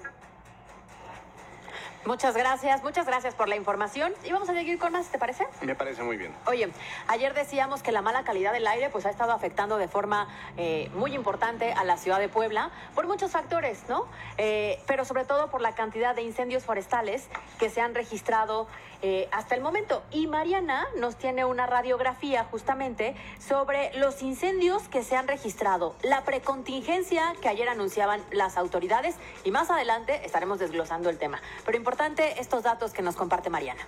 Muchas 2.05 2.35
gracias, 2.35 2.83
muchas 2.83 3.05
gracias 3.05 3.33
por 3.33 3.47
la 3.47 3.55
información. 3.55 4.13
Y 4.25 4.33
vamos 4.33 4.49
a 4.49 4.53
seguir 4.53 4.77
con 4.77 4.91
más, 4.91 5.07
¿te 5.07 5.17
parece? 5.17 5.47
Me 5.61 5.73
parece 5.73 6.03
muy 6.03 6.17
bien. 6.17 6.35
Oye, 6.47 6.69
ayer 7.07 7.33
decíamos 7.33 7.81
que 7.81 7.93
la 7.93 8.01
mala 8.01 8.25
calidad 8.25 8.51
del 8.51 8.67
aire 8.67 8.89
pues 8.89 9.05
ha 9.05 9.09
estado 9.09 9.31
afectando 9.31 9.77
de 9.77 9.87
forma 9.87 10.27
eh, 10.57 10.91
muy 10.95 11.15
importante 11.15 11.71
a 11.71 11.85
la 11.85 11.95
ciudad 11.95 12.19
de 12.19 12.27
Puebla 12.27 12.71
por 12.93 13.07
muchos 13.07 13.31
factores, 13.31 13.85
¿no? 13.87 14.05
Eh, 14.37 14.81
pero 14.85 15.05
sobre 15.05 15.23
todo 15.23 15.49
por 15.49 15.61
la 15.61 15.75
cantidad 15.75 16.13
de 16.13 16.23
incendios 16.23 16.65
forestales 16.65 17.29
que 17.57 17.69
se 17.69 17.79
han 17.79 17.95
registrado 17.95 18.67
eh, 19.05 19.27
hasta 19.31 19.53
el 19.53 19.61
momento. 19.61 20.01
Y 20.11 20.27
Mariana 20.27 20.87
nos 20.97 21.17
tiene 21.17 21.43
una 21.43 21.67
radiografía 21.67 22.45
justamente 22.45 23.15
sobre 23.37 23.93
los 23.97 24.21
incendios 24.21 24.87
que 24.87 25.03
se 25.03 25.17
han 25.17 25.27
registrado, 25.27 25.93
la 26.03 26.23
precontingencia 26.23 27.35
que 27.41 27.49
ayer 27.49 27.67
anunciaban 27.67 28.21
las 28.31 28.57
autoridades 28.57 29.15
y 29.43 29.51
más 29.51 29.69
adelante 29.69 30.25
estaremos 30.25 30.57
desglosando 30.59 31.09
el 31.09 31.17
tema. 31.17 31.41
Pero 31.65 31.77
importante 31.77 32.39
estos 32.39 32.63
datos 32.63 32.93
que 32.93 33.01
nos 33.01 33.17
comparte 33.17 33.49
Mariana. 33.49 33.85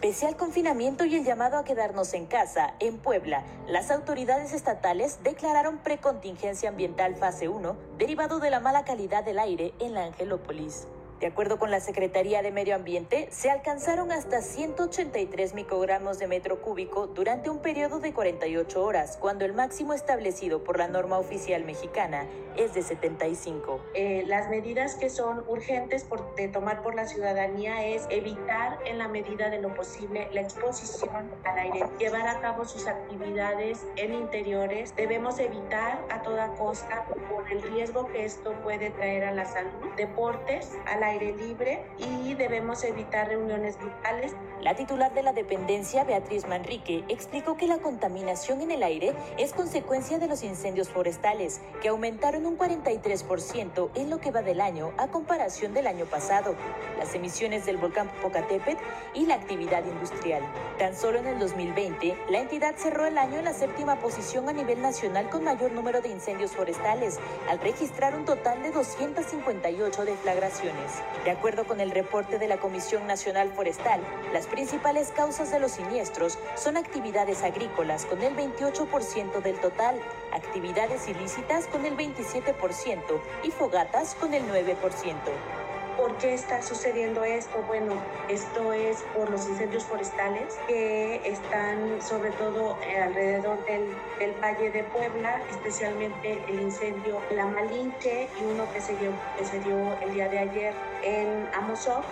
Pese 0.00 0.26
al 0.26 0.36
confinamiento 0.36 1.04
y 1.04 1.16
el 1.16 1.24
llamado 1.24 1.58
a 1.58 1.64
quedarnos 1.64 2.14
en 2.14 2.26
casa, 2.26 2.74
en 2.78 2.98
Puebla, 2.98 3.42
las 3.66 3.90
autoridades 3.90 4.52
estatales 4.52 5.24
declararon 5.24 5.78
precontingencia 5.78 6.68
ambiental 6.68 7.16
fase 7.16 7.48
1 7.48 7.76
derivado 7.98 8.38
de 8.38 8.50
la 8.50 8.60
mala 8.60 8.84
calidad 8.84 9.24
del 9.24 9.40
aire 9.40 9.74
en 9.80 9.94
la 9.94 10.04
Angelópolis. 10.04 10.86
De 11.20 11.26
acuerdo 11.26 11.58
con 11.58 11.70
la 11.70 11.80
Secretaría 11.80 12.42
de 12.42 12.52
Medio 12.52 12.74
Ambiente, 12.74 13.28
se 13.30 13.50
alcanzaron 13.50 14.12
hasta 14.12 14.42
183 14.42 15.54
microgramos 15.54 16.18
de 16.18 16.26
metro 16.26 16.60
cúbico 16.60 17.06
durante 17.06 17.48
un 17.48 17.60
periodo 17.60 18.00
de 18.00 18.12
48 18.12 18.84
horas, 18.84 19.16
cuando 19.16 19.46
el 19.46 19.54
máximo 19.54 19.94
establecido 19.94 20.62
por 20.62 20.76
la 20.76 20.88
norma 20.88 21.18
oficial 21.18 21.64
mexicana 21.64 22.26
es 22.58 22.74
de 22.74 22.82
75. 22.82 23.80
Eh, 23.94 24.24
las 24.26 24.50
medidas 24.50 24.96
que 24.96 25.08
son 25.08 25.42
urgentes 25.48 26.04
por, 26.04 26.34
de 26.34 26.48
tomar 26.48 26.82
por 26.82 26.94
la 26.94 27.06
ciudadanía 27.06 27.86
es 27.86 28.06
evitar 28.10 28.78
en 28.84 28.98
la 28.98 29.08
medida 29.08 29.48
de 29.48 29.62
lo 29.62 29.74
posible 29.74 30.28
la 30.32 30.42
exposición 30.42 31.30
al 31.44 31.58
aire, 31.58 31.86
llevar 31.98 32.28
a 32.28 32.40
cabo 32.40 32.66
sus 32.66 32.86
actividades 32.86 33.86
en 33.96 34.12
interiores. 34.12 34.94
Debemos 34.96 35.38
evitar 35.38 35.98
a 36.10 36.20
toda 36.20 36.48
costa 36.56 37.06
por 37.30 37.50
el 37.50 37.62
riesgo 37.62 38.06
que 38.08 38.26
esto 38.26 38.52
puede 38.62 38.90
traer 38.90 39.24
a 39.24 39.32
la 39.32 39.46
salud, 39.46 39.94
deportes, 39.96 40.72
a 40.86 40.98
la 40.98 41.05
aire 41.06 41.34
libre 41.36 41.82
y 41.98 42.34
debemos 42.34 42.84
evitar 42.84 43.28
reuniones 43.28 43.78
grupales. 43.78 44.34
La 44.60 44.74
titular 44.74 45.14
de 45.14 45.22
la 45.22 45.32
dependencia, 45.32 46.04
Beatriz 46.04 46.46
Manrique, 46.46 47.04
explicó 47.08 47.56
que 47.56 47.66
la 47.66 47.78
contaminación 47.78 48.60
en 48.60 48.70
el 48.70 48.82
aire 48.82 49.14
es 49.38 49.52
consecuencia 49.52 50.18
de 50.18 50.26
los 50.26 50.42
incendios 50.42 50.88
forestales, 50.88 51.60
que 51.80 51.88
aumentaron 51.88 52.46
un 52.46 52.58
43% 52.58 53.90
en 53.94 54.10
lo 54.10 54.18
que 54.18 54.30
va 54.30 54.42
del 54.42 54.60
año 54.60 54.92
a 54.98 55.08
comparación 55.08 55.72
del 55.74 55.86
año 55.86 56.06
pasado, 56.06 56.54
las 56.98 57.14
emisiones 57.14 57.64
del 57.66 57.76
volcán 57.76 58.08
Popocatépetl 58.08 58.82
y 59.14 59.26
la 59.26 59.34
actividad 59.34 59.84
industrial. 59.84 60.42
Tan 60.78 60.96
solo 60.96 61.18
en 61.18 61.26
el 61.26 61.38
2020, 61.38 62.16
la 62.28 62.40
entidad 62.40 62.74
cerró 62.76 63.06
el 63.06 63.18
año 63.18 63.38
en 63.38 63.44
la 63.44 63.52
séptima 63.52 63.96
posición 64.00 64.48
a 64.48 64.52
nivel 64.52 64.82
nacional 64.82 65.30
con 65.30 65.44
mayor 65.44 65.72
número 65.72 66.00
de 66.00 66.08
incendios 66.08 66.52
forestales, 66.52 67.18
al 67.48 67.60
registrar 67.60 68.16
un 68.16 68.24
total 68.24 68.62
de 68.62 68.72
258 68.72 70.04
deflagraciones. 70.04 70.95
De 71.24 71.30
acuerdo 71.30 71.64
con 71.66 71.80
el 71.80 71.90
reporte 71.90 72.38
de 72.38 72.48
la 72.48 72.58
Comisión 72.58 73.06
Nacional 73.06 73.50
Forestal, 73.52 74.00
las 74.32 74.46
principales 74.46 75.08
causas 75.08 75.50
de 75.50 75.58
los 75.58 75.72
siniestros 75.72 76.38
son 76.56 76.76
actividades 76.76 77.42
agrícolas 77.42 78.04
con 78.06 78.22
el 78.22 78.36
28% 78.36 79.42
del 79.42 79.58
total, 79.60 80.00
actividades 80.32 81.08
ilícitas 81.08 81.66
con 81.66 81.84
el 81.84 81.96
27% 81.96 83.00
y 83.42 83.50
fogatas 83.50 84.14
con 84.14 84.34
el 84.34 84.44
9%. 84.44 85.65
¿Por 85.96 86.16
qué 86.18 86.34
está 86.34 86.60
sucediendo 86.62 87.24
esto? 87.24 87.62
Bueno, 87.66 87.94
esto 88.28 88.72
es 88.72 89.02
por 89.14 89.30
los 89.30 89.48
incendios 89.48 89.84
forestales 89.84 90.58
que 90.66 91.16
están 91.24 92.02
sobre 92.02 92.30
todo 92.32 92.76
eh, 92.86 93.00
alrededor 93.00 93.64
del, 93.64 93.94
Valle 94.42 94.70
de 94.70 94.84
Puebla, 94.84 95.40
especialmente 95.50 96.42
el 96.48 96.60
incendio 96.60 97.20
La 97.30 97.46
Malinche 97.46 98.28
y 98.38 98.44
uno 98.44 98.70
que 98.72 98.80
se 98.80 98.94
dio, 98.96 99.10
se 99.42 99.58
dio 99.60 99.96
el 100.02 100.12
día 100.12 100.28
de 100.28 100.38
ayer 100.38 100.74
en 101.02 101.48
Amozoc 101.54 102.04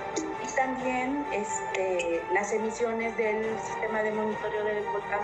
y 0.42 0.56
también 0.56 1.26
este, 1.32 2.22
las 2.32 2.52
emisiones 2.52 3.16
del 3.16 3.44
sistema 3.60 4.02
de 4.02 4.12
monitoreo 4.12 4.64
del 4.64 4.84
volcán 4.84 5.20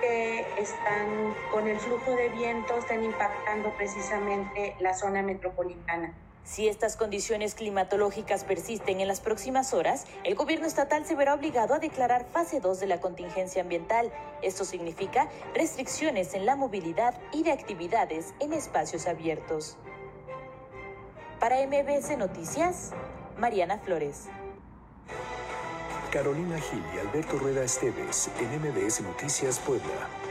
que 0.00 0.46
están 0.58 1.34
con 1.50 1.66
el 1.66 1.78
flujo 1.78 2.14
de 2.14 2.28
viento 2.28 2.76
están 2.78 3.02
impactando 3.02 3.70
precisamente 3.70 4.76
la 4.80 4.92
zona 4.94 5.22
metropolitana. 5.22 6.14
Si 6.44 6.68
estas 6.68 6.96
condiciones 6.96 7.54
climatológicas 7.54 8.44
persisten 8.44 9.00
en 9.00 9.08
las 9.08 9.20
próximas 9.20 9.72
horas, 9.72 10.04
el 10.24 10.34
gobierno 10.34 10.66
estatal 10.66 11.06
se 11.06 11.16
verá 11.16 11.34
obligado 11.34 11.74
a 11.74 11.78
declarar 11.78 12.26
fase 12.30 12.60
2 12.60 12.80
de 12.80 12.86
la 12.86 13.00
contingencia 13.00 13.62
ambiental. 13.62 14.12
Esto 14.42 14.66
significa 14.66 15.28
restricciones 15.54 16.34
en 16.34 16.44
la 16.44 16.54
movilidad 16.54 17.18
y 17.32 17.44
de 17.44 17.52
actividades 17.52 18.34
en 18.40 18.52
espacios 18.52 19.06
abiertos. 19.06 19.78
Para 21.40 21.66
MBS 21.66 22.16
Noticias, 22.18 22.92
Mariana 23.38 23.78
Flores. 23.78 24.26
Carolina 26.12 26.60
Gil 26.60 26.82
y 26.94 26.98
Alberto 26.98 27.38
Rueda 27.38 27.64
Esteves 27.64 28.30
en 28.38 28.60
MBS 28.60 29.00
Noticias 29.00 29.58
Puebla. 29.58 30.23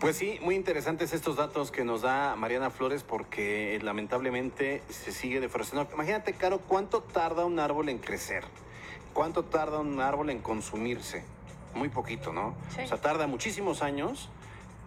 Pues 0.00 0.16
sí, 0.16 0.38
muy 0.42 0.54
interesantes 0.54 1.12
estos 1.12 1.36
datos 1.36 1.70
que 1.70 1.84
nos 1.84 2.00
da 2.02 2.34
Mariana 2.34 2.70
Flores 2.70 3.02
porque 3.02 3.76
eh, 3.76 3.82
lamentablemente 3.82 4.82
se 4.88 5.12
sigue 5.12 5.40
deforestando. 5.40 5.86
Imagínate, 5.92 6.32
Caro, 6.32 6.58
cuánto 6.60 7.02
tarda 7.02 7.44
un 7.44 7.58
árbol 7.58 7.90
en 7.90 7.98
crecer, 7.98 8.44
cuánto 9.12 9.44
tarda 9.44 9.78
un 9.78 10.00
árbol 10.00 10.30
en 10.30 10.40
consumirse. 10.40 11.22
Muy 11.74 11.90
poquito, 11.90 12.32
¿no? 12.32 12.54
Sí. 12.74 12.80
O 12.82 12.86
sea, 12.88 12.98
tarda 13.00 13.26
muchísimos 13.26 13.82
años 13.82 14.30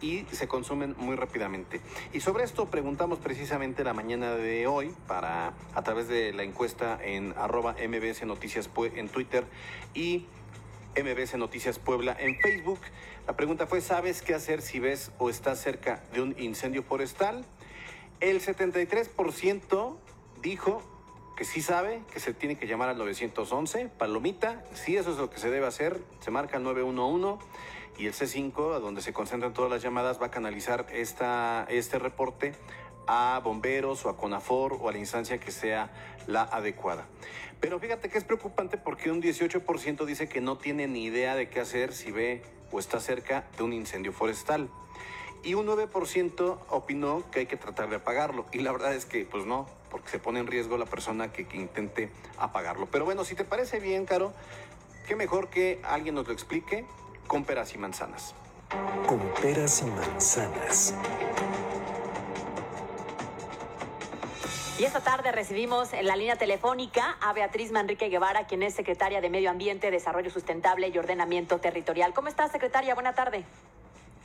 y 0.01 0.25
se 0.31 0.47
consumen 0.47 0.95
muy 0.97 1.15
rápidamente. 1.15 1.79
Y 2.11 2.19
sobre 2.19 2.43
esto 2.43 2.65
preguntamos 2.65 3.19
precisamente 3.19 3.83
la 3.83 3.93
mañana 3.93 4.31
de 4.33 4.65
hoy 4.65 4.93
para 5.07 5.53
a 5.75 5.81
través 5.83 6.07
de 6.07 6.33
la 6.33 6.41
encuesta 6.43 6.97
en 7.01 7.35
arroba 7.37 7.75
MBS 7.87 8.25
Noticias 8.25 8.67
Pue- 8.73 8.91
en 8.97 9.07
Twitter 9.09 9.45
y 9.93 10.25
MBS 10.95 11.37
Noticias 11.37 11.79
Puebla 11.79 12.15
en 12.19 12.39
Facebook. 12.39 12.79
La 13.27 13.35
pregunta 13.35 13.67
fue, 13.67 13.81
¿sabes 13.81 14.21
qué 14.21 14.33
hacer 14.33 14.61
si 14.61 14.79
ves 14.79 15.11
o 15.17 15.29
estás 15.29 15.59
cerca 15.59 16.03
de 16.13 16.21
un 16.21 16.35
incendio 16.39 16.83
forestal? 16.83 17.45
El 18.19 18.41
73% 18.41 19.97
dijo 20.41 20.81
que 21.35 21.45
sí 21.45 21.61
sabe, 21.61 22.01
que 22.11 22.19
se 22.19 22.33
tiene 22.33 22.57
que 22.57 22.67
llamar 22.67 22.89
al 22.89 22.97
911, 22.97 23.89
palomita, 23.97 24.63
sí, 24.73 24.95
eso 24.95 25.11
es 25.11 25.17
lo 25.17 25.29
que 25.29 25.39
se 25.39 25.49
debe 25.49 25.65
hacer, 25.65 25.99
se 26.19 26.29
marca 26.29 26.57
el 26.57 26.63
911 26.63 27.43
y 27.97 28.05
el 28.05 28.13
C5, 28.13 28.75
a 28.75 28.79
donde 28.79 29.01
se 29.01 29.13
concentran 29.13 29.53
todas 29.53 29.71
las 29.71 29.81
llamadas, 29.81 30.21
va 30.21 30.27
a 30.27 30.31
canalizar 30.31 30.85
esta, 30.91 31.65
este 31.69 31.97
reporte 31.97 32.53
a 33.07 33.41
bomberos 33.43 34.05
o 34.05 34.09
a 34.09 34.17
CONAFOR 34.17 34.77
o 34.81 34.89
a 34.89 34.91
la 34.91 34.97
instancia 34.97 35.37
que 35.37 35.51
sea 35.51 35.91
la 36.27 36.43
adecuada. 36.43 37.05
Pero 37.59 37.79
fíjate 37.79 38.09
que 38.09 38.17
es 38.17 38.23
preocupante 38.23 38.77
porque 38.77 39.09
un 39.09 39.21
18% 39.21 40.05
dice 40.05 40.27
que 40.27 40.41
no 40.41 40.57
tiene 40.57 40.87
ni 40.87 41.05
idea 41.05 41.35
de 41.35 41.49
qué 41.49 41.61
hacer 41.61 41.93
si 41.93 42.11
ve 42.11 42.41
o 42.71 42.79
está 42.79 42.99
cerca 42.99 43.45
de 43.57 43.63
un 43.63 43.71
incendio 43.71 44.11
forestal. 44.11 44.69
Y 45.43 45.55
un 45.55 45.67
9% 45.67 46.57
opinó 46.69 47.23
que 47.31 47.39
hay 47.39 47.45
que 47.45 47.57
tratar 47.57 47.89
de 47.89 47.97
apagarlo. 47.97 48.45
Y 48.51 48.59
la 48.59 48.71
verdad 48.71 48.93
es 48.93 49.05
que, 49.05 49.25
pues 49.25 49.45
no, 49.45 49.67
porque 49.91 50.09
se 50.09 50.19
pone 50.19 50.39
en 50.39 50.47
riesgo 50.47 50.77
la 50.77 50.85
persona 50.85 51.31
que, 51.31 51.47
que 51.47 51.57
intente 51.57 52.09
apagarlo. 52.37 52.87
Pero 52.89 53.05
bueno, 53.05 53.25
si 53.25 53.35
te 53.35 53.43
parece 53.43 53.79
bien, 53.79 54.05
Caro, 54.05 54.33
qué 55.07 55.15
mejor 55.15 55.49
que 55.49 55.81
alguien 55.83 56.15
nos 56.15 56.27
lo 56.27 56.33
explique 56.33 56.85
con 57.27 57.43
peras 57.43 57.73
y 57.75 57.77
manzanas. 57.77 58.33
Con 59.07 59.19
peras 59.41 59.81
y 59.81 59.85
manzanas. 59.85 60.95
Y 64.79 64.85
esta 64.85 65.01
tarde 65.01 65.31
recibimos 65.31 65.93
en 65.93 66.07
la 66.07 66.15
línea 66.15 66.35
telefónica 66.35 67.15
a 67.21 67.31
Beatriz 67.31 67.71
Manrique 67.71 68.09
Guevara, 68.09 68.47
quien 68.47 68.63
es 68.63 68.73
secretaria 68.73 69.21
de 69.21 69.29
Medio 69.29 69.51
Ambiente, 69.51 69.91
Desarrollo 69.91 70.31
Sustentable 70.31 70.87
y 70.87 70.97
Ordenamiento 70.97 71.59
Territorial. 71.59 72.11
¿Cómo 72.15 72.27
estás, 72.27 72.51
secretaria? 72.51 72.95
Buena 72.95 73.13
tarde. 73.13 73.45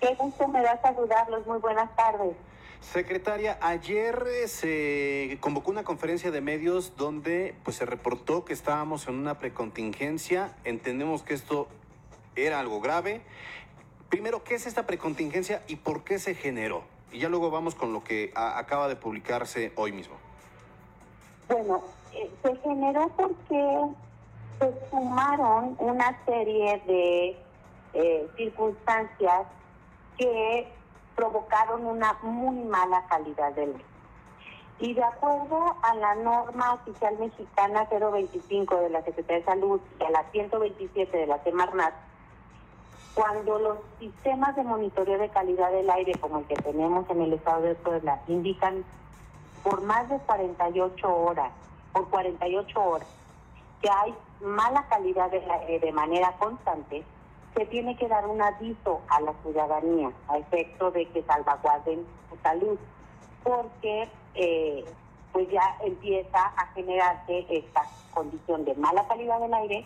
Qué 0.01 0.15
gusto 0.15 0.49
me 0.49 0.63
da 0.63 0.81
saludarlos. 0.81 1.47
Muy 1.47 1.59
buenas 1.59 1.95
tardes. 1.95 2.35
Secretaria, 2.81 3.59
ayer 3.61 4.25
eh, 4.27 4.49
se 4.49 5.37
convocó 5.41 5.71
una 5.71 5.85
conferencia 5.85 6.31
de 6.31 6.41
medios 6.41 6.97
donde 6.97 7.55
pues 7.63 7.77
se 7.77 7.85
reportó 7.85 8.47
que 8.47 8.55
estábamos 8.55 9.07
en 9.07 9.17
una 9.17 9.39
precontingencia. 9.39 10.57
Entendemos 10.65 11.23
que 11.23 11.35
esto 11.35 11.69
era 12.37 12.59
algo 12.59 12.81
grave. 12.81 13.21
Primero, 14.09 14.45
¿qué 14.45 14.55
es 14.55 14.67
esta 14.67 14.87
precontingencia 14.87 15.63
y 15.69 15.77
por 15.77 16.05
qué 16.05 16.19
se 16.19 16.35
generó? 16.35 16.85
Y 17.13 17.19
ya 17.19 17.29
luego 17.29 17.51
vamos 17.51 17.75
con 17.75 17.93
lo 17.93 18.03
que 18.03 18.33
acaba 18.35 18.89
de 18.89 18.97
publicarse 18.97 19.73
hoy 19.77 19.93
mismo. 19.93 20.17
Bueno, 21.49 21.83
eh, 22.13 22.31
se 22.43 22.57
generó 22.57 23.09
porque 23.17 23.89
se 24.59 24.91
sumaron 24.91 25.77
una 25.79 26.17
serie 26.27 26.83
de 26.87 27.37
eh, 27.95 28.29
circunstancias 28.37 29.47
que 30.19 30.69
provocaron 31.17 31.87
una 31.87 32.13
muy 32.23 32.65
mala 32.65 33.05
calidad 33.09 33.53
del 33.55 33.71
aire. 33.71 33.85
Y 34.81 34.95
de 34.95 35.03
acuerdo 35.03 35.75
a 35.83 35.95
la 35.95 36.15
norma 36.17 36.75
oficial 36.75 37.19
mexicana 37.19 37.89
025 37.91 38.77
de 38.77 38.91
la 38.91 39.03
Secretaría 39.03 39.41
de 39.41 39.45
Salud 39.45 39.81
y 39.99 40.05
a 40.05 40.11
la 40.11 40.31
127 40.31 41.17
de 41.17 41.27
la 41.27 41.43
Semarnat, 41.43 41.95
cuando 43.15 43.59
los 43.59 43.79
sistemas 43.99 44.55
de 44.55 44.63
monitoreo 44.63 45.19
de 45.19 45.29
calidad 45.31 45.73
del 45.73 45.91
aire, 45.91 46.13
como 46.21 46.39
el 46.39 46.45
que 46.45 46.55
tenemos 46.57 47.11
en 47.11 47.23
el 47.23 47.33
estado 47.33 47.63
de 47.63 47.75
Puebla, 47.75 48.21
indican 48.29 48.85
por 49.69 49.83
más 49.83 50.09
de 50.09 50.19
48 50.21 51.15
horas, 51.15 51.53
por 51.93 52.09
48 52.09 52.81
horas, 52.83 53.09
que 53.83 53.91
hay 53.91 54.15
mala 54.41 54.87
calidad 54.89 55.31
del 55.31 55.49
aire 55.51 55.79
de 55.79 55.93
manera 55.93 56.33
constante, 56.39 57.05
se 57.55 57.67
tiene 57.67 57.95
que 57.97 58.09
dar 58.09 58.27
un 58.27 58.41
aviso 58.41 59.03
a 59.09 59.21
la 59.21 59.35
ciudadanía 59.43 60.11
a 60.29 60.39
efecto 60.39 60.91
de 60.91 61.07
que 61.09 61.23
salvaguarden 61.23 62.07
su 62.31 62.37
salud, 62.43 62.79
porque 63.45 64.09
eh, 64.37 64.85
pues 65.33 65.51
ya 65.51 65.77
empieza 65.85 66.47
a 66.57 66.67
generarse 66.69 67.45
esta 67.51 67.83
condición 68.15 68.65
de 68.65 68.75
mala 68.75 69.07
calidad 69.07 69.39
del 69.39 69.53
aire 69.53 69.85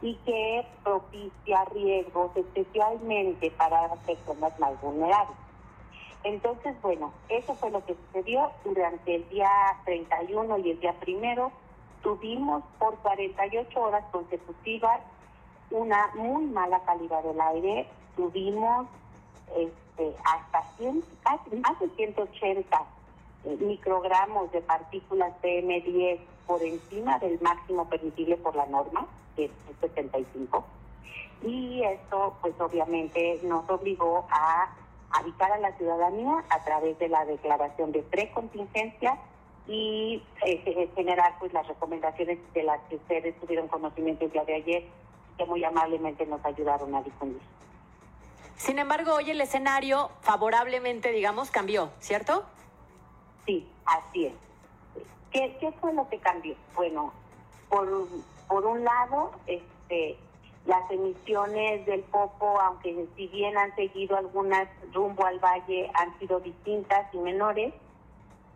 y 0.00 0.14
que 0.26 0.64
propicia 0.84 1.64
riesgos 1.72 2.30
especialmente 2.36 3.50
para 3.52 3.88
las 3.88 3.98
personas 3.98 4.58
más 4.60 4.80
vulnerables. 4.80 5.43
Entonces, 6.24 6.74
bueno, 6.80 7.12
eso 7.28 7.54
fue 7.54 7.70
lo 7.70 7.84
que 7.84 7.94
sucedió 7.94 8.50
durante 8.64 9.16
el 9.16 9.28
día 9.28 9.50
31 9.84 10.58
y 10.58 10.70
el 10.70 10.80
día 10.80 10.94
primero. 10.94 11.52
Tuvimos 12.02 12.64
por 12.78 12.96
48 12.96 13.80
horas 13.80 14.04
consecutivas 14.10 15.00
una 15.70 16.10
muy 16.14 16.44
mala 16.46 16.80
calidad 16.84 17.22
del 17.22 17.40
aire. 17.40 17.86
Tuvimos 18.16 18.86
este, 19.56 20.14
hasta 20.24 20.62
100, 20.78 21.04
casi 21.22 21.56
más 21.56 21.78
de 21.80 21.88
180 21.90 22.82
eh, 23.44 23.56
microgramos 23.60 24.50
de 24.52 24.62
partículas 24.62 25.32
PM10 25.42 26.18
por 26.46 26.62
encima 26.62 27.18
del 27.18 27.38
máximo 27.40 27.86
permitible 27.88 28.36
por 28.36 28.56
la 28.56 28.66
norma, 28.66 29.06
que 29.36 29.46
es 29.46 29.50
75. 29.80 30.64
Y 31.42 31.82
esto, 31.82 32.34
pues 32.40 32.58
obviamente, 32.58 33.40
nos 33.42 33.68
obligó 33.68 34.26
a 34.30 34.70
avisar 35.14 35.52
a 35.52 35.58
la 35.58 35.72
ciudadanía 35.76 36.44
a 36.50 36.64
través 36.64 36.98
de 36.98 37.08
la 37.08 37.24
declaración 37.24 37.92
de 37.92 38.02
precontingencia 38.02 39.18
y 39.66 40.22
eh, 40.44 40.90
generar 40.94 41.38
pues 41.38 41.52
las 41.52 41.66
recomendaciones 41.66 42.38
de 42.52 42.62
las 42.64 42.80
que 42.88 42.96
ustedes 42.96 43.38
tuvieron 43.40 43.68
conocimiento 43.68 44.24
el 44.24 44.32
día 44.32 44.44
de 44.44 44.54
ayer 44.56 44.84
que 45.38 45.44
muy 45.46 45.64
amablemente 45.64 46.26
nos 46.26 46.44
ayudaron 46.44 46.94
a 46.94 47.02
difundir. 47.02 47.40
Sin 48.56 48.78
embargo, 48.78 49.14
hoy 49.14 49.30
el 49.30 49.40
escenario 49.40 50.10
favorablemente, 50.20 51.10
digamos, 51.10 51.50
cambió, 51.50 51.90
¿cierto? 51.98 52.44
Sí, 53.46 53.66
así 53.84 54.26
es. 54.26 54.34
¿Qué, 55.32 55.56
qué 55.58 55.72
fue 55.80 55.92
lo 55.92 56.08
que 56.08 56.18
cambió? 56.18 56.54
Bueno, 56.76 57.12
por, 57.68 57.88
por 58.46 58.64
un 58.64 58.84
lado, 58.84 59.32
este, 59.46 60.16
las 60.66 60.90
emisiones 60.90 61.84
del 61.86 62.00
Popo, 62.02 62.58
aunque 62.60 63.06
si 63.16 63.26
bien 63.28 63.56
han 63.56 63.74
seguido 63.74 64.16
algunas 64.16 64.68
rumbo 64.92 65.26
al 65.26 65.38
valle, 65.38 65.90
han 65.94 66.18
sido 66.18 66.40
distintas 66.40 67.12
y 67.12 67.18
menores. 67.18 67.74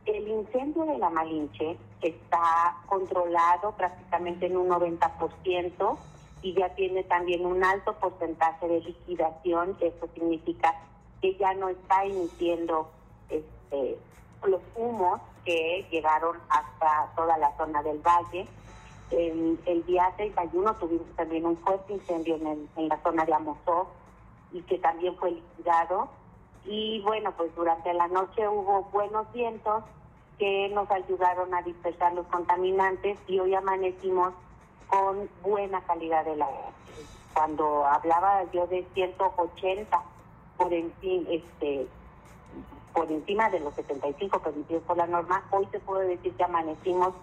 El 0.07 0.27
incendio 0.27 0.87
de 0.87 0.99
la 0.99 1.11
Malinche 1.11 1.77
está 2.01 2.79
controlado 2.87 3.73
prácticamente 3.73 4.47
en 4.47 4.57
un 4.57 4.69
90% 4.69 5.99
y 6.41 6.55
ya 6.55 6.75
tiene 6.75 7.05
también 7.05 7.45
un 7.45 7.63
alto 7.63 7.95
porcentaje 7.95 8.69
de 8.69 8.81
liquidación. 8.81 9.77
Eso 9.81 10.09
significa 10.15 10.75
que 11.21 11.37
ya 11.37 11.53
no 11.55 11.69
está 11.69 12.05
emitiendo 12.05 12.91
este, 13.29 13.99
los 14.47 14.63
humos 14.77 15.21
que 15.45 15.87
llegaron 15.91 16.39
hasta 16.49 17.13
toda 17.17 17.37
la 17.39 17.55
zona 17.57 17.83
del 17.83 17.99
valle. 17.99 18.47
El, 19.11 19.59
el 19.67 19.87
día 19.87 20.13
31 20.17 20.75
tuvimos 20.77 21.07
también 21.17 21.47
un 21.47 21.57
fuerte 21.59 21.93
incendio 21.95 22.37
en, 22.37 22.69
en 22.77 22.89
la 22.89 23.03
zona 23.03 23.25
de 23.25 23.35
Amosó 23.35 23.89
y 24.53 24.63
que 24.63 24.79
también 24.79 25.17
fue 25.17 25.33
liquidado. 25.33 26.09
Y 26.65 27.01
bueno, 27.03 27.33
pues 27.37 27.55
durante 27.55 27.93
la 27.95 28.09
noche 28.09 28.47
hubo 28.49 28.83
buenos 28.93 29.31
vientos 29.33 29.85
que 30.39 30.69
nos 30.69 30.91
ayudaron 30.91 31.53
a 31.55 31.63
dispersar 31.63 32.13
los 32.15 32.27
contaminantes 32.27 33.19
y 33.27 33.39
hoy 33.41 33.55
amanecimos 33.55 34.33
con 34.87 35.29
buena 35.43 35.81
calidad 35.83 36.25
del 36.25 36.41
aire. 36.41 36.65
Cuando 37.35 37.85
hablaba 37.87 38.45
yo 38.53 38.67
de 38.67 38.87
180 38.95 40.03
por 40.57 40.73
encima, 40.73 41.31
este, 41.31 41.87
por 42.93 43.11
encima 43.11 43.51
de 43.51 43.61
los 43.61 43.75
75 43.75 44.41
permitidos 44.41 44.83
por 44.85 44.97
la 44.97 45.07
norma, 45.07 45.45
hoy 45.51 45.67
te 45.67 45.79
puedo 45.81 46.01
decir 46.01 46.33
que 46.35 46.45
amanecimos 46.45 47.15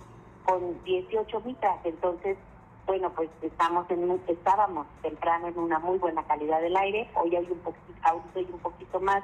con 0.46 0.84
18 0.84 1.42
mitras, 1.42 1.78
entonces 1.84 2.38
bueno, 2.86 3.12
pues 3.16 3.30
estamos 3.42 3.90
en 3.90 4.22
estábamos 4.28 4.86
temprano 5.02 5.48
en 5.48 5.58
una 5.58 5.80
muy 5.80 5.98
buena 5.98 6.24
calidad 6.24 6.62
del 6.62 6.78
aire, 6.78 7.10
hoy 7.16 7.36
hay 7.36 7.48
un 7.50 7.60
poquito, 7.60 7.94
hay 8.36 8.48
un 8.52 8.60
poquito 8.60 9.00
más 9.00 9.24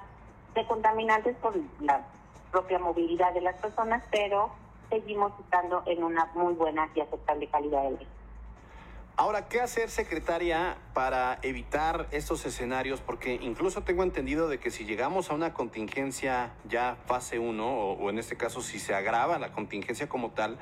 de 0.56 0.66
contaminantes 0.66 1.36
por 1.38 1.56
la 1.80 2.02
propia 2.52 2.80
movilidad 2.80 3.34
de 3.34 3.42
las 3.42 3.56
personas, 3.58 4.04
pero 4.12 4.50
seguimos 4.90 5.32
estando 5.40 5.84
en 5.86 6.04
una 6.04 6.30
muy 6.34 6.54
buena 6.54 6.90
y 6.96 7.02
aceptable 7.02 7.48
calidad 7.48 7.84
del 7.84 7.98
aire. 8.00 8.21
Ahora, 9.18 9.48
¿qué 9.50 9.60
hacer, 9.60 9.90
secretaria, 9.90 10.78
para 10.94 11.38
evitar 11.44 12.08
estos 12.12 12.46
escenarios? 12.46 13.02
Porque 13.02 13.36
incluso 13.36 13.84
tengo 13.84 14.04
entendido 14.04 14.48
de 14.48 14.58
que 14.58 14.72
si 14.72 14.86
llegamos 14.86 15.30
a 15.30 15.34
una 15.36 15.54
contingencia 15.54 16.54
ya 16.68 16.98
fase 17.06 17.38
1, 17.38 17.64
o, 17.64 18.10
en 18.10 18.18
este 18.18 18.38
caso 18.38 18.62
si 18.62 18.80
se 18.80 18.96
agrava 18.96 19.38
la 19.38 19.52
contingencia 19.52 20.08
como 20.08 20.32
tal, 20.32 20.58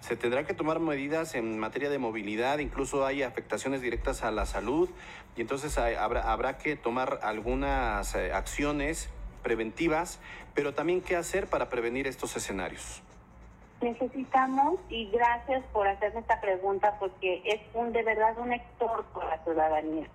se 0.00 0.16
tendrá 0.16 0.46
que 0.46 0.52
tomar 0.54 0.80
medidas 0.80 1.34
en 1.34 1.58
materia 1.58 1.88
de 1.88 1.98
movilidad, 1.98 2.58
incluso 2.58 3.06
hay 3.06 3.22
afectaciones 3.22 3.80
directas 3.80 4.22
a 4.22 4.30
la 4.30 4.44
salud, 4.44 4.90
y 5.34 5.40
entonces 5.40 5.76
habrá 5.78 6.58
que 6.58 6.76
tomar 6.76 7.20
algunas 7.22 8.14
eh, 8.14 8.32
acciones 8.32 9.08
preventivas, 9.42 10.20
pero 10.54 10.74
también 10.74 11.00
qué 11.00 11.16
hacer 11.16 11.48
para 11.48 11.68
prevenir 11.68 12.06
estos 12.06 12.36
escenarios 12.36 13.02
necesitamos, 13.84 14.80
y 14.88 15.06
gracias 15.10 15.62
por 15.72 15.86
hacerme 15.86 16.20
esta 16.20 16.40
pregunta, 16.40 16.96
porque 16.98 17.42
es 17.44 17.60
un 17.74 17.92
de 17.92 18.02
verdad 18.02 18.36
un 18.38 18.52
exhorto 18.52 19.20
a 19.20 19.26
la 19.26 19.44
ciudadanía. 19.44 20.06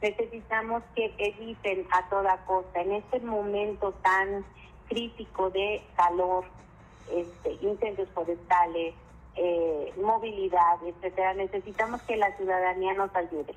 Necesitamos 0.00 0.82
que 0.94 1.12
eviten 1.18 1.86
a 1.90 2.08
toda 2.08 2.36
costa, 2.46 2.80
en 2.80 2.92
este 2.92 3.20
momento 3.20 3.92
tan 4.02 4.44
crítico 4.88 5.50
de 5.50 5.82
calor, 5.96 6.44
este, 7.12 7.52
incendios 7.60 8.08
forestales, 8.10 8.94
eh, 9.34 9.92
movilidad, 10.00 10.78
etcétera, 10.86 11.34
necesitamos 11.34 12.00
que 12.02 12.16
la 12.16 12.34
ciudadanía 12.36 12.94
nos 12.94 13.14
ayude, 13.14 13.54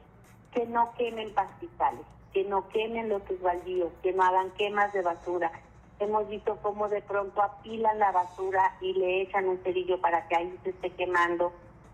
que 0.54 0.66
no 0.66 0.94
quemen 0.98 1.34
pastizales, 1.34 2.06
que 2.34 2.44
no 2.44 2.68
quemen 2.70 3.10
los 3.10 3.22
baldíos, 3.42 3.92
que 4.02 4.14
no 4.14 4.24
hagan 4.24 4.52
quemas 4.52 4.92
de 4.94 5.02
basura, 5.02 5.52
hemos 6.00 6.28
visto 6.30 6.58
cómo 6.62 6.88
de 6.88 7.02
pronto 7.02 7.42
apilan 7.42 8.00
la 8.00 8.12
basura 8.12 8.74
y 8.82 8.94
le 8.94 9.22
echan 9.22 9.48
un 9.48 9.60
cerillo 9.60 10.00
para 10.00 10.28
que 10.28 10.36
ahí 10.36 10.60
se 10.64 10.72
esté 10.72 10.90
quemando. 10.92 11.52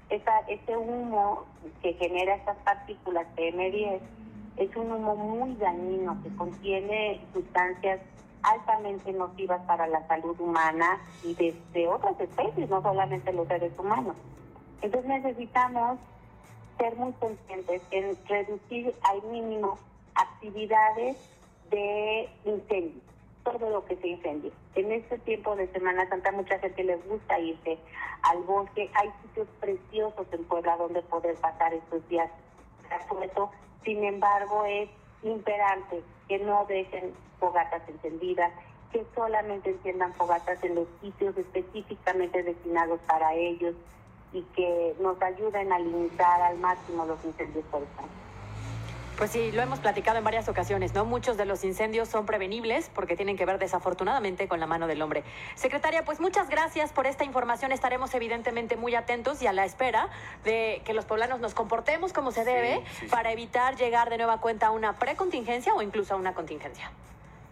Esa, 0.09 0.39
ese 0.47 0.77
humo 0.77 1.45
que 1.81 1.93
genera 1.93 2.35
estas 2.35 2.57
partículas 2.57 3.25
PM10 3.35 3.99
es 4.57 4.75
un 4.75 4.91
humo 4.91 5.15
muy 5.15 5.55
dañino 5.55 6.17
que 6.23 6.33
contiene 6.35 7.19
sustancias 7.33 7.99
altamente 8.43 9.11
nocivas 9.11 9.61
para 9.65 9.87
la 9.87 10.07
salud 10.07 10.39
humana 10.39 10.99
y 11.23 11.33
de, 11.33 11.55
de 11.73 11.87
otras 11.87 12.19
especies, 12.19 12.69
no 12.69 12.81
solamente 12.83 13.33
los 13.33 13.47
seres 13.47 13.71
humanos. 13.79 14.15
Entonces 14.83 15.09
necesitamos 15.09 15.97
ser 16.77 16.95
muy 16.95 17.11
conscientes 17.13 17.81
en 17.89 18.15
reducir 18.27 18.93
al 19.01 19.23
mínimo 19.31 19.79
actividades 20.13 21.17
de 21.71 22.29
incendios 22.45 23.14
todo 23.45 23.69
lo 23.69 23.85
que 23.85 23.95
se 23.97 24.07
incendia. 24.07 24.51
En 24.73 24.91
este 24.91 25.17
tiempo 25.19 25.55
de 25.55 25.67
Semana 25.71 26.09
Santa 26.09 26.33
mucha 26.33 26.59
gente 26.59 26.83
les 26.83 27.07
gusta 27.07 27.39
irse 27.39 27.77
al 28.23 28.39
bosque. 28.43 28.89
Hay 28.95 29.09
sitios 29.21 29.47
preciosos 29.61 30.27
en 30.33 30.43
Puebla 30.45 30.75
donde 30.75 31.01
poder 31.03 31.35
pasar 31.35 31.73
estos 31.73 32.05
días 32.09 32.29
asueto. 32.89 33.51
Sin 33.83 34.03
embargo, 34.03 34.65
es 34.65 34.89
imperante 35.23 36.01
que 36.27 36.39
no 36.39 36.65
dejen 36.65 37.13
fogatas 37.39 37.87
encendidas, 37.87 38.51
que 38.91 39.05
solamente 39.13 39.69
enciendan 39.69 40.13
fogatas 40.13 40.61
en 40.63 40.75
los 40.75 40.87
sitios 41.01 41.37
específicamente 41.37 42.43
destinados 42.43 42.99
para 43.01 43.33
ellos 43.35 43.75
y 44.33 44.41
que 44.55 44.95
nos 44.99 45.21
ayuden 45.21 45.71
a 45.71 45.79
limitar 45.79 46.41
al 46.41 46.57
máximo 46.57 47.05
los 47.05 47.23
incendios 47.23 47.65
forestales. 47.69 48.24
Pues 49.17 49.31
sí, 49.31 49.53
lo 49.53 49.61
hemos 49.61 49.79
platicado 49.79 50.17
en 50.17 50.25
varias 50.25 50.49
ocasiones, 50.49 50.93
¿no? 50.93 51.05
Muchos 51.05 51.37
de 51.37 51.45
los 51.45 51.63
incendios 51.63 52.09
son 52.09 52.25
prevenibles 52.25 52.91
porque 52.93 53.15
tienen 53.15 53.37
que 53.37 53.45
ver 53.45 53.59
desafortunadamente 53.59 54.49
con 54.49 54.59
la 54.59 54.67
mano 54.67 54.87
del 54.87 55.01
hombre. 55.01 55.23
Secretaria, 55.55 56.03
pues 56.03 56.19
muchas 56.19 56.49
gracias 56.49 56.91
por 56.91 57.07
esta 57.07 57.23
información. 57.23 57.71
Estaremos 57.71 58.13
evidentemente 58.13 58.75
muy 58.75 58.93
atentos 58.93 59.41
y 59.41 59.47
a 59.47 59.53
la 59.53 59.63
espera 59.63 60.09
de 60.43 60.81
que 60.83 60.93
los 60.93 61.05
poblanos 61.05 61.39
nos 61.39 61.53
comportemos 61.53 62.11
como 62.11 62.31
se 62.31 62.43
debe 62.43 62.83
sí, 62.91 63.01
sí. 63.01 63.07
para 63.07 63.31
evitar 63.31 63.77
llegar 63.77 64.09
de 64.09 64.17
nueva 64.17 64.41
cuenta 64.41 64.67
a 64.67 64.71
una 64.71 64.99
precontingencia 64.99 65.73
o 65.73 65.81
incluso 65.81 66.13
a 66.13 66.17
una 66.17 66.33
contingencia. 66.33 66.91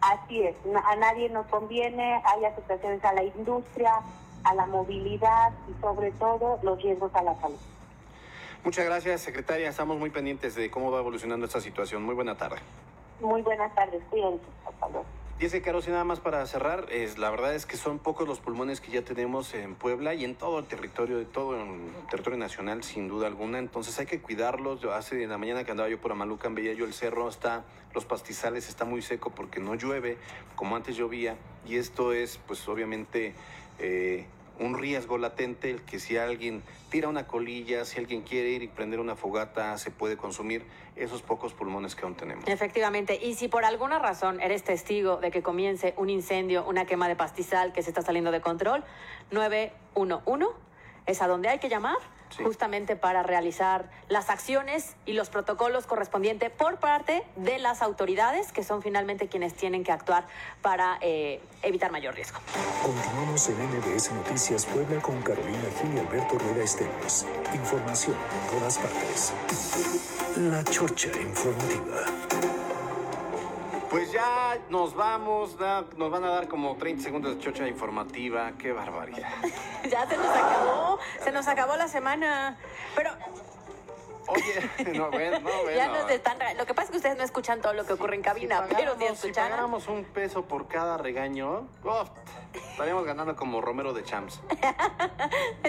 Así 0.01 0.41
es, 0.41 0.55
a 0.83 0.95
nadie 0.97 1.29
nos 1.29 1.45
conviene, 1.47 2.21
hay 2.25 2.43
afectaciones 2.43 3.01
a 3.05 3.13
la 3.13 3.23
industria, 3.23 4.01
a 4.43 4.53
la 4.53 4.65
movilidad 4.65 5.53
y 5.69 5.81
sobre 5.81 6.11
todo 6.11 6.59
los 6.61 6.81
riesgos 6.83 7.15
a 7.15 7.23
la 7.23 7.39
salud. 7.39 7.57
Muchas 8.63 8.85
gracias, 8.85 9.19
secretaria. 9.19 9.67
Estamos 9.67 9.99
muy 9.99 10.09
pendientes 10.09 10.55
de 10.55 10.71
cómo 10.71 10.89
va 10.89 10.99
evolucionando 10.99 11.45
esta 11.45 11.59
situación. 11.59 12.01
Muy 12.01 12.15
buena 12.15 12.37
tarde. 12.37 12.57
Muy 13.19 13.41
buenas 13.41 13.75
tardes, 13.75 14.01
cuídense, 14.09 14.45
hasta 14.65 14.87
luego. 14.87 15.05
Y 15.37 15.45
ese 15.45 15.61
Caro, 15.61 15.81
sí, 15.81 15.91
nada 15.91 16.05
más 16.05 16.21
para 16.21 16.45
cerrar, 16.45 16.85
es, 16.89 17.17
la 17.17 17.29
verdad 17.29 17.53
es 17.55 17.65
que 17.65 17.75
son 17.75 17.99
pocos 17.99 18.25
los 18.25 18.39
pulmones 18.39 18.79
que 18.79 18.91
ya 18.91 19.01
tenemos 19.01 19.53
en 19.53 19.75
Puebla 19.75 20.13
y 20.13 20.23
en 20.23 20.35
todo 20.35 20.59
el 20.59 20.65
territorio, 20.65 21.17
de 21.17 21.25
todo 21.25 21.61
el 21.61 21.91
territorio 22.09 22.39
nacional, 22.39 22.83
sin 22.83 23.09
duda 23.09 23.27
alguna. 23.27 23.59
Entonces 23.59 23.99
hay 23.99 24.05
que 24.05 24.21
cuidarlos. 24.21 24.79
Yo 24.79 24.93
hace 24.93 25.21
en 25.21 25.29
la 25.29 25.37
mañana 25.37 25.65
que 25.65 25.71
andaba 25.71 25.89
yo 25.89 25.99
por 25.99 26.13
Amalucan, 26.13 26.55
veía 26.55 26.71
yo 26.71 26.85
el 26.85 26.93
cerro, 26.93 27.27
está, 27.27 27.65
los 27.93 28.05
pastizales 28.05 28.69
está 28.69 28.85
muy 28.85 29.01
seco 29.01 29.31
porque 29.31 29.59
no 29.59 29.75
llueve, 29.75 30.17
como 30.55 30.77
antes 30.77 30.95
llovía. 30.95 31.35
Y 31.65 31.75
esto 31.75 32.13
es, 32.13 32.39
pues 32.47 32.65
obviamente, 32.69 33.33
eh, 33.79 34.25
un 34.59 34.77
riesgo 34.77 35.17
latente, 35.17 35.71
el 35.71 35.81
que 35.81 35.99
si 35.99 36.17
alguien 36.17 36.63
tira 36.89 37.09
una 37.09 37.27
colilla, 37.27 37.85
si 37.85 37.99
alguien 37.99 38.21
quiere 38.21 38.49
ir 38.49 38.63
y 38.63 38.67
prender 38.67 38.99
una 38.99 39.15
fogata, 39.15 39.77
se 39.77 39.91
puede 39.91 40.17
consumir 40.17 40.65
esos 40.95 41.21
pocos 41.21 41.53
pulmones 41.53 41.95
que 41.95 42.05
aún 42.05 42.15
tenemos. 42.15 42.47
Efectivamente, 42.47 43.19
y 43.21 43.33
si 43.33 43.47
por 43.47 43.65
alguna 43.65 43.99
razón 43.99 44.39
eres 44.41 44.63
testigo 44.63 45.17
de 45.17 45.31
que 45.31 45.41
comience 45.41 45.93
un 45.97 46.09
incendio, 46.09 46.65
una 46.67 46.85
quema 46.85 47.07
de 47.07 47.15
pastizal 47.15 47.73
que 47.73 47.81
se 47.81 47.89
está 47.89 48.01
saliendo 48.01 48.31
de 48.31 48.41
control, 48.41 48.83
911 49.31 50.45
es 51.05 51.21
a 51.21 51.27
donde 51.27 51.49
hay 51.49 51.59
que 51.59 51.69
llamar 51.69 51.97
Sí. 52.35 52.43
justamente 52.43 52.95
para 52.95 53.23
realizar 53.23 53.89
las 54.09 54.29
acciones 54.29 54.95
y 55.05 55.13
los 55.13 55.29
protocolos 55.29 55.85
correspondientes 55.85 56.49
por 56.49 56.77
parte 56.77 57.23
de 57.35 57.59
las 57.59 57.81
autoridades, 57.81 58.51
que 58.51 58.63
son 58.63 58.81
finalmente 58.81 59.27
quienes 59.27 59.53
tienen 59.53 59.83
que 59.83 59.91
actuar 59.91 60.25
para 60.61 60.97
eh, 61.01 61.41
evitar 61.61 61.91
mayor 61.91 62.15
riesgo. 62.15 62.39
Continuamos 62.81 63.49
en 63.49 63.55
MBS 63.67 64.11
Noticias 64.13 64.65
Puebla 64.65 65.01
con 65.01 65.21
Carolina 65.21 65.59
Gil 65.81 65.95
y 65.95 65.99
Alberto 65.99 66.37
Rueda 66.37 66.63
Esteves. 66.63 67.25
Información 67.53 68.15
en 68.15 68.59
todas 68.59 68.77
partes. 68.77 69.33
La 70.37 70.63
Chorcha 70.63 71.09
Informativa. 71.21 72.62
Pues 73.93 74.11
ya 74.11 74.57
nos 74.69 74.95
vamos, 74.95 75.55
da- 75.55 75.85
nos 75.97 76.09
van 76.09 76.23
a 76.23 76.29
dar 76.29 76.47
como 76.47 76.75
30 76.77 77.03
segundos 77.03 77.35
de 77.37 77.43
chocha 77.43 77.67
informativa. 77.67 78.51
Qué 78.57 78.71
barbaridad. 78.71 79.29
ya 79.87 80.07
se 80.09 80.17
nos 80.17 80.25
acabó, 80.35 80.99
se 81.23 81.31
nos 81.31 81.47
acabó 81.47 81.75
la 81.75 81.87
semana, 81.87 82.57
pero 82.95 83.11
Oye, 84.25 84.93
no, 84.97 85.11
bueno, 85.11 85.39
no, 85.41 85.49
bueno. 85.63 85.77
ya 85.77 85.89
nos 85.89 86.09
están... 86.09 86.39
Lo 86.57 86.65
que 86.65 86.73
pasa 86.73 86.85
es 86.85 86.91
que 86.91 86.97
ustedes 86.97 87.17
no 87.17 87.23
escuchan 87.23 87.61
todo 87.61 87.73
lo 87.73 87.85
que 87.85 87.93
ocurre 87.93 88.15
en 88.15 88.23
cabina, 88.23 88.65
si 88.67 88.73
pero 88.73 88.93
si 88.93 88.97
pagáramos- 88.97 88.97
si 88.97 89.13
escucharan... 89.27 89.49
pagáramos 89.51 89.87
un 89.87 90.05
peso 90.05 90.45
por 90.45 90.67
cada 90.67 90.97
regaño, 90.97 91.67
uf, 91.83 92.09
estaríamos 92.53 93.05
ganando 93.05 93.35
como 93.35 93.61
Romero 93.61 93.93
de 93.93 94.03
Champs. 94.03 94.41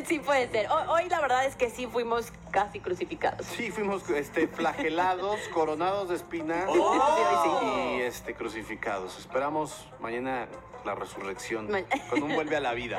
Sí 0.07 0.19
puede 0.19 0.51
ser. 0.51 0.69
Hoy, 0.71 0.83
hoy 0.89 1.09
la 1.09 1.21
verdad 1.21 1.47
es 1.47 1.57
que 1.57 1.71
sí 1.71 1.87
fuimos 1.87 2.31
casi 2.51 2.81
crucificados. 2.81 3.47
Sí, 3.47 3.71
fuimos 3.71 4.09
este, 4.11 4.49
flagelados, 4.49 5.41
coronados 5.55 6.09
de 6.11 6.17
espinas 6.17 6.67
Oh. 6.69 7.97
y 7.97 8.03
este, 8.03 8.35
crucificados. 8.35 9.19
Esperamos 9.19 9.89
mañana 10.01 10.47
la 10.85 10.95
resurrección 10.95 11.71
Ma- 11.71 11.81
con 12.11 12.23
un 12.23 12.35
vuelve 12.35 12.57
a 12.57 12.61
la 12.61 12.75
vida. 12.75 12.99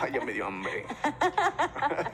Ay, 0.00 0.12
ya 0.12 0.20
me 0.24 0.32
dio 0.32 0.46
hambre. 0.46 0.84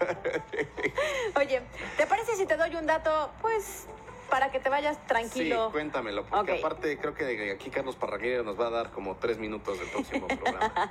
Oye, 1.37 1.63
¿te 1.97 2.07
parece 2.07 2.37
si 2.37 2.47
te 2.47 2.57
doy 2.57 2.75
un 2.75 2.87
dato, 2.87 3.31
pues, 3.41 3.87
para 4.29 4.51
que 4.51 4.61
te 4.61 4.69
vayas 4.69 4.97
Sí, 4.97 5.03
tranquilo? 5.07 5.71
cuéntamelo, 5.73 6.25
porque 6.27 6.59
aparte 6.59 6.99
creo 6.99 7.15
que 7.15 7.51
aquí 7.53 7.71
Carlos 7.71 7.97
Parraguero 7.97 8.43
nos 8.45 8.59
va 8.61 8.67
a 8.67 8.71
dar 8.71 8.91
como 8.91 9.17
tres 9.17 9.39
minutos 9.39 9.79
del 9.79 9.89
próximo 9.89 10.27
programa. 10.29 10.91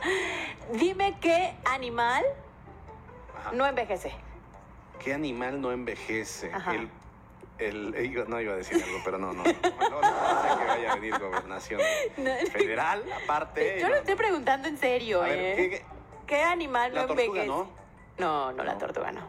Dime 0.74 1.18
qué 1.22 1.56
animal 1.66 2.24
Ajá. 3.40 3.52
no 3.54 3.66
envejece. 3.66 4.12
¿Qué 5.04 5.14
animal 5.14 5.62
no 5.62 5.72
envejece? 5.72 6.52
Ajá. 6.54 6.74
El, 6.74 6.90
el- 7.60 7.96
eh, 7.96 8.26
no 8.28 8.42
iba 8.42 8.54
a 8.54 8.58
decir 8.58 8.82
algo, 8.84 8.98
pero 9.06 9.18
no, 9.18 9.34
no. 9.34 9.44
No, 9.44 9.52
no, 9.90 10.02
no 10.02 10.42
sé 10.44 10.58
que 10.60 10.66
vaya 10.66 10.92
a 10.92 10.96
venir 10.96 11.18
gobernación 11.20 11.82
federal, 12.52 13.04
aparte. 13.24 13.80
Yo 13.80 13.90
lo 13.90 13.96
estoy 13.96 14.16
preguntando 14.16 14.68
en 14.68 14.78
serio, 14.78 15.22
A 15.22 15.28
ver, 15.28 15.40
¿eh? 15.40 15.70
¿qué- 15.70 15.86
¿Qué, 16.28 16.42
animal 16.44 16.94
La 16.94 17.02
no 17.02 17.08
tortuga, 17.08 17.26
envejece? 17.44 17.48
¿no? 17.48 17.70
No, 18.18 18.52
no, 18.52 18.64
la 18.64 18.78
tortuga 18.78 19.12
no. 19.12 19.22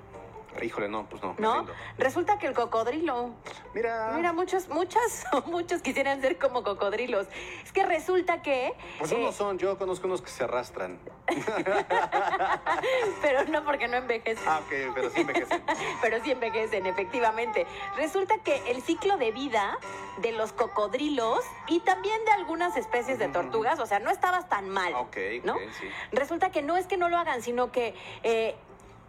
Híjole, 0.64 0.88
no, 0.88 1.08
pues 1.08 1.22
no. 1.22 1.34
¿No? 1.38 1.66
Resulta 1.98 2.38
que 2.38 2.46
el 2.46 2.54
cocodrilo. 2.54 3.30
Mira. 3.74 4.12
Mira, 4.14 4.32
muchos, 4.32 4.68
muchas, 4.68 5.26
muchos 5.46 5.82
quisieran 5.82 6.20
ser 6.20 6.38
como 6.38 6.62
cocodrilos. 6.62 7.26
Es 7.64 7.72
que 7.72 7.84
resulta 7.84 8.42
que. 8.42 8.74
Pues 8.98 9.12
eh, 9.12 9.32
son, 9.32 9.58
yo 9.58 9.78
conozco 9.78 10.06
unos 10.06 10.22
que 10.22 10.30
se 10.30 10.44
arrastran. 10.44 10.98
pero 13.22 13.44
no 13.44 13.64
porque 13.64 13.88
no 13.88 13.96
envejecen. 13.96 14.44
Ah, 14.46 14.60
ok, 14.64 14.94
pero 14.94 15.10
sí 15.10 15.20
envejecen. 15.20 15.62
pero 16.02 16.22
sí 16.22 16.30
envejecen, 16.30 16.86
efectivamente. 16.86 17.66
Resulta 17.96 18.38
que 18.38 18.70
el 18.70 18.82
ciclo 18.82 19.16
de 19.16 19.32
vida 19.32 19.78
de 20.18 20.32
los 20.32 20.52
cocodrilos 20.52 21.44
y 21.66 21.80
también 21.80 22.24
de 22.24 22.32
algunas 22.32 22.76
especies 22.76 23.18
de 23.18 23.28
tortugas, 23.28 23.78
o 23.78 23.86
sea, 23.86 23.98
no 24.00 24.10
estabas 24.10 24.48
tan 24.48 24.68
mal. 24.68 24.94
Ok, 24.94 25.16
¿no? 25.44 25.54
sí. 25.78 25.88
Resulta 26.12 26.50
que 26.50 26.62
no 26.62 26.76
es 26.76 26.86
que 26.86 26.96
no 26.96 27.08
lo 27.08 27.18
hagan, 27.18 27.42
sino 27.42 27.70
que 27.70 27.94
eh, 28.22 28.56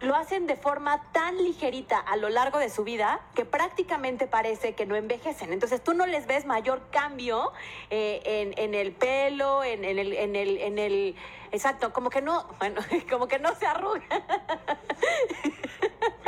lo 0.00 0.16
hacen 0.16 0.46
de 0.46 0.56
forma 0.56 1.02
tan 1.12 1.36
ligerita 1.42 1.98
a 1.98 2.16
lo 2.16 2.28
largo 2.28 2.58
de 2.58 2.70
su 2.70 2.84
vida 2.84 3.20
que 3.34 3.44
prácticamente 3.44 4.26
parece 4.26 4.74
que 4.74 4.86
no 4.86 4.96
envejecen. 4.96 5.52
Entonces 5.52 5.82
tú 5.82 5.94
no 5.94 6.06
les 6.06 6.26
ves 6.26 6.46
mayor 6.46 6.82
cambio 6.90 7.52
eh, 7.90 8.22
en, 8.24 8.54
en 8.56 8.74
el 8.74 8.92
pelo, 8.92 9.62
en, 9.62 9.84
en 9.84 9.98
el, 9.98 10.12
en 10.14 10.36
el, 10.36 10.58
en 10.58 10.78
el, 10.78 11.16
exacto, 11.52 11.92
como 11.92 12.08
que 12.10 12.22
no, 12.22 12.46
bueno, 12.58 12.80
como 13.10 13.28
que 13.28 13.38
no 13.38 13.54
se 13.54 13.66
arruga. 13.66 14.02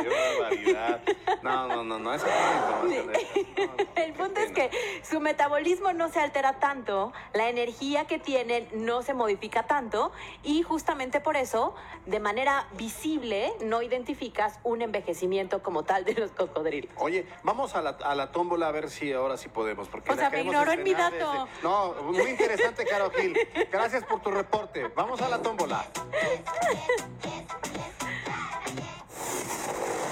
Qué 0.03 0.09
barbaridad. 0.41 1.01
No, 1.43 1.69
no, 1.69 1.85
no, 1.85 1.99
no, 1.99 2.15
esa 2.15 2.27
es 2.27 2.35
una 2.35 2.57
información 2.57 3.07
de- 3.13 3.67
no, 3.67 3.73
El 4.03 4.13
punto 4.13 4.41
es 4.41 4.53
que 4.53 4.71
su 5.03 5.21
metabolismo 5.21 5.93
no 5.93 6.09
se 6.11 6.21
altera 6.21 6.59
tanto, 6.61 7.13
la 7.35 7.49
energía 7.49 8.07
que 8.07 8.19
tienen 8.19 8.69
no 8.73 9.03
se 9.03 9.15
modifica 9.15 9.65
tanto 9.67 10.13
y 10.43 10.63
justamente 10.63 11.21
por 11.21 11.37
eso, 11.37 11.75
de 12.07 12.21
manera 12.21 12.67
visible, 12.73 13.53
no 13.63 13.83
identificas 13.83 14.59
un 14.65 14.83
envejecimiento 14.83 15.63
como 15.63 15.83
tal 15.85 16.05
de 16.05 16.15
los 16.15 16.31
cocodrilos. 16.33 16.91
Oye, 16.99 17.27
vamos 17.43 17.75
a 17.75 17.83
la, 17.83 17.91
a 17.91 18.15
la 18.15 18.33
tómbola 18.33 18.69
a 18.69 18.73
ver 18.73 18.91
si 18.91 19.13
ahora 19.13 19.37
sí 19.37 19.49
podemos. 19.49 19.89
Porque 19.89 20.13
O 20.13 20.17
sea, 20.17 20.31
me 20.31 20.43
ignoró 20.43 20.73
en 20.73 20.83
mi 20.83 20.95
dato. 20.95 21.33
desde- 21.33 21.63
No, 21.63 21.95
muy 22.13 22.31
interesante, 22.31 22.85
Caro 22.85 23.11
Gil. 23.11 23.37
Gracias 23.71 24.05
por 24.05 24.21
tu 24.21 24.31
reporte. 24.31 24.89
Vamos 24.95 25.21
a 25.21 25.29
la 25.29 25.41
tómbola. 25.43 25.85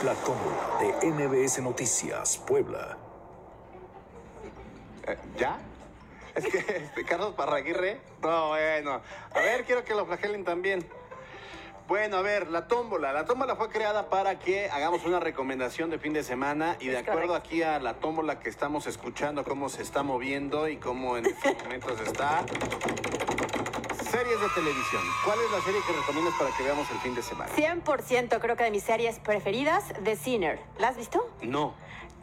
La 0.04 0.14
tómbola 0.14 0.78
de 0.80 1.10
MBS 1.10 1.60
Noticias 1.60 2.38
Puebla. 2.38 2.96
Eh, 5.06 5.18
¿Ya? 5.36 5.58
Es 6.34 6.46
que 6.46 6.58
este, 6.58 7.04
Carlos 7.04 7.34
Parraguirre. 7.34 8.00
No, 8.22 8.48
bueno. 8.48 9.02
A 9.34 9.38
ver, 9.40 9.64
quiero 9.64 9.84
que 9.84 9.94
lo 9.94 10.06
flagelen 10.06 10.42
también. 10.42 10.88
Bueno, 11.86 12.16
a 12.16 12.22
ver, 12.22 12.48
la 12.48 12.66
tómbola. 12.66 13.12
La 13.12 13.26
tómbola 13.26 13.56
fue 13.56 13.68
creada 13.68 14.08
para 14.08 14.38
que 14.38 14.70
hagamos 14.70 15.04
una 15.04 15.20
recomendación 15.20 15.90
de 15.90 15.98
fin 15.98 16.14
de 16.14 16.22
semana 16.22 16.76
y 16.80 16.86
de 16.86 16.98
acuerdo 16.98 17.34
aquí 17.34 17.62
a 17.62 17.78
la 17.78 17.94
tómbola 17.94 18.40
que 18.40 18.48
estamos 18.48 18.86
escuchando, 18.86 19.44
cómo 19.44 19.68
se 19.68 19.82
está 19.82 20.02
moviendo 20.02 20.66
y 20.68 20.78
cómo 20.78 21.18
en 21.18 21.26
estos 21.26 21.62
momentos 21.62 22.00
está. 22.00 22.46
Series 24.20 24.38
de 24.38 24.48
televisión. 24.50 25.02
¿Cuál 25.24 25.38
es 25.40 25.50
la 25.50 25.62
serie 25.62 25.80
que 25.86 25.94
recomiendas 25.94 26.34
para 26.34 26.54
que 26.54 26.62
veamos 26.62 26.90
el 26.90 26.98
fin 26.98 27.14
de 27.14 27.22
semana? 27.22 27.50
100% 27.56 28.38
creo 28.38 28.54
que 28.54 28.64
de 28.64 28.70
mis 28.70 28.82
series 28.82 29.18
preferidas, 29.18 29.94
The 30.04 30.14
Sinner. 30.14 30.60
¿La 30.78 30.88
has 30.88 30.98
visto? 30.98 31.26
No. 31.40 31.72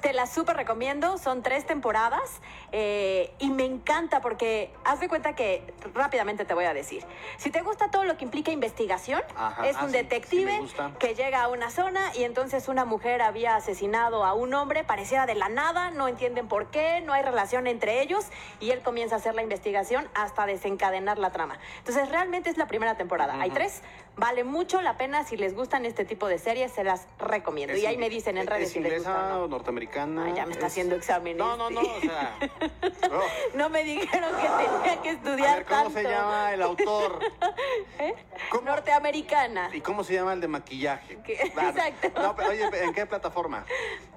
Te 0.02 0.14
la 0.14 0.28
súper 0.28 0.56
recomiendo, 0.56 1.18
son 1.18 1.42
tres 1.42 1.66
temporadas 1.66 2.40
eh, 2.72 3.34
y 3.40 3.50
me 3.50 3.66
encanta 3.66 4.22
porque 4.22 4.72
haz 4.86 5.00
de 5.00 5.10
cuenta 5.10 5.34
que 5.36 5.74
rápidamente 5.94 6.46
te 6.46 6.54
voy 6.54 6.66
a 6.66 6.74
decir, 6.74 7.04
si 7.38 7.50
te 7.50 7.62
gusta 7.62 7.90
todo 7.90 8.04
lo 8.04 8.16
que 8.16 8.26
implica 8.26 8.52
investigación, 8.52 9.22
Ajá, 9.36 9.68
es 9.68 9.76
ah, 9.78 9.86
un 9.86 9.92
detective 9.92 10.60
sí 10.68 10.76
que 11.00 11.16
llega 11.16 11.42
a 11.42 11.48
una 11.48 11.72
zona 11.72 12.16
y 12.16 12.24
entonces 12.24 12.68
una 12.68 12.86
mujer 12.86 13.22
había 13.22 13.56
asesinado 13.56 14.24
a 14.24 14.34
un 14.34 14.54
hombre, 14.54 14.84
pareciera 14.84 15.26
de 15.26 15.36
la 15.36 15.50
nada, 15.50 15.92
no 15.92 16.08
entienden 16.08 16.48
por 16.48 16.68
qué, 16.68 17.02
no 17.02 17.14
hay 17.14 17.24
relación 17.24 17.68
entre 17.68 18.02
ellos 18.02 18.26
y 18.60 18.72
él 18.72 18.82
comienza 18.82 19.16
a 19.16 19.18
hacer 19.18 19.36
la 19.36 19.44
investigación 19.44 20.08
hasta 20.14 20.46
desencadenar 20.46 21.18
la 21.18 21.32
trama. 21.32 21.58
Entonces 21.80 22.10
realmente 22.10 22.50
es 22.50 22.58
la 22.58 22.68
primera 22.68 22.96
temporada, 22.96 23.40
hay 23.40 23.50
tres, 23.50 23.82
vale 24.18 24.44
mucho 24.44 24.82
la 24.82 24.98
pena 24.98 25.24
si 25.24 25.38
les 25.38 25.56
gustan 25.56 25.86
este 25.86 26.04
tipo 26.06 26.28
de 26.28 26.38
series, 26.40 26.72
se 26.72 26.84
las 26.84 27.08
recomiendo. 27.20 27.74
¿Es 27.74 27.82
Y 27.82 27.86
ahí 27.86 27.98
me 27.98 28.10
dicen 28.10 28.38
en 28.38 28.48
redes 28.48 28.68
¿Es 28.68 28.74
si 28.74 28.80
les 28.80 28.96
gusta 28.96 29.38
o 29.38 29.42
no. 29.42 29.48
norteamericana? 29.48 30.34
ya 30.36 30.46
me 30.46 30.54
está 30.54 30.66
es- 30.68 30.72
haciendo 30.74 30.96
exámenes. 30.96 31.38
No, 31.38 31.56
no, 31.58 31.70
no, 31.70 31.82
o 31.82 32.02
sea. 32.02 32.36
oh, 33.12 33.22
No 33.56 33.70
me 33.70 33.84
dijeron 33.84 34.30
que 34.36 34.48
tenía 34.66 35.02
que 35.02 35.10
a 35.10 35.12
estudiar 35.14 35.58
ver, 35.58 35.66
¿cómo 35.66 35.84
tanto. 35.84 36.00
se 36.00 36.04
llama 36.04 36.54
el 36.54 36.62
autor? 36.62 37.20
¿Cómo? 38.52 38.62
Norteamericana. 38.64 39.70
¿Y 39.74 39.82
cómo 39.82 40.04
se 40.04 40.14
llama 40.14 40.34
el 40.34 40.42
de 40.42 40.48
maquillaje? 40.48 41.18
Exacto. 41.28 42.22
No, 42.22 42.36
pero 42.36 42.50
oye, 42.50 42.64
¿en 42.84 42.94
qué 42.94 43.06
plataforma? 43.06 43.66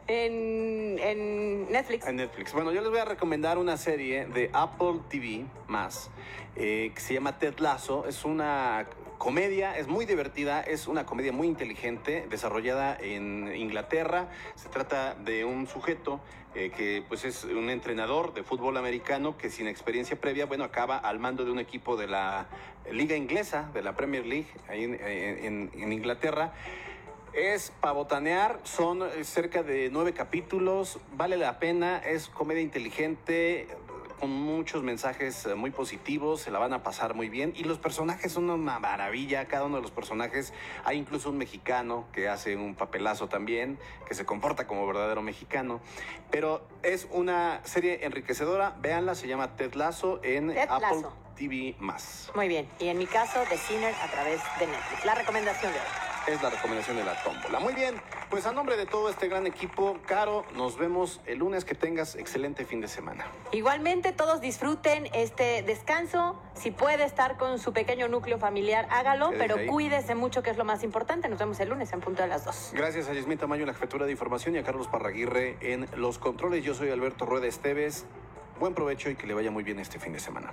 En, 0.07 0.99
en 0.99 1.71
Netflix. 1.71 2.07
En 2.07 2.17
Netflix. 2.17 2.53
Bueno, 2.53 2.73
yo 2.73 2.81
les 2.81 2.91
voy 2.91 2.99
a 2.99 3.05
recomendar 3.05 3.59
una 3.59 3.77
serie 3.77 4.27
de 4.27 4.51
Apple 4.53 5.01
TV 5.09 5.45
más 5.69 6.11
eh, 6.57 6.91
que 6.95 7.01
se 7.01 7.15
llama 7.15 7.39
Ted 7.39 7.59
Lasso. 7.59 8.07
Es 8.07 8.25
una 8.25 8.87
comedia, 9.31 9.77
es 9.77 9.87
muy 9.87 10.07
divertida, 10.07 10.62
es 10.62 10.89
una 10.89 11.05
comedia 11.05 11.31
muy 11.31 11.47
inteligente, 11.47 12.27
desarrollada 12.31 12.97
en 12.99 13.55
Inglaterra. 13.55 14.31
Se 14.55 14.71
trata 14.71 15.14
de 15.14 15.45
un 15.45 15.66
sujeto 15.66 16.21
eh, 16.55 16.71
que 16.75 17.05
pues 17.07 17.27
es 17.27 17.45
un 17.45 17.68
entrenador 17.68 18.33
de 18.33 18.43
fútbol 18.43 18.79
americano 18.79 19.37
que 19.37 19.51
sin 19.51 19.68
experiencia 19.68 20.18
previa, 20.18 20.47
bueno, 20.47 20.64
acaba 20.64 20.97
al 20.97 21.18
mando 21.18 21.45
de 21.45 21.51
un 21.51 21.59
equipo 21.59 21.99
de 21.99 22.07
la 22.07 22.47
liga 22.91 23.14
inglesa, 23.14 23.71
de 23.75 23.83
la 23.83 23.95
Premier 23.95 24.25
League, 24.25 24.49
ahí 24.71 24.85
en- 24.85 25.71
en- 25.75 25.93
Inglaterra. 25.93 26.55
Es 27.35 27.73
pavotanear, 27.83 28.59
son 28.64 29.03
eh, 29.03 29.23
cerca 29.25 29.62
de 29.62 29.91
nueve 29.93 30.14
capítulos, 30.14 30.99
vale 31.14 31.37
la 31.37 31.59
pena, 31.59 31.99
es 31.99 32.27
comedia 32.29 32.62
inteligente, 32.62 33.68
con 34.21 34.31
muchos 34.31 34.83
mensajes 34.83 35.47
eh, 35.47 35.55
muy 35.55 35.71
positivos, 35.71 36.43
se 36.43 36.51
la 36.51 36.59
van 36.59 36.75
a 36.75 36.83
pasar 36.83 37.14
muy 37.14 37.31
bien. 37.31 37.55
Y 37.57 37.64
los 37.64 37.79
personajes 37.79 38.31
son 38.33 38.51
una 38.51 38.79
maravilla, 38.79 39.47
cada 39.47 39.64
uno 39.64 39.77
de 39.77 39.83
los 39.83 39.91
personajes, 39.91 40.53
hay 40.85 40.99
incluso 40.99 41.31
un 41.31 41.39
mexicano 41.39 42.05
que 42.12 42.29
hace 42.29 42.55
un 42.57 42.75
papelazo 42.75 43.29
también, 43.29 43.79
que 44.07 44.14
se 44.14 44.27
comporta 44.27 44.66
como 44.66 44.87
verdadero 44.87 45.23
mexicano, 45.23 45.81
pero 46.31 46.62
es 46.83 47.09
una 47.11 47.61
serie 47.64 48.05
enriquecedora, 48.05 48.77
véanla, 48.81 49.14
se 49.14 49.27
llama 49.27 49.57
Ted 49.57 49.73
Lasso 49.75 50.21
en 50.23 50.49
Ted 50.49 50.68
Apple. 50.68 51.09
TV+. 51.41 51.74
más. 51.80 52.30
Muy 52.34 52.49
bien. 52.49 52.68
Y 52.78 52.88
en 52.88 52.99
mi 52.99 53.07
caso, 53.07 53.41
The 53.49 53.57
Sinner 53.57 53.95
a 53.95 54.09
través 54.09 54.41
de 54.59 54.66
Netflix. 54.66 55.05
La 55.07 55.14
recomendación 55.14 55.72
de 55.72 55.78
hoy. 55.78 56.34
es 56.34 56.43
la 56.43 56.51
recomendación 56.51 56.97
de 56.99 57.05
la 57.05 57.20
tómbola. 57.22 57.59
Muy 57.61 57.72
bien, 57.72 57.95
pues 58.28 58.45
a 58.45 58.53
nombre 58.53 58.76
de 58.76 58.84
todo 58.84 59.09
este 59.09 59.26
gran 59.26 59.47
equipo, 59.47 59.97
Caro, 60.07 60.45
nos 60.55 60.76
vemos 60.76 61.22
el 61.24 61.38
lunes. 61.38 61.64
Que 61.64 61.74
tengas 61.74 62.14
excelente 62.14 62.66
fin 62.66 62.82
de 62.82 62.88
semana. 62.88 63.26
Igualmente, 63.53 64.12
todos 64.12 64.43
disfruten 64.43 65.09
este 65.14 65.62
descanso. 65.62 66.38
Si 66.55 66.70
puede 66.70 67.05
estar 67.05 67.38
con 67.38 67.59
su 67.59 67.72
pequeño 67.72 68.07
núcleo 68.09 68.38
familiar, 68.38 68.86
hágalo, 68.91 69.30
pero 69.38 69.57
ahí. 69.57 69.66
cuídese 69.66 70.14
mucho, 70.14 70.43
que 70.43 70.51
es 70.51 70.59
lo 70.59 70.66
más 70.66 70.82
importante. 70.82 71.28
Nos 71.30 71.38
vemos 71.38 71.59
el 71.61 71.70
lunes 71.70 71.91
en 71.95 72.01
punto 72.01 72.20
de 72.20 72.28
las 72.28 72.45
2. 72.45 72.72
Gracias 72.74 73.09
a 73.09 73.14
Yasmín 73.14 73.38
Tamayo 73.38 73.62
en 73.62 73.68
la 73.68 73.74
jefatura 73.74 74.05
de 74.05 74.12
información 74.12 74.55
y 74.57 74.59
a 74.59 74.62
Carlos 74.62 74.88
Parraguirre 74.88 75.57
en 75.62 75.88
los 75.97 76.18
controles. 76.18 76.62
Yo 76.62 76.74
soy 76.74 76.91
Alberto 76.91 77.24
Rueda 77.24 77.47
Esteves. 77.47 78.05
Buen 78.59 78.74
provecho 78.74 79.09
y 79.09 79.16
que 79.16 79.26
le 79.26 79.32
vaya 79.32 79.51
muy 79.51 79.64
bien 79.64 79.78
este 79.78 79.99
fin 79.99 80.12
de 80.12 80.20
semana. 80.20 80.53